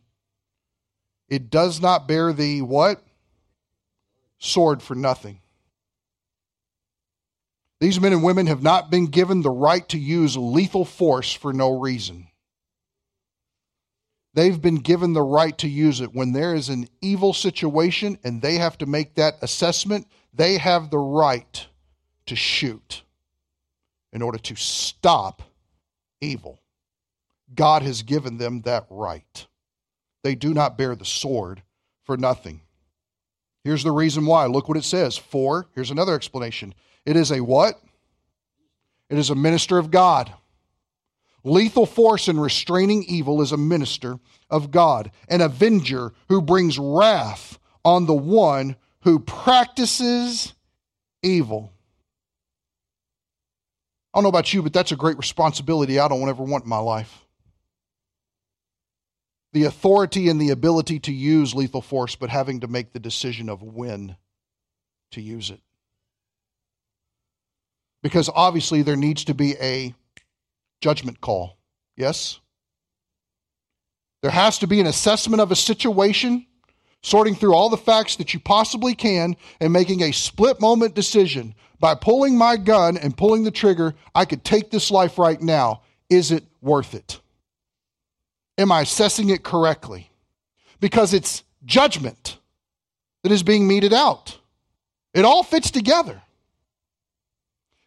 it 1.29 1.49
does 1.49 1.79
not 1.79 2.09
bear 2.09 2.33
the 2.33 2.61
what? 2.61 3.01
Sword 4.43 4.83
for 4.83 4.93
nothing. 4.93 5.39
These 7.79 8.01
men 8.01 8.11
and 8.11 8.23
women 8.23 8.47
have 8.47 8.61
not 8.61 8.91
been 8.91 9.07
given 9.07 9.41
the 9.41 9.49
right 9.49 9.87
to 9.87 9.97
use 9.97 10.35
lethal 10.35 10.83
force 10.83 11.31
for 11.31 11.53
no 11.53 11.79
reason. 11.79 12.27
They've 14.33 14.61
been 14.61 14.79
given 14.79 15.13
the 15.13 15.21
right 15.21 15.57
to 15.59 15.69
use 15.69 16.01
it 16.01 16.13
when 16.13 16.33
there 16.33 16.55
is 16.55 16.67
an 16.67 16.89
evil 17.01 17.31
situation 17.31 18.17
and 18.25 18.41
they 18.41 18.55
have 18.55 18.77
to 18.79 18.85
make 18.85 19.15
that 19.15 19.35
assessment. 19.41 20.07
They 20.33 20.57
have 20.57 20.89
the 20.89 20.97
right 20.97 21.65
to 22.25 22.35
shoot 22.35 23.03
in 24.11 24.21
order 24.21 24.39
to 24.39 24.55
stop 24.55 25.41
evil. 26.19 26.59
God 27.55 27.81
has 27.81 28.01
given 28.01 28.39
them 28.39 28.61
that 28.61 28.87
right. 28.89 29.47
They 30.21 30.35
do 30.35 30.53
not 30.53 30.77
bear 30.77 30.95
the 30.95 31.05
sword 31.05 31.63
for 32.03 32.17
nothing. 32.17 32.59
Here's 33.63 33.83
the 33.83 33.91
reason 33.91 34.25
why. 34.25 34.45
Look 34.45 34.67
what 34.67 34.77
it 34.77 34.83
says. 34.83 35.17
For, 35.17 35.67
here's 35.73 35.91
another 35.91 36.15
explanation. 36.15 36.73
It 37.05 37.15
is 37.15 37.31
a 37.31 37.41
what? 37.41 37.79
It 39.09 39.17
is 39.17 39.29
a 39.29 39.35
minister 39.35 39.77
of 39.77 39.91
God. 39.91 40.33
Lethal 41.43 41.85
force 41.85 42.27
in 42.27 42.39
restraining 42.39 43.03
evil 43.03 43.41
is 43.41 43.51
a 43.51 43.57
minister 43.57 44.17
of 44.49 44.71
God, 44.71 45.11
an 45.27 45.41
avenger 45.41 46.13
who 46.29 46.41
brings 46.41 46.79
wrath 46.79 47.59
on 47.83 48.05
the 48.05 48.13
one 48.13 48.75
who 49.01 49.19
practices 49.19 50.53
evil. 51.21 51.73
I 54.13 54.17
don't 54.17 54.23
know 54.23 54.29
about 54.29 54.53
you, 54.53 54.61
but 54.61 54.73
that's 54.73 54.91
a 54.91 54.95
great 54.95 55.17
responsibility 55.17 55.99
I 55.99 56.07
don't 56.07 56.29
ever 56.29 56.43
want 56.43 56.63
in 56.63 56.69
my 56.69 56.77
life. 56.77 57.22
The 59.53 59.63
authority 59.63 60.29
and 60.29 60.41
the 60.41 60.49
ability 60.49 60.99
to 61.01 61.13
use 61.13 61.53
lethal 61.53 61.81
force, 61.81 62.15
but 62.15 62.29
having 62.29 62.59
to 62.61 62.67
make 62.67 62.91
the 62.91 62.99
decision 62.99 63.49
of 63.49 63.61
when 63.61 64.17
to 65.11 65.21
use 65.21 65.49
it. 65.51 65.61
Because 68.01 68.29
obviously 68.33 68.81
there 68.81 68.97
needs 68.97 69.23
to 69.25 69.33
be 69.33 69.55
a 69.61 69.93
judgment 70.81 71.21
call. 71.21 71.57
Yes? 71.95 72.39
There 74.21 74.31
has 74.31 74.59
to 74.59 74.67
be 74.67 74.79
an 74.79 74.87
assessment 74.87 75.41
of 75.41 75.51
a 75.51 75.55
situation, 75.55 76.47
sorting 77.01 77.35
through 77.35 77.53
all 77.53 77.69
the 77.69 77.77
facts 77.77 78.15
that 78.15 78.33
you 78.33 78.39
possibly 78.39 78.95
can, 78.95 79.35
and 79.59 79.71
making 79.71 80.01
a 80.01 80.11
split 80.11 80.59
moment 80.59 80.95
decision. 80.95 81.53
By 81.79 81.95
pulling 81.95 82.37
my 82.37 82.57
gun 82.57 82.97
and 82.97 83.15
pulling 83.15 83.43
the 83.43 83.51
trigger, 83.51 83.93
I 84.15 84.25
could 84.25 84.43
take 84.43 84.71
this 84.71 84.89
life 84.89 85.19
right 85.19 85.41
now. 85.41 85.81
Is 86.09 86.31
it 86.31 86.43
worth 86.61 86.95
it? 86.95 87.19
Am 88.57 88.71
I 88.71 88.81
assessing 88.81 89.29
it 89.29 89.43
correctly? 89.43 90.09
Because 90.79 91.13
it's 91.13 91.43
judgment 91.65 92.37
that 93.23 93.31
is 93.31 93.43
being 93.43 93.67
meted 93.67 93.93
out. 93.93 94.37
It 95.13 95.25
all 95.25 95.43
fits 95.43 95.71
together. 95.71 96.21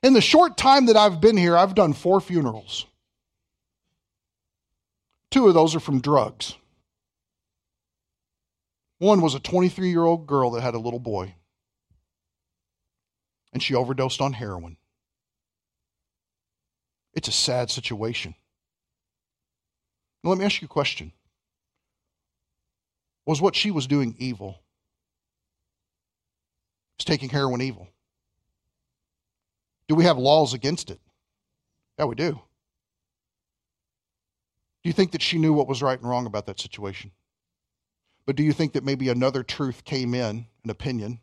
In 0.03 0.12
the 0.12 0.21
short 0.21 0.57
time 0.57 0.87
that 0.87 0.97
I've 0.97 1.21
been 1.21 1.37
here, 1.37 1.57
I've 1.57 1.75
done 1.75 1.93
four 1.93 2.21
funerals. 2.21 2.87
Two 5.31 5.49
of 5.49 5.55
those 5.55 5.75
are 5.75 5.81
from 5.81 6.01
drugs. 6.01 6.55
One 8.99 9.21
was 9.21 9.35
a 9.35 9.41
23 9.41 9.91
year 9.91 10.05
old 10.05 10.27
girl 10.27 10.53
that 10.53 10.62
had 10.62 10.75
a 10.75 10.79
little 10.79 11.01
boy, 11.01 11.35
and 13.53 13.62
she 13.62 13.75
overdosed 13.75 14.21
on 14.21 14.33
heroin. 14.33 14.77
It's 17.12 17.29
a 17.29 17.33
sad 17.33 17.71
situation. 17.71 18.35
Now, 20.27 20.31
let 20.31 20.39
me 20.41 20.45
ask 20.45 20.61
you 20.61 20.66
a 20.66 20.68
question 20.68 21.12
Was 23.27 23.41
what 23.41 23.55
she 23.55 23.70
was 23.70 23.87
doing 23.87 24.16
evil? 24.18 24.59
Was 26.99 27.05
taking 27.05 27.29
heroin 27.29 27.62
evil? 27.62 27.87
Do 29.87 29.95
we 29.95 30.03
have 30.03 30.18
laws 30.18 30.53
against 30.53 30.91
it? 30.91 30.99
Yeah, 31.97 32.07
we 32.07 32.16
do. 32.16 32.33
Do 34.83 34.89
you 34.89 34.93
think 34.93 35.12
that 35.12 35.22
she 35.22 35.39
knew 35.39 35.53
what 35.53 35.68
was 35.68 35.81
right 35.81 35.97
and 35.97 36.09
wrong 36.09 36.27
about 36.27 36.47
that 36.47 36.59
situation? 36.59 37.12
But 38.27 38.35
do 38.35 38.43
you 38.43 38.53
think 38.53 38.72
that 38.72 38.83
maybe 38.83 39.09
another 39.09 39.45
truth 39.45 39.85
came 39.85 40.12
in, 40.12 40.47
an 40.64 40.70
opinion, 40.70 41.20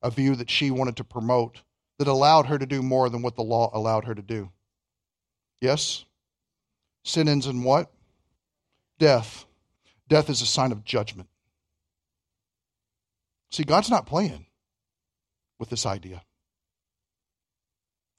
a 0.00 0.10
view 0.10 0.36
that 0.36 0.48
she 0.48 0.70
wanted 0.70 0.96
to 0.96 1.04
promote 1.04 1.60
that 1.98 2.08
allowed 2.08 2.46
her 2.46 2.56
to 2.56 2.64
do 2.64 2.82
more 2.82 3.10
than 3.10 3.20
what 3.20 3.36
the 3.36 3.42
law 3.42 3.70
allowed 3.74 4.06
her 4.06 4.14
to 4.14 4.22
do? 4.22 4.50
Yes? 5.60 6.06
Sin 7.04 7.28
ends 7.28 7.46
in 7.46 7.62
what? 7.62 7.92
Death. 9.02 9.46
Death 10.08 10.30
is 10.30 10.42
a 10.42 10.46
sign 10.46 10.70
of 10.70 10.84
judgment. 10.84 11.28
See, 13.50 13.64
God's 13.64 13.90
not 13.90 14.06
playing 14.06 14.46
with 15.58 15.70
this 15.70 15.86
idea. 15.86 16.22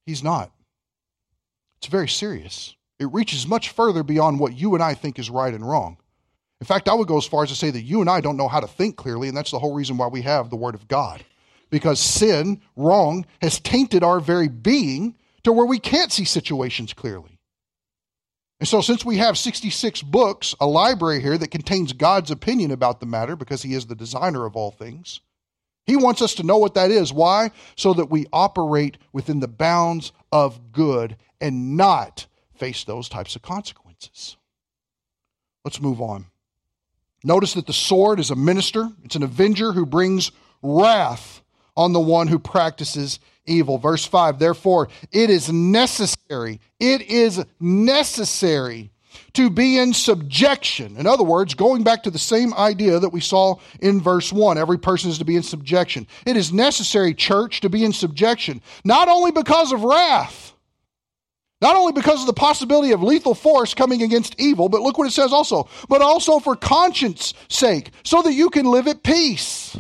He's 0.05 0.21
not. 0.21 0.51
It's 1.77 1.87
very 1.87 2.09
serious. 2.09 2.75
It 2.99 3.13
reaches 3.13 3.47
much 3.47 3.69
further 3.69 4.03
beyond 4.03 4.41
what 4.41 4.57
you 4.57 4.73
and 4.73 4.83
I 4.83 4.93
think 4.93 5.17
is 5.19 5.29
right 5.29 5.53
and 5.53 5.65
wrong. 5.65 5.95
In 6.59 6.67
fact, 6.67 6.89
I 6.89 6.95
would 6.95 7.07
go 7.07 7.17
as 7.17 7.25
far 7.25 7.43
as 7.43 7.49
to 7.49 7.55
say 7.55 7.69
that 7.69 7.83
you 7.83 8.01
and 8.01 8.09
I 8.09 8.19
don't 8.19 8.35
know 8.35 8.49
how 8.49 8.59
to 8.59 8.67
think 8.67 8.97
clearly, 8.97 9.29
and 9.29 9.37
that's 9.37 9.51
the 9.51 9.59
whole 9.59 9.73
reason 9.73 9.95
why 9.95 10.07
we 10.07 10.23
have 10.23 10.49
the 10.49 10.57
Word 10.57 10.75
of 10.75 10.89
God. 10.89 11.23
Because 11.69 12.01
sin, 12.01 12.61
wrong, 12.75 13.25
has 13.41 13.57
tainted 13.57 14.03
our 14.03 14.19
very 14.19 14.49
being 14.49 15.15
to 15.43 15.53
where 15.53 15.65
we 15.65 15.79
can't 15.79 16.11
see 16.11 16.25
situations 16.25 16.91
clearly. 16.91 17.39
And 18.63 18.67
so, 18.69 18.79
since 18.79 19.03
we 19.03 19.17
have 19.17 19.37
66 19.37 20.03
books, 20.03 20.55
a 20.57 20.65
library 20.65 21.19
here 21.19 21.37
that 21.37 21.51
contains 21.51 21.91
God's 21.91 22.31
opinion 22.31 22.71
about 22.71 23.01
the 23.01 23.05
matter, 23.05 23.35
because 23.35 23.61
He 23.61 23.73
is 23.73 23.87
the 23.87 23.93
designer 23.93 24.45
of 24.45 24.55
all 24.55 24.71
things, 24.71 25.19
he 25.85 25.97
wants 25.97 26.21
us 26.21 26.33
to 26.35 26.43
know 26.43 26.57
what 26.59 26.75
that 26.75 26.89
is. 26.89 27.11
Why? 27.11 27.51
So 27.75 27.93
that 27.95 28.09
we 28.09 28.25
operate 28.31 28.97
within 29.11 29.41
the 29.41 29.49
bounds 29.49 30.13
of 30.31 30.71
good 30.71 31.17
and 31.41 31.75
not 31.75 32.25
face 32.55 32.85
those 32.85 33.09
types 33.09 33.35
of 33.35 33.41
consequences. 33.41 34.37
Let's 35.65 35.81
move 35.81 35.99
on. 35.99 36.27
Notice 37.21 37.55
that 37.55 37.67
the 37.67 37.73
sword 37.73 38.17
is 38.17 38.31
a 38.31 38.35
minister, 38.37 38.87
it's 39.03 39.17
an 39.17 39.23
avenger 39.23 39.73
who 39.73 39.85
brings 39.85 40.31
wrath 40.61 41.41
on 41.75 41.91
the 41.91 41.99
one 41.99 42.29
who 42.29 42.39
practices 42.39 43.19
evil. 43.45 43.77
Verse 43.77 44.05
5 44.05 44.39
Therefore, 44.39 44.87
it 45.11 45.29
is 45.29 45.51
necessary, 45.51 46.12
it 46.79 47.01
is 47.01 47.43
necessary 47.59 48.91
to 49.33 49.49
be 49.49 49.77
in 49.77 49.93
subjection. 49.93 50.97
In 50.97 51.07
other 51.07 51.23
words, 51.23 51.53
going 51.53 51.83
back 51.83 52.03
to 52.03 52.11
the 52.11 52.19
same 52.19 52.53
idea 52.53 52.99
that 52.99 53.09
we 53.09 53.19
saw 53.19 53.55
in 53.79 54.01
verse 54.01 54.31
1, 54.31 54.57
every 54.57 54.77
person 54.77 55.09
is 55.09 55.17
to 55.19 55.25
be 55.25 55.35
in 55.35 55.43
subjection. 55.43 56.07
It 56.25 56.37
is 56.37 56.53
necessary, 56.53 57.13
church, 57.13 57.61
to 57.61 57.69
be 57.69 57.83
in 57.83 57.93
subjection, 57.93 58.61
not 58.83 59.07
only 59.07 59.31
because 59.31 59.71
of 59.71 59.83
wrath, 59.83 60.53
not 61.61 61.75
only 61.75 61.93
because 61.93 62.19
of 62.19 62.27
the 62.27 62.33
possibility 62.33 62.91
of 62.91 63.01
lethal 63.01 63.33
force 63.33 63.73
coming 63.73 64.03
against 64.03 64.35
evil, 64.39 64.67
but 64.69 64.81
look 64.81 64.97
what 64.97 65.07
it 65.07 65.13
says 65.13 65.31
also, 65.31 65.67
but 65.87 66.01
also 66.01 66.39
for 66.39 66.55
conscience 66.55 67.33
sake, 67.49 67.91
so 68.03 68.21
that 68.21 68.33
you 68.33 68.49
can 68.49 68.65
live 68.65 68.87
at 68.87 69.01
peace. 69.01 69.77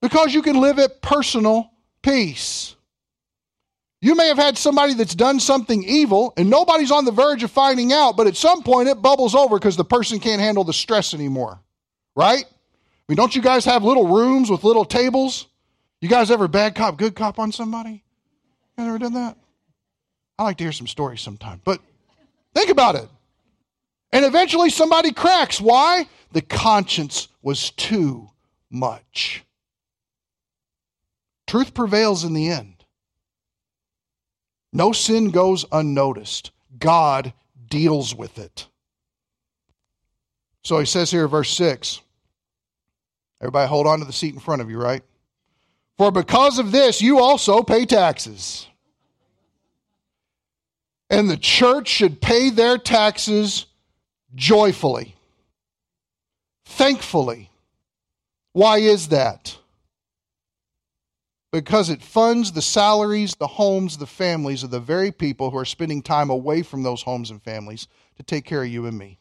Because 0.00 0.32
you 0.32 0.42
can 0.42 0.60
live 0.60 0.78
at 0.78 1.02
personal 1.02 1.70
peace. 2.02 2.76
You 4.04 4.14
may 4.14 4.28
have 4.28 4.36
had 4.36 4.58
somebody 4.58 4.92
that's 4.92 5.14
done 5.14 5.40
something 5.40 5.82
evil 5.82 6.34
and 6.36 6.50
nobody's 6.50 6.90
on 6.90 7.06
the 7.06 7.10
verge 7.10 7.42
of 7.42 7.50
finding 7.50 7.90
out, 7.90 8.18
but 8.18 8.26
at 8.26 8.36
some 8.36 8.62
point 8.62 8.86
it 8.86 9.00
bubbles 9.00 9.34
over 9.34 9.58
because 9.58 9.78
the 9.78 9.84
person 9.84 10.20
can't 10.20 10.42
handle 10.42 10.62
the 10.62 10.74
stress 10.74 11.14
anymore. 11.14 11.58
Right? 12.14 12.44
I 12.44 13.02
mean, 13.08 13.16
don't 13.16 13.34
you 13.34 13.40
guys 13.40 13.64
have 13.64 13.82
little 13.82 14.06
rooms 14.06 14.50
with 14.50 14.62
little 14.62 14.84
tables? 14.84 15.46
You 16.02 16.10
guys 16.10 16.30
ever 16.30 16.48
bad 16.48 16.74
cop, 16.74 16.98
good 16.98 17.14
cop 17.14 17.38
on 17.38 17.50
somebody? 17.50 18.04
You 18.76 18.84
ever 18.84 18.98
done 18.98 19.14
that? 19.14 19.38
I 20.38 20.42
like 20.42 20.58
to 20.58 20.64
hear 20.64 20.72
some 20.72 20.86
stories 20.86 21.22
sometime, 21.22 21.62
but 21.64 21.80
think 22.54 22.68
about 22.68 22.96
it. 22.96 23.08
And 24.12 24.26
eventually 24.26 24.68
somebody 24.68 25.12
cracks. 25.12 25.62
Why? 25.62 26.06
The 26.32 26.42
conscience 26.42 27.28
was 27.40 27.70
too 27.70 28.28
much. 28.70 29.46
Truth 31.46 31.72
prevails 31.72 32.22
in 32.24 32.34
the 32.34 32.50
end. 32.50 32.73
No 34.74 34.92
sin 34.92 35.30
goes 35.30 35.64
unnoticed. 35.70 36.50
God 36.78 37.32
deals 37.70 38.14
with 38.14 38.38
it. 38.38 38.66
So 40.64 40.80
he 40.80 40.84
says 40.84 41.10
here, 41.10 41.28
verse 41.28 41.50
6. 41.50 42.00
Everybody 43.40 43.68
hold 43.68 43.86
on 43.86 44.00
to 44.00 44.04
the 44.04 44.12
seat 44.12 44.34
in 44.34 44.40
front 44.40 44.62
of 44.62 44.70
you, 44.70 44.78
right? 44.78 45.02
For 45.96 46.10
because 46.10 46.58
of 46.58 46.72
this, 46.72 47.00
you 47.00 47.20
also 47.20 47.62
pay 47.62 47.86
taxes. 47.86 48.66
And 51.08 51.30
the 51.30 51.36
church 51.36 51.88
should 51.88 52.20
pay 52.20 52.50
their 52.50 52.76
taxes 52.76 53.66
joyfully, 54.34 55.14
thankfully. 56.64 57.50
Why 58.52 58.78
is 58.78 59.08
that? 59.08 59.56
Because 61.54 61.88
it 61.88 62.02
funds 62.02 62.52
the 62.52 62.60
salaries, 62.60 63.36
the 63.36 63.46
homes, 63.46 63.96
the 63.98 64.06
families 64.08 64.64
of 64.64 64.70
the 64.72 64.80
very 64.80 65.12
people 65.12 65.52
who 65.52 65.56
are 65.58 65.64
spending 65.64 66.02
time 66.02 66.28
away 66.28 66.62
from 66.62 66.82
those 66.82 67.02
homes 67.02 67.30
and 67.30 67.40
families 67.42 67.86
to 68.16 68.24
take 68.24 68.44
care 68.44 68.64
of 68.64 68.68
you 68.68 68.86
and 68.86 68.98
me. 68.98 69.20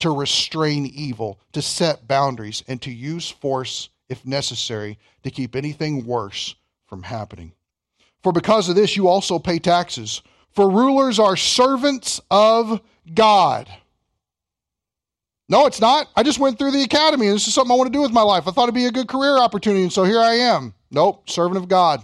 to 0.00 0.10
restrain 0.10 0.86
evil, 0.86 1.40
to 1.52 1.62
set 1.62 2.08
boundaries, 2.08 2.64
and 2.68 2.82
to 2.82 2.90
use 2.90 3.30
force 3.30 3.88
if 4.08 4.26
necessary 4.26 4.98
to 5.22 5.30
keep 5.30 5.54
anything 5.56 6.04
worse 6.04 6.56
from 6.86 7.04
happening. 7.04 7.52
For 8.22 8.32
because 8.32 8.68
of 8.68 8.74
this, 8.76 8.96
you 8.96 9.08
also 9.08 9.38
pay 9.38 9.60
taxes. 9.60 10.22
For 10.50 10.70
rulers 10.70 11.20
are 11.20 11.36
servants 11.36 12.20
of 12.30 12.80
God. 13.14 13.68
No, 15.52 15.66
it's 15.66 15.82
not. 15.82 16.08
I 16.16 16.22
just 16.22 16.38
went 16.38 16.58
through 16.58 16.70
the 16.70 16.82
academy 16.82 17.26
and 17.26 17.36
this 17.36 17.46
is 17.46 17.52
something 17.52 17.70
I 17.70 17.76
want 17.76 17.92
to 17.92 17.96
do 17.96 18.00
with 18.00 18.10
my 18.10 18.22
life. 18.22 18.48
I 18.48 18.52
thought 18.52 18.62
it'd 18.62 18.74
be 18.74 18.86
a 18.86 18.90
good 18.90 19.06
career 19.06 19.36
opportunity, 19.36 19.82
and 19.82 19.92
so 19.92 20.02
here 20.02 20.18
I 20.18 20.36
am. 20.36 20.72
Nope, 20.90 21.28
servant 21.28 21.58
of 21.58 21.68
God. 21.68 22.02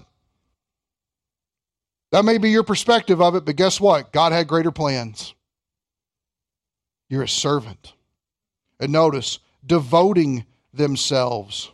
That 2.13 2.27
may 2.27 2.37
be 2.37 2.51
your 2.51 2.63
perspective 2.63 3.23
of 3.23 3.37
it, 3.37 3.47
but 3.47 3.57
guess 3.57 3.81
what? 3.81 4.13
God 4.13 4.33
had 4.33 4.49
greater 4.49 4.71
plans. 4.71 5.33
You're 7.09 7.23
a 7.23 7.29
servant. 7.29 7.95
And 8.81 8.93
notice, 8.93 9.39
devoting 9.65 10.45
themselves, 10.75 11.71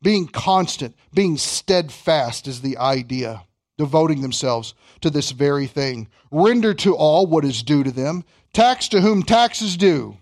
being 0.00 0.28
constant, 0.28 0.96
being 1.12 1.36
steadfast 1.36 2.48
is 2.48 2.62
the 2.62 2.78
idea. 2.78 3.42
Devoting 3.76 4.22
themselves 4.22 4.72
to 5.02 5.10
this 5.10 5.30
very 5.32 5.66
thing. 5.66 6.08
Render 6.30 6.72
to 6.72 6.96
all 6.96 7.26
what 7.26 7.44
is 7.44 7.62
due 7.62 7.84
to 7.84 7.92
them. 7.92 8.24
Tax 8.54 8.88
to 8.88 9.02
whom 9.02 9.22
tax 9.22 9.60
is 9.60 9.76
due. 9.76 10.16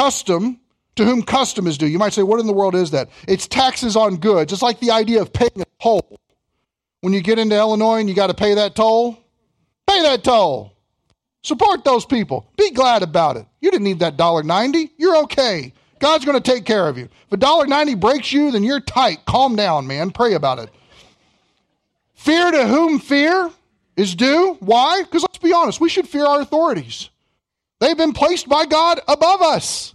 Custom 0.00 0.58
to 0.96 1.04
whom 1.04 1.22
custom 1.22 1.66
is 1.66 1.76
due. 1.76 1.86
You 1.86 1.98
might 1.98 2.14
say, 2.14 2.22
what 2.22 2.40
in 2.40 2.46
the 2.46 2.54
world 2.54 2.74
is 2.74 2.92
that? 2.92 3.10
It's 3.28 3.46
taxes 3.46 3.96
on 3.96 4.16
goods. 4.16 4.50
It's 4.50 4.62
like 4.62 4.80
the 4.80 4.92
idea 4.92 5.20
of 5.20 5.30
paying 5.30 5.60
a 5.60 5.66
toll. 5.78 6.18
When 7.02 7.12
you 7.12 7.20
get 7.20 7.38
into 7.38 7.54
Illinois 7.54 8.00
and 8.00 8.08
you 8.08 8.14
got 8.14 8.28
to 8.28 8.34
pay 8.34 8.54
that 8.54 8.74
toll, 8.74 9.18
pay 9.86 10.00
that 10.04 10.24
toll. 10.24 10.72
Support 11.42 11.84
those 11.84 12.06
people. 12.06 12.50
Be 12.56 12.70
glad 12.70 13.02
about 13.02 13.36
it. 13.36 13.44
You 13.60 13.70
didn't 13.70 13.84
need 13.84 13.98
that 13.98 14.16
dollar 14.16 14.42
ninety. 14.42 14.90
You're 14.96 15.18
okay. 15.24 15.74
God's 15.98 16.24
going 16.24 16.40
to 16.40 16.50
take 16.50 16.64
care 16.64 16.88
of 16.88 16.96
you. 16.96 17.04
If 17.26 17.32
a 17.32 17.36
dollar 17.36 17.66
ninety 17.66 17.94
breaks 17.94 18.32
you, 18.32 18.52
then 18.52 18.64
you're 18.64 18.80
tight. 18.80 19.26
Calm 19.26 19.54
down, 19.54 19.86
man. 19.86 20.12
Pray 20.12 20.32
about 20.32 20.60
it. 20.60 20.70
Fear 22.14 22.52
to 22.52 22.66
whom 22.66 23.00
fear 23.00 23.50
is 23.96 24.14
due. 24.14 24.56
Why? 24.60 25.02
Because 25.02 25.24
let's 25.24 25.36
be 25.36 25.52
honest, 25.52 25.78
we 25.78 25.90
should 25.90 26.08
fear 26.08 26.24
our 26.24 26.40
authorities. 26.40 27.10
They've 27.80 27.96
been 27.96 28.12
placed 28.12 28.48
by 28.48 28.66
God 28.66 29.00
above 29.08 29.40
us. 29.42 29.94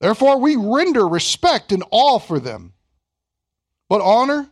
Therefore, 0.00 0.38
we 0.38 0.56
render 0.56 1.06
respect 1.06 1.72
and 1.72 1.82
awe 1.90 2.20
for 2.20 2.38
them. 2.38 2.72
But 3.88 4.00
honor 4.00 4.48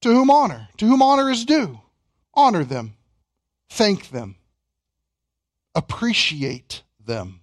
to 0.00 0.08
whom 0.08 0.30
honor? 0.30 0.68
To 0.78 0.86
whom 0.86 1.02
honor 1.02 1.30
is 1.30 1.44
due. 1.44 1.80
Honor 2.32 2.64
them. 2.64 2.94
Thank 3.68 4.08
them. 4.10 4.36
Appreciate 5.74 6.82
them. 7.04 7.40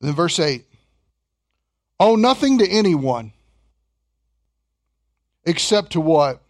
then, 0.00 0.14
verse 0.14 0.38
8 0.38 0.64
Owe 2.00 2.16
nothing 2.16 2.58
to 2.58 2.68
anyone 2.68 3.32
except 5.44 5.92
to 5.92 6.00
what? 6.00 6.42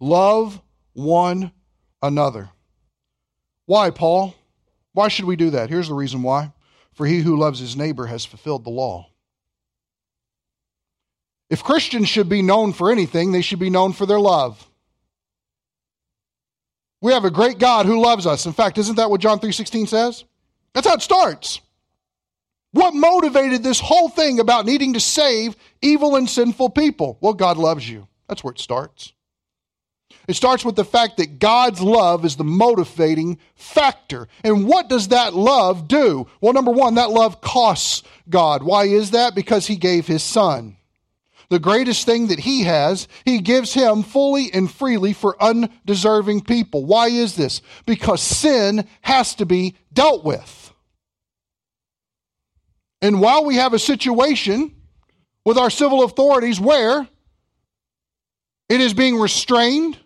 Love 0.00 0.60
one 0.94 1.52
another. 2.02 2.50
Why, 3.70 3.90
Paul? 3.90 4.34
Why 4.94 5.06
should 5.06 5.26
we 5.26 5.36
do 5.36 5.50
that? 5.50 5.70
Here's 5.70 5.86
the 5.86 5.94
reason 5.94 6.24
why. 6.24 6.52
For 6.90 7.06
he 7.06 7.20
who 7.20 7.38
loves 7.38 7.60
his 7.60 7.76
neighbor 7.76 8.06
has 8.06 8.24
fulfilled 8.24 8.64
the 8.64 8.70
law. 8.70 9.06
If 11.48 11.62
Christians 11.62 12.08
should 12.08 12.28
be 12.28 12.42
known 12.42 12.72
for 12.72 12.90
anything, 12.90 13.30
they 13.30 13.42
should 13.42 13.60
be 13.60 13.70
known 13.70 13.92
for 13.92 14.06
their 14.06 14.18
love. 14.18 14.68
We 17.00 17.12
have 17.12 17.24
a 17.24 17.30
great 17.30 17.60
God 17.60 17.86
who 17.86 18.02
loves 18.02 18.26
us. 18.26 18.44
In 18.44 18.52
fact, 18.52 18.76
isn't 18.76 18.96
that 18.96 19.08
what 19.08 19.20
John 19.20 19.38
3:16 19.38 19.86
says? 19.86 20.24
That's 20.72 20.88
how 20.88 20.94
it 20.94 21.02
starts. 21.02 21.60
What 22.72 22.92
motivated 22.92 23.62
this 23.62 23.78
whole 23.78 24.08
thing 24.08 24.40
about 24.40 24.66
needing 24.66 24.94
to 24.94 25.00
save 25.00 25.54
evil 25.80 26.16
and 26.16 26.28
sinful 26.28 26.70
people? 26.70 27.18
Well, 27.20 27.34
God 27.34 27.56
loves 27.56 27.88
you. 27.88 28.08
That's 28.26 28.42
where 28.42 28.50
it 28.50 28.58
starts. 28.58 29.12
It 30.30 30.36
starts 30.36 30.64
with 30.64 30.76
the 30.76 30.84
fact 30.84 31.16
that 31.16 31.40
God's 31.40 31.80
love 31.80 32.24
is 32.24 32.36
the 32.36 32.44
motivating 32.44 33.38
factor. 33.56 34.28
And 34.44 34.68
what 34.68 34.88
does 34.88 35.08
that 35.08 35.34
love 35.34 35.88
do? 35.88 36.28
Well, 36.40 36.52
number 36.52 36.70
one, 36.70 36.94
that 36.94 37.10
love 37.10 37.40
costs 37.40 38.04
God. 38.28 38.62
Why 38.62 38.84
is 38.84 39.10
that? 39.10 39.34
Because 39.34 39.66
He 39.66 39.74
gave 39.74 40.06
His 40.06 40.22
Son 40.22 40.76
the 41.50 41.58
greatest 41.58 42.06
thing 42.06 42.28
that 42.28 42.38
he 42.38 42.62
has, 42.62 43.08
he 43.24 43.40
gives 43.40 43.74
him 43.74 44.04
fully 44.04 44.52
and 44.54 44.70
freely 44.70 45.12
for 45.12 45.36
undeserving 45.42 46.42
people. 46.42 46.86
Why 46.86 47.08
is 47.08 47.34
this? 47.34 47.60
Because 47.86 48.22
sin 48.22 48.86
has 49.00 49.34
to 49.34 49.46
be 49.46 49.74
dealt 49.92 50.24
with. 50.24 50.72
And 53.02 53.20
while 53.20 53.44
we 53.44 53.56
have 53.56 53.74
a 53.74 53.80
situation 53.80 54.76
with 55.44 55.58
our 55.58 55.70
civil 55.70 56.04
authorities 56.04 56.60
where 56.60 57.08
it 58.68 58.80
is 58.80 58.94
being 58.94 59.18
restrained, 59.18 59.98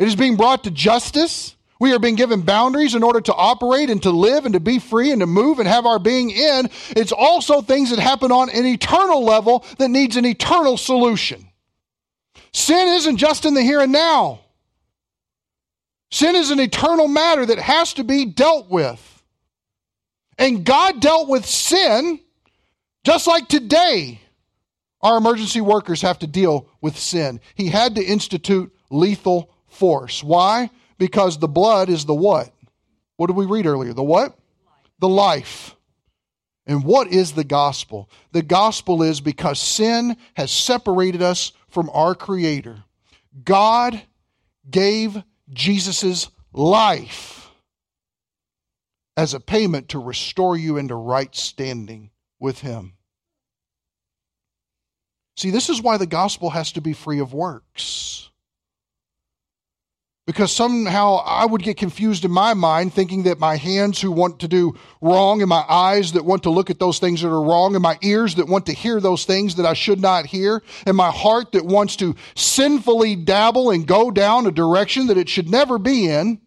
it 0.00 0.08
is 0.08 0.16
being 0.16 0.36
brought 0.36 0.64
to 0.64 0.70
justice, 0.70 1.54
we 1.78 1.92
are 1.92 1.98
being 1.98 2.14
given 2.14 2.40
boundaries 2.40 2.94
in 2.94 3.02
order 3.02 3.20
to 3.20 3.34
operate 3.34 3.90
and 3.90 4.02
to 4.02 4.10
live 4.10 4.46
and 4.46 4.54
to 4.54 4.60
be 4.60 4.78
free 4.78 5.12
and 5.12 5.20
to 5.20 5.26
move 5.26 5.58
and 5.58 5.68
have 5.68 5.84
our 5.84 5.98
being 5.98 6.30
in. 6.30 6.70
It's 6.96 7.12
also 7.12 7.60
things 7.60 7.90
that 7.90 7.98
happen 7.98 8.32
on 8.32 8.48
an 8.48 8.64
eternal 8.64 9.22
level 9.22 9.62
that 9.76 9.90
needs 9.90 10.16
an 10.16 10.24
eternal 10.24 10.78
solution. 10.78 11.46
Sin 12.52 12.88
isn't 12.88 13.18
just 13.18 13.44
in 13.44 13.52
the 13.52 13.60
here 13.60 13.80
and 13.80 13.92
now. 13.92 14.40
Sin 16.10 16.34
is 16.34 16.50
an 16.50 16.60
eternal 16.60 17.06
matter 17.06 17.44
that 17.44 17.58
has 17.58 17.92
to 17.94 18.02
be 18.02 18.24
dealt 18.24 18.70
with. 18.70 19.22
And 20.38 20.64
God 20.64 21.02
dealt 21.02 21.28
with 21.28 21.44
sin 21.44 22.20
just 23.04 23.26
like 23.26 23.48
today 23.48 24.18
our 25.02 25.18
emergency 25.18 25.60
workers 25.60 26.00
have 26.00 26.18
to 26.20 26.26
deal 26.26 26.68
with 26.80 26.98
sin. 26.98 27.40
He 27.54 27.68
had 27.68 27.96
to 27.96 28.02
institute 28.02 28.74
lethal 28.90 29.50
force. 29.70 30.22
Why? 30.22 30.70
Because 30.98 31.38
the 31.38 31.48
blood 31.48 31.88
is 31.88 32.04
the 32.04 32.14
what? 32.14 32.52
What 33.16 33.28
did 33.28 33.36
we 33.36 33.46
read 33.46 33.66
earlier? 33.66 33.92
The 33.92 34.02
what? 34.02 34.36
The 34.98 35.08
life. 35.08 35.74
And 36.66 36.84
what 36.84 37.08
is 37.08 37.32
the 37.32 37.44
gospel? 37.44 38.10
The 38.32 38.42
gospel 38.42 39.02
is 39.02 39.20
because 39.20 39.58
sin 39.58 40.16
has 40.34 40.50
separated 40.50 41.22
us 41.22 41.52
from 41.68 41.90
our 41.92 42.14
Creator. 42.14 42.84
God 43.44 44.00
gave 44.70 45.22
Jesus' 45.52 46.28
life 46.52 47.50
as 49.16 49.34
a 49.34 49.40
payment 49.40 49.90
to 49.90 49.98
restore 49.98 50.56
you 50.56 50.76
into 50.76 50.94
right 50.94 51.34
standing 51.34 52.10
with 52.38 52.60
Him. 52.60 52.94
See, 55.36 55.50
this 55.50 55.68
is 55.68 55.82
why 55.82 55.96
the 55.96 56.06
gospel 56.06 56.50
has 56.50 56.72
to 56.72 56.80
be 56.80 56.92
free 56.92 57.18
of 57.18 57.32
works 57.32 58.29
because 60.30 60.54
somehow 60.54 61.16
I 61.26 61.44
would 61.44 61.60
get 61.60 61.76
confused 61.76 62.24
in 62.24 62.30
my 62.30 62.54
mind 62.54 62.94
thinking 62.94 63.24
that 63.24 63.40
my 63.40 63.56
hands 63.56 64.00
who 64.00 64.12
want 64.12 64.38
to 64.38 64.46
do 64.46 64.78
wrong 65.00 65.42
and 65.42 65.48
my 65.48 65.64
eyes 65.68 66.12
that 66.12 66.24
want 66.24 66.44
to 66.44 66.50
look 66.50 66.70
at 66.70 66.78
those 66.78 67.00
things 67.00 67.22
that 67.22 67.30
are 67.30 67.42
wrong 67.42 67.74
and 67.74 67.82
my 67.82 67.98
ears 68.00 68.36
that 68.36 68.46
want 68.46 68.66
to 68.66 68.72
hear 68.72 69.00
those 69.00 69.24
things 69.24 69.56
that 69.56 69.66
I 69.66 69.72
should 69.72 69.98
not 69.98 70.26
hear 70.26 70.62
and 70.86 70.96
my 70.96 71.10
heart 71.10 71.50
that 71.50 71.64
wants 71.64 71.96
to 71.96 72.14
sinfully 72.36 73.16
dabble 73.16 73.72
and 73.72 73.88
go 73.88 74.12
down 74.12 74.46
a 74.46 74.52
direction 74.52 75.08
that 75.08 75.18
it 75.18 75.28
should 75.28 75.50
never 75.50 75.80
be 75.80 76.06
in 76.06 76.40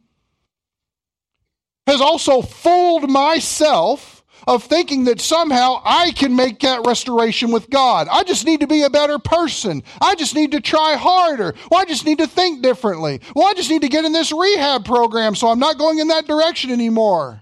has 1.86 1.99
also 1.99 2.41
fooled 2.41 3.09
myself 3.09 4.12
of 4.47 4.63
thinking 4.63 5.05
that 5.05 5.21
somehow 5.21 5.81
I 5.83 6.11
can 6.11 6.35
make 6.35 6.59
that 6.61 6.85
restoration 6.85 7.51
with 7.51 7.69
God. 7.69 8.07
I 8.09 8.23
just 8.23 8.45
need 8.45 8.61
to 8.61 8.67
be 8.67 8.83
a 8.83 8.89
better 8.89 9.19
person. 9.19 9.83
I 10.01 10.15
just 10.15 10.35
need 10.35 10.51
to 10.51 10.61
try 10.61 10.95
harder. 10.95 11.55
Well, 11.69 11.81
I 11.81 11.85
just 11.85 12.05
need 12.05 12.19
to 12.19 12.27
think 12.27 12.61
differently. 12.61 13.21
Well, 13.35 13.47
I 13.47 13.53
just 13.53 13.69
need 13.69 13.81
to 13.81 13.89
get 13.89 14.05
in 14.05 14.13
this 14.13 14.31
rehab 14.31 14.85
program 14.85 15.35
so 15.35 15.47
I'm 15.47 15.59
not 15.59 15.77
going 15.77 15.99
in 15.99 16.09
that 16.09 16.27
direction 16.27 16.71
anymore. 16.71 17.41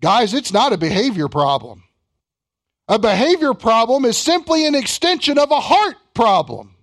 Guys, 0.00 0.34
it's 0.34 0.52
not 0.52 0.72
a 0.72 0.78
behavior 0.78 1.28
problem. 1.28 1.82
A 2.88 2.98
behavior 2.98 3.52
problem 3.52 4.04
is 4.04 4.16
simply 4.16 4.66
an 4.66 4.74
extension 4.74 5.38
of 5.38 5.50
a 5.50 5.60
heart 5.60 5.96
problem. 6.14 6.74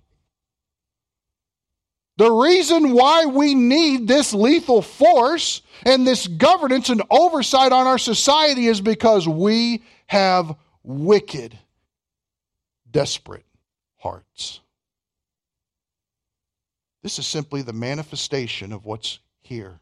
The 2.16 2.30
reason 2.30 2.92
why 2.92 3.26
we 3.26 3.54
need 3.54 4.08
this 4.08 4.32
lethal 4.32 4.80
force 4.80 5.60
and 5.84 6.06
this 6.06 6.26
governance 6.26 6.88
and 6.88 7.02
oversight 7.10 7.72
on 7.72 7.86
our 7.86 7.98
society 7.98 8.66
is 8.66 8.80
because 8.80 9.28
we 9.28 9.82
have 10.06 10.56
wicked, 10.82 11.58
desperate 12.90 13.44
hearts. 13.98 14.60
This 17.02 17.18
is 17.18 17.26
simply 17.26 17.62
the 17.62 17.74
manifestation 17.74 18.72
of 18.72 18.86
what's 18.86 19.18
here, 19.42 19.80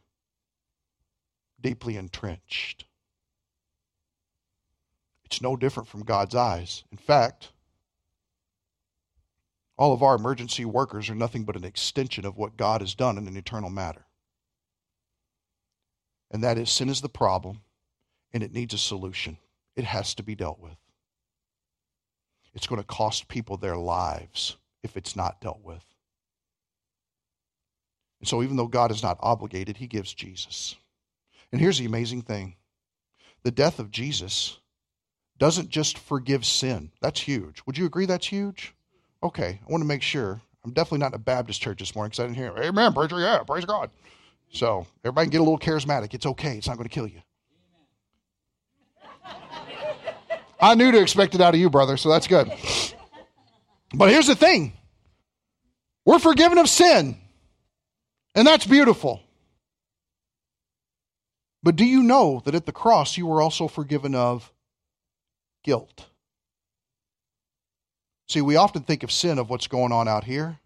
deeply 1.61 1.97
entrenched. 1.97 2.85
It's 5.25 5.41
no 5.41 5.57
different 5.57 5.89
from 5.89 6.03
God's 6.03 6.35
eyes. 6.35 6.85
In 6.91 6.99
fact, 6.99 7.51
all 9.77 9.93
of 9.93 10.03
our 10.03 10.15
emergency 10.17 10.65
workers 10.65 11.11
are 11.11 11.15
nothing 11.15 11.45
but 11.45 11.57
an 11.57 11.65
extension 11.65 12.25
of 12.25 12.37
what 12.37 12.57
God 12.57 12.81
has 12.81 12.95
done 12.95 13.19
in 13.19 13.29
an 13.29 13.37
eternal 13.37 13.71
matter. 13.71 14.07
and 16.31 16.43
that 16.43 16.59
is 16.59 16.71
sin 16.71 16.89
is 16.89 17.01
the 17.01 17.09
problem, 17.09 17.61
and 18.33 18.43
it 18.43 18.53
needs 18.53 18.75
a 18.75 18.79
solution. 18.79 19.39
It 19.77 19.85
has 19.85 20.15
to 20.17 20.25
be 20.25 20.35
dealt 20.35 20.59
with. 20.59 20.77
It's 22.55 22.67
going 22.67 22.81
to 22.81 22.87
cost 22.87 23.29
people 23.29 23.57
their 23.57 23.77
lives 23.77 24.57
if 24.83 24.97
it's 24.97 25.15
not 25.17 25.41
dealt 25.41 25.61
with. 25.63 25.85
And 28.21 28.29
so, 28.29 28.43
even 28.43 28.57
though 28.57 28.67
God 28.67 28.91
is 28.91 29.03
not 29.03 29.19
obligated, 29.21 29.77
He 29.77 29.87
gives 29.87 30.13
Jesus. 30.13 30.77
And 31.53 31.61
here's 31.61 31.79
the 31.79 31.85
amazing 31.85 32.23
thing 32.23 32.57
the 33.45 33.53
death 33.53 33.79
of 33.79 33.93
Jesus 33.93 34.59
doesn't 35.39 35.69
just 35.69 35.99
forgive 35.99 36.45
sin. 36.45 36.91
That's 37.01 37.21
huge. 37.21 37.63
Would 37.67 37.79
you 37.79 37.87
agree 37.87 38.07
that's 38.07 38.27
huge? 38.27 38.75
Okay, 39.25 39.59
I 39.67 39.73
want 39.73 39.81
to 39.81 39.87
make 39.87 40.03
sure. 40.03 40.43
I'm 40.65 40.73
definitely 40.73 40.99
not 40.99 41.13
in 41.13 41.15
a 41.15 41.19
Baptist 41.19 41.61
church 41.61 41.79
this 41.79 41.95
morning 41.95 42.11
because 42.11 42.21
I 42.21 42.27
didn't 42.27 42.37
hear, 42.37 42.53
Amen, 42.59 42.93
preacher, 42.93 43.19
yeah, 43.19 43.43
praise 43.43 43.65
God. 43.65 43.91
So, 44.53 44.87
everybody 45.03 45.27
can 45.27 45.33
get 45.33 45.41
a 45.41 45.45
little 45.45 45.59
charismatic. 45.59 46.13
It's 46.13 46.27
okay, 46.27 46.59
it's 46.59 46.69
not 46.69 46.77
going 46.77 46.89
to 46.89 46.95
kill 46.95 47.07
you. 47.07 47.23
I 50.61 50.75
knew 50.75 50.93
to 50.93 51.01
expect 51.01 51.35
it 51.35 51.41
out 51.41 51.55
of 51.55 51.61
you, 51.61 51.71
brother, 51.71 51.97
so 51.97 52.11
that's 52.11 52.27
good. 52.27 52.53
But 53.95 54.11
here's 54.11 54.27
the 54.27 54.35
thing 54.35 54.75
we're 56.05 56.19
forgiven 56.19 56.59
of 56.59 56.69
sin, 56.69 57.17
and 58.35 58.47
that's 58.47 58.67
beautiful. 58.67 59.23
But 61.63 61.77
do 61.77 61.87
you 61.87 62.03
know 62.03 62.43
that 62.45 62.55
at 62.55 62.67
the 62.67 62.73
cross 62.73 63.17
you 63.17 63.27
were 63.27 63.41
also 63.41 63.69
forgiven 63.69 64.15
of 64.15 64.53
guilt? 65.63 66.07
See, 68.29 68.41
we 68.41 68.57
often 68.57 68.83
think 68.83 69.03
of 69.03 69.13
sin 69.13 69.39
of 69.39 69.51
what's 69.51 69.67
going 69.67 69.93
on 69.93 70.09
out 70.09 70.25
here, 70.25 70.59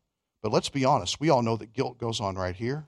but 0.42 0.52
let's 0.52 0.68
be 0.68 0.84
honest. 0.84 1.20
We 1.20 1.30
all 1.30 1.42
know 1.42 1.56
that 1.56 1.72
guilt 1.72 1.98
goes 1.98 2.20
on 2.20 2.36
right 2.36 2.54
here, 2.54 2.86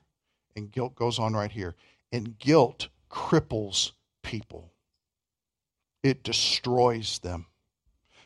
and 0.54 0.70
guilt 0.70 0.94
goes 0.94 1.18
on 1.18 1.34
right 1.34 1.50
here. 1.50 1.74
And 2.12 2.38
guilt 2.38 2.88
cripples 3.10 3.92
people 4.22 4.70
it 6.02 6.22
destroys 6.22 7.18
them. 7.18 7.46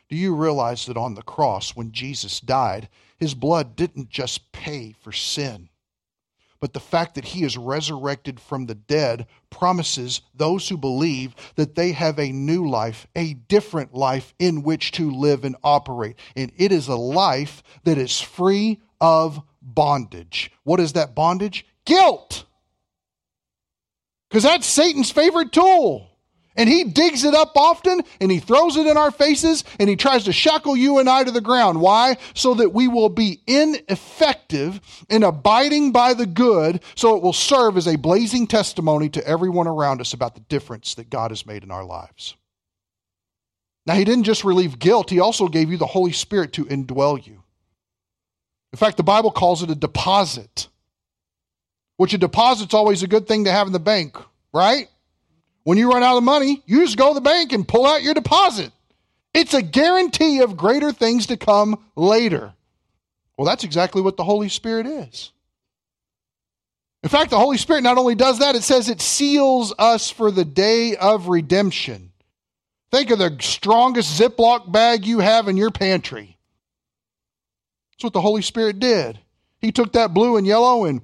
Do 0.07 0.15
you 0.15 0.35
realize 0.35 0.85
that 0.85 0.97
on 0.97 1.15
the 1.15 1.23
cross, 1.23 1.75
when 1.75 1.91
Jesus 1.91 2.39
died, 2.39 2.89
his 3.17 3.33
blood 3.33 3.75
didn't 3.75 4.09
just 4.09 4.51
pay 4.51 4.93
for 5.01 5.11
sin, 5.11 5.69
but 6.65 6.73
the 6.73 6.79
fact 6.79 7.13
that 7.13 7.25
he 7.25 7.43
is 7.43 7.59
resurrected 7.59 8.39
from 8.39 8.65
the 8.65 8.73
dead 8.73 9.27
promises 9.51 10.21
those 10.33 10.67
who 10.67 10.75
believe 10.75 11.35
that 11.57 11.75
they 11.75 11.91
have 11.91 12.17
a 12.17 12.31
new 12.31 12.67
life, 12.67 13.05
a 13.15 13.35
different 13.35 13.93
life 13.93 14.33
in 14.39 14.63
which 14.63 14.91
to 14.93 15.11
live 15.11 15.45
and 15.45 15.55
operate. 15.63 16.15
And 16.35 16.51
it 16.57 16.71
is 16.71 16.87
a 16.87 16.95
life 16.95 17.61
that 17.83 17.99
is 17.99 18.19
free 18.19 18.81
of 18.99 19.43
bondage. 19.61 20.51
What 20.63 20.79
is 20.79 20.93
that 20.93 21.13
bondage? 21.13 21.67
Guilt. 21.85 22.45
Because 24.27 24.41
that's 24.41 24.65
Satan's 24.65 25.11
favorite 25.11 25.51
tool. 25.51 26.14
And 26.57 26.69
he 26.69 26.85
digs 26.85 27.23
it 27.25 27.33
up 27.33 27.51
often 27.55 28.01
and 28.21 28.31
he 28.31 28.39
throws 28.39 28.77
it 28.77 28.87
in 28.87 28.95
our 28.95 29.11
faces 29.11 29.65
and 29.77 29.89
he 29.89 29.95
tries 29.95 30.23
to 30.23 30.33
shackle 30.33 30.77
you 30.77 30.99
and 30.99 31.09
I 31.09 31.23
to 31.23 31.31
the 31.31 31.41
ground. 31.41 31.81
Why? 31.81 32.17
So 32.33 32.53
that 32.55 32.73
we 32.73 32.87
will 32.87 33.09
be 33.09 33.41
ineffective 33.45 34.79
in 35.09 35.23
abiding 35.23 35.91
by 35.91 36.13
the 36.13 36.25
good, 36.25 36.81
so 36.95 37.17
it 37.17 37.23
will 37.23 37.33
serve 37.33 37.75
as 37.75 37.87
a 37.87 37.97
blazing 37.97 38.47
testimony 38.47 39.09
to 39.09 39.27
everyone 39.27 39.67
around 39.67 39.99
us 39.99 40.13
about 40.13 40.35
the 40.35 40.41
difference 40.41 40.95
that 40.95 41.09
God 41.09 41.31
has 41.31 41.45
made 41.45 41.63
in 41.63 41.71
our 41.71 41.83
lives. 41.83 42.35
Now, 43.85 43.95
he 43.95 44.05
didn't 44.05 44.23
just 44.23 44.43
relieve 44.43 44.79
guilt, 44.79 45.09
he 45.09 45.19
also 45.19 45.47
gave 45.47 45.69
you 45.69 45.77
the 45.77 45.85
Holy 45.85 46.11
Spirit 46.11 46.53
to 46.53 46.65
indwell 46.65 47.25
you. 47.25 47.43
In 48.73 48.77
fact, 48.77 48.97
the 48.97 49.03
Bible 49.03 49.31
calls 49.31 49.61
it 49.61 49.69
a 49.69 49.75
deposit, 49.75 50.67
which 51.97 52.13
a 52.13 52.17
deposit's 52.17 52.73
always 52.73 53.03
a 53.03 53.07
good 53.07 53.27
thing 53.27 53.45
to 53.45 53.51
have 53.51 53.67
in 53.67 53.73
the 53.73 53.79
bank, 53.79 54.17
right? 54.53 54.87
When 55.65 55.79
you 55.79 55.91
run 55.91 56.03
out 56.03 56.15
of 56.15 56.23
money, 56.23 56.61
you 56.67 56.85
just 56.85 56.95
go 56.95 57.09
to 57.09 57.15
the 57.15 57.21
bank 57.21 57.51
and 57.51 57.67
pull 57.67 57.87
out 57.87 58.03
your 58.03 58.13
deposit. 58.13 58.71
It's 59.33 59.55
a 59.55 59.63
guarantee 59.63 60.41
of 60.41 60.55
greater 60.55 60.93
things 60.93 61.25
to 61.27 61.37
come 61.37 61.83
later. 61.95 62.53
Well, 63.35 63.47
that's 63.47 63.63
exactly 63.63 64.03
what 64.03 64.15
the 64.15 64.23
Holy 64.23 64.47
Spirit 64.47 64.85
is. 64.85 65.31
In 67.01 67.09
fact, 67.09 67.31
the 67.31 67.39
Holy 67.39 67.57
Spirit 67.57 67.81
not 67.81 67.97
only 67.97 68.13
does 68.13 68.39
that, 68.39 68.55
it 68.55 68.61
says 68.61 68.89
it 68.89 69.01
seals 69.01 69.73
us 69.79 70.11
for 70.11 70.29
the 70.29 70.45
day 70.45 70.95
of 70.95 71.29
redemption. 71.29 72.11
Think 72.91 73.09
of 73.09 73.17
the 73.17 73.35
strongest 73.41 74.19
Ziploc 74.19 74.71
bag 74.71 75.05
you 75.05 75.19
have 75.19 75.47
in 75.47 75.57
your 75.57 75.71
pantry. 75.71 76.37
That's 77.91 78.03
what 78.03 78.13
the 78.13 78.21
Holy 78.21 78.43
Spirit 78.43 78.79
did. 78.79 79.19
He 79.59 79.71
took 79.71 79.93
that 79.93 80.13
blue 80.13 80.37
and 80.37 80.45
yellow 80.45 80.85
and 80.85 81.01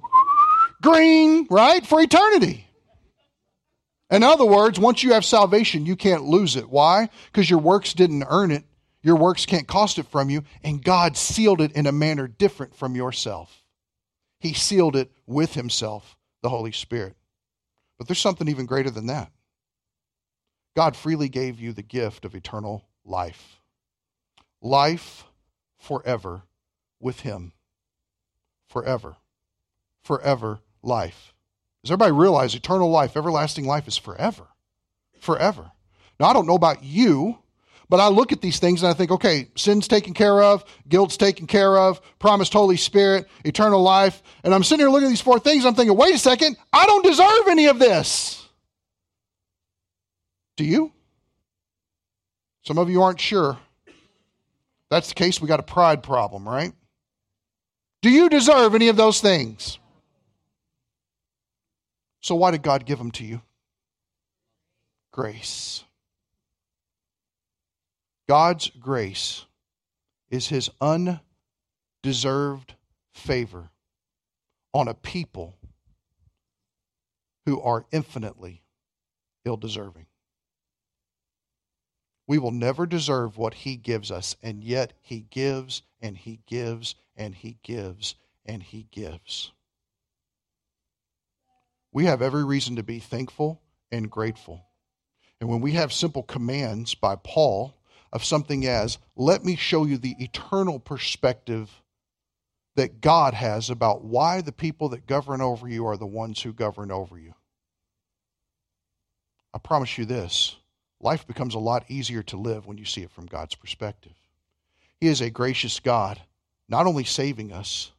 green, 0.80 1.48
right, 1.50 1.84
for 1.84 2.00
eternity. 2.00 2.68
In 4.12 4.22
other 4.22 4.44
words, 4.44 4.78
once 4.78 5.02
you 5.02 5.14
have 5.14 5.24
salvation, 5.24 5.86
you 5.86 5.96
can't 5.96 6.24
lose 6.24 6.54
it. 6.54 6.68
Why? 6.68 7.08
Because 7.32 7.48
your 7.48 7.58
works 7.58 7.94
didn't 7.94 8.26
earn 8.28 8.50
it. 8.50 8.64
Your 9.02 9.16
works 9.16 9.46
can't 9.46 9.66
cost 9.66 9.98
it 9.98 10.06
from 10.06 10.28
you, 10.28 10.44
and 10.62 10.84
God 10.84 11.16
sealed 11.16 11.62
it 11.62 11.72
in 11.72 11.86
a 11.86 11.92
manner 11.92 12.28
different 12.28 12.76
from 12.76 12.94
yourself. 12.94 13.64
He 14.38 14.52
sealed 14.52 14.96
it 14.96 15.10
with 15.26 15.54
Himself, 15.54 16.18
the 16.42 16.50
Holy 16.50 16.72
Spirit. 16.72 17.16
But 17.96 18.06
there's 18.06 18.20
something 18.20 18.48
even 18.48 18.66
greater 18.66 18.90
than 18.90 19.06
that. 19.06 19.32
God 20.76 20.94
freely 20.94 21.30
gave 21.30 21.58
you 21.58 21.72
the 21.72 21.82
gift 21.82 22.26
of 22.26 22.34
eternal 22.34 22.84
life. 23.06 23.60
Life 24.60 25.24
forever 25.78 26.42
with 27.00 27.20
Him. 27.20 27.52
Forever. 28.68 29.16
Forever 30.02 30.60
life. 30.82 31.32
Does 31.82 31.90
everybody 31.90 32.12
realize 32.12 32.54
eternal 32.54 32.90
life, 32.90 33.16
everlasting 33.16 33.66
life 33.66 33.88
is 33.88 33.96
forever? 33.96 34.46
Forever. 35.18 35.72
Now, 36.20 36.26
I 36.26 36.32
don't 36.32 36.46
know 36.46 36.54
about 36.54 36.84
you, 36.84 37.38
but 37.88 37.98
I 37.98 38.08
look 38.08 38.32
at 38.32 38.40
these 38.40 38.58
things 38.58 38.82
and 38.82 38.90
I 38.90 38.94
think, 38.94 39.10
okay, 39.10 39.48
sin's 39.56 39.88
taken 39.88 40.14
care 40.14 40.42
of, 40.42 40.64
guilt's 40.88 41.16
taken 41.16 41.46
care 41.46 41.76
of, 41.76 42.00
promised 42.18 42.52
Holy 42.52 42.76
Spirit, 42.76 43.28
eternal 43.44 43.82
life. 43.82 44.22
And 44.44 44.54
I'm 44.54 44.62
sitting 44.62 44.84
here 44.84 44.90
looking 44.90 45.08
at 45.08 45.10
these 45.10 45.20
four 45.20 45.40
things. 45.40 45.66
I'm 45.66 45.74
thinking, 45.74 45.96
wait 45.96 46.14
a 46.14 46.18
second, 46.18 46.56
I 46.72 46.86
don't 46.86 47.04
deserve 47.04 47.48
any 47.48 47.66
of 47.66 47.78
this. 47.78 48.46
Do 50.56 50.64
you? 50.64 50.92
Some 52.62 52.78
of 52.78 52.88
you 52.88 53.02
aren't 53.02 53.20
sure. 53.20 53.58
That's 54.88 55.08
the 55.08 55.14
case, 55.14 55.40
we 55.40 55.48
got 55.48 55.58
a 55.58 55.64
pride 55.64 56.02
problem, 56.02 56.48
right? 56.48 56.72
Do 58.02 58.10
you 58.10 58.28
deserve 58.28 58.74
any 58.74 58.88
of 58.88 58.96
those 58.96 59.20
things? 59.20 59.78
So, 62.22 62.36
why 62.36 62.52
did 62.52 62.62
God 62.62 62.86
give 62.86 62.98
them 62.98 63.10
to 63.12 63.24
you? 63.24 63.42
Grace. 65.10 65.84
God's 68.28 68.70
grace 68.70 69.44
is 70.30 70.48
his 70.48 70.70
undeserved 70.80 72.74
favor 73.12 73.70
on 74.72 74.88
a 74.88 74.94
people 74.94 75.58
who 77.44 77.60
are 77.60 77.84
infinitely 77.90 78.62
ill 79.44 79.56
deserving. 79.56 80.06
We 82.28 82.38
will 82.38 82.52
never 82.52 82.86
deserve 82.86 83.36
what 83.36 83.52
he 83.52 83.76
gives 83.76 84.12
us, 84.12 84.36
and 84.40 84.62
yet 84.62 84.92
he 85.00 85.26
gives 85.28 85.82
and 86.00 86.16
he 86.16 86.38
gives 86.46 86.94
and 87.16 87.34
he 87.34 87.58
gives 87.62 88.14
and 88.46 88.62
he 88.62 88.86
gives 88.92 89.50
we 91.92 92.06
have 92.06 92.22
every 92.22 92.44
reason 92.44 92.76
to 92.76 92.82
be 92.82 92.98
thankful 92.98 93.60
and 93.90 94.10
grateful. 94.10 94.64
And 95.40 95.48
when 95.48 95.60
we 95.60 95.72
have 95.72 95.92
simple 95.92 96.22
commands 96.22 96.94
by 96.94 97.16
Paul 97.16 97.74
of 98.12 98.24
something 98.24 98.66
as, 98.66 98.98
let 99.16 99.44
me 99.44 99.56
show 99.56 99.84
you 99.84 99.98
the 99.98 100.16
eternal 100.18 100.78
perspective 100.78 101.82
that 102.76 103.00
God 103.00 103.34
has 103.34 103.68
about 103.68 104.04
why 104.04 104.40
the 104.40 104.52
people 104.52 104.88
that 104.90 105.06
govern 105.06 105.40
over 105.40 105.68
you 105.68 105.86
are 105.86 105.96
the 105.96 106.06
ones 106.06 106.40
who 106.40 106.52
govern 106.52 106.90
over 106.90 107.18
you. 107.18 107.34
I 109.52 109.58
promise 109.58 109.98
you 109.98 110.06
this 110.06 110.56
life 111.00 111.26
becomes 111.26 111.54
a 111.54 111.58
lot 111.58 111.84
easier 111.90 112.22
to 112.22 112.36
live 112.36 112.66
when 112.66 112.78
you 112.78 112.84
see 112.84 113.02
it 113.02 113.10
from 113.10 113.26
God's 113.26 113.56
perspective. 113.56 114.14
He 115.00 115.08
is 115.08 115.20
a 115.20 115.30
gracious 115.30 115.80
God, 115.80 116.22
not 116.68 116.86
only 116.86 117.04
saving 117.04 117.52
us, 117.52 117.90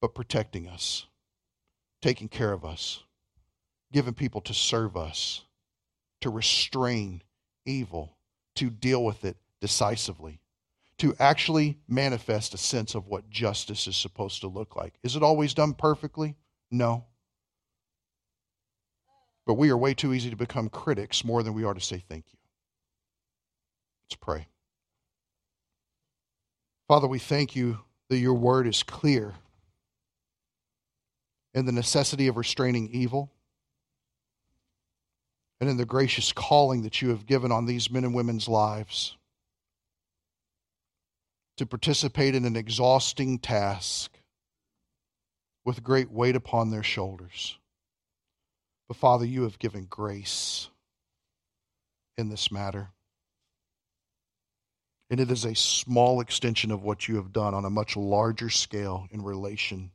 but 0.00 0.14
protecting 0.14 0.68
us 0.68 1.06
taking 2.02 2.28
care 2.28 2.52
of 2.52 2.64
us, 2.64 3.04
giving 3.92 4.12
people 4.12 4.40
to 4.42 4.52
serve 4.52 4.96
us, 4.96 5.42
to 6.20 6.28
restrain 6.28 7.22
evil, 7.64 8.16
to 8.56 8.68
deal 8.68 9.04
with 9.04 9.24
it 9.24 9.36
decisively, 9.60 10.40
to 10.98 11.14
actually 11.18 11.78
manifest 11.88 12.52
a 12.52 12.58
sense 12.58 12.94
of 12.94 13.06
what 13.06 13.30
justice 13.30 13.86
is 13.86 13.96
supposed 13.96 14.40
to 14.40 14.48
look 14.48 14.76
like. 14.76 14.94
Is 15.02 15.16
it 15.16 15.22
always 15.22 15.54
done 15.54 15.74
perfectly? 15.74 16.36
No. 16.70 17.06
But 19.46 19.54
we 19.54 19.70
are 19.70 19.76
way 19.76 19.94
too 19.94 20.12
easy 20.12 20.30
to 20.30 20.36
become 20.36 20.68
critics 20.68 21.24
more 21.24 21.42
than 21.42 21.54
we 21.54 21.64
are 21.64 21.74
to 21.74 21.80
say 21.80 22.02
thank 22.08 22.26
you. 22.32 22.38
Let's 24.04 24.16
pray. 24.16 24.46
Father, 26.88 27.06
we 27.06 27.18
thank 27.18 27.56
you 27.56 27.78
that 28.08 28.18
your 28.18 28.34
word 28.34 28.66
is 28.66 28.82
clear 28.82 29.34
and 31.54 31.66
the 31.68 31.72
necessity 31.72 32.28
of 32.28 32.36
restraining 32.36 32.88
evil. 32.92 33.30
and 35.62 35.70
in 35.70 35.76
the 35.76 35.84
gracious 35.84 36.32
calling 36.32 36.82
that 36.82 37.00
you 37.00 37.10
have 37.10 37.24
given 37.24 37.52
on 37.52 37.66
these 37.66 37.88
men 37.88 38.02
and 38.02 38.12
women's 38.12 38.48
lives 38.48 39.16
to 41.56 41.64
participate 41.64 42.34
in 42.34 42.44
an 42.44 42.56
exhausting 42.56 43.38
task 43.38 44.18
with 45.64 45.84
great 45.84 46.10
weight 46.10 46.34
upon 46.34 46.70
their 46.70 46.82
shoulders. 46.82 47.58
But 48.88 48.96
Father, 48.96 49.24
you 49.24 49.44
have 49.44 49.60
given 49.60 49.86
grace 49.88 50.68
in 52.18 52.28
this 52.28 52.50
matter. 52.50 52.88
And 55.10 55.20
it 55.20 55.30
is 55.30 55.44
a 55.44 55.54
small 55.54 56.20
extension 56.20 56.72
of 56.72 56.82
what 56.82 57.06
you 57.06 57.14
have 57.16 57.32
done 57.32 57.54
on 57.54 57.64
a 57.64 57.70
much 57.70 57.96
larger 57.96 58.50
scale 58.50 59.06
in 59.12 59.22
relation 59.22 59.92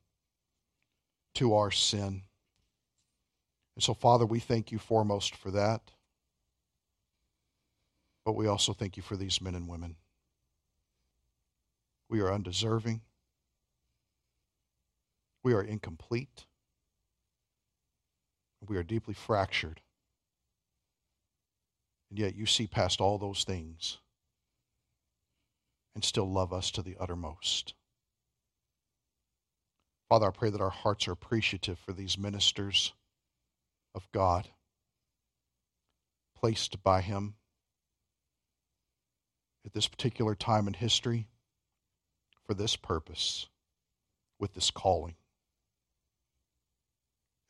to 1.38 1.54
our 1.54 1.70
sin. 1.70 2.24
And 3.76 3.84
so, 3.84 3.94
Father, 3.94 4.26
we 4.26 4.40
thank 4.40 4.72
you 4.72 4.80
foremost 4.80 5.36
for 5.36 5.52
that. 5.52 5.92
But 8.26 8.34
we 8.34 8.48
also 8.48 8.74
thank 8.74 8.98
you 8.98 9.04
for 9.04 9.16
these 9.16 9.40
men 9.40 9.54
and 9.54 9.68
women. 9.68 9.98
We 12.10 12.22
are 12.22 12.34
undeserving. 12.34 13.02
We 15.44 15.54
are 15.54 15.62
incomplete. 15.62 16.46
We 18.68 18.76
are 18.78 18.84
deeply 18.84 19.14
fractured. 19.14 19.82
And 22.10 22.18
yet 22.18 22.36
you 22.36 22.48
see 22.48 22.66
past 22.66 23.00
all 23.00 23.20
those 23.20 23.44
things 23.44 24.00
and 25.94 26.04
still 26.04 26.30
love 26.30 26.52
us 26.52 26.72
to 26.72 26.82
the 26.82 26.98
uttermost. 27.00 27.76
Father, 30.10 30.28
I 30.28 30.32
pray 30.32 30.50
that 30.50 30.62
our 30.62 30.70
hearts 30.70 31.08
are 31.08 31.12
appreciative 31.12 31.78
for 31.80 31.92
these 31.92 32.18
ministers 32.18 32.94
of 33.94 34.10
God 34.14 34.48
placed 36.36 36.82
by 36.82 37.02
Him 37.02 37.36
at 39.66 39.74
this 39.74 39.88
particular 39.88 40.34
time 40.34 40.68
in 40.68 40.74
history 40.74 41.28
for 42.46 42.54
this 42.54 42.78
purpose, 42.78 43.48
with 44.40 44.54
this 44.54 44.72
calling. 44.72 45.16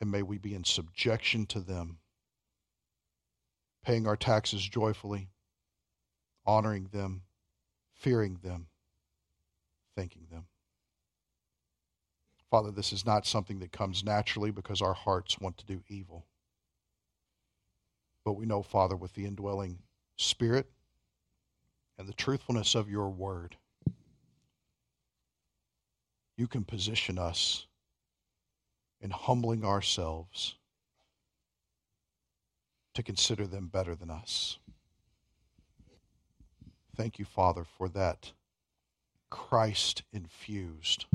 And 0.02 0.12
may 0.12 0.24
we 0.24 0.40
be 0.40 0.56
in 0.56 0.64
subjection 0.64 1.46
to 1.48 1.60
them, 1.60 2.00
paying 3.84 4.08
our 4.08 4.18
taxes 4.18 4.68
joyfully, 4.68 5.30
honoring 6.46 6.90
them, 6.92 7.22
fearing 7.94 8.40
them, 8.42 8.68
thanking 9.96 10.28
them. 10.32 10.46
Father, 12.50 12.72
this 12.72 12.94
is 12.94 13.06
not 13.06 13.26
something 13.26 13.60
that 13.60 13.72
comes 13.72 14.04
naturally 14.04 14.52
because 14.52 14.82
our 14.82 14.94
hearts 14.94 15.40
want 15.40 15.58
to 15.58 15.66
do 15.66 15.84
evil. 15.90 16.26
But 18.24 18.34
we 18.34 18.46
know, 18.46 18.62
Father, 18.62 18.96
with 18.96 19.14
the 19.14 19.26
indwelling 19.26 19.80
Spirit 20.16 20.68
and 21.98 22.08
the 22.08 22.14
truthfulness 22.14 22.74
of 22.76 22.90
your 22.90 23.10
word, 23.10 23.58
you 26.38 26.48
can 26.48 26.64
position 26.64 27.18
us 27.18 27.68
in 29.02 29.10
humbling 29.10 29.66
ourselves 29.66 30.56
to 32.94 33.04
consider 33.04 33.46
them 33.46 33.68
better 33.68 33.96
than 33.96 34.10
us. 34.10 34.58
Thank 36.96 37.20
you, 37.20 37.26
Father, 37.26 37.64
for 37.64 37.90
that 37.90 38.32
Christ 39.30 40.04
infused 40.12 41.06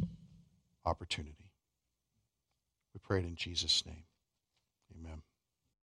opportunity. 0.85 1.53
We 2.95 3.01
pray 3.03 3.21
it 3.21 3.27
in 3.27 3.37
Jesus' 3.37 3.85
name. 3.87 4.05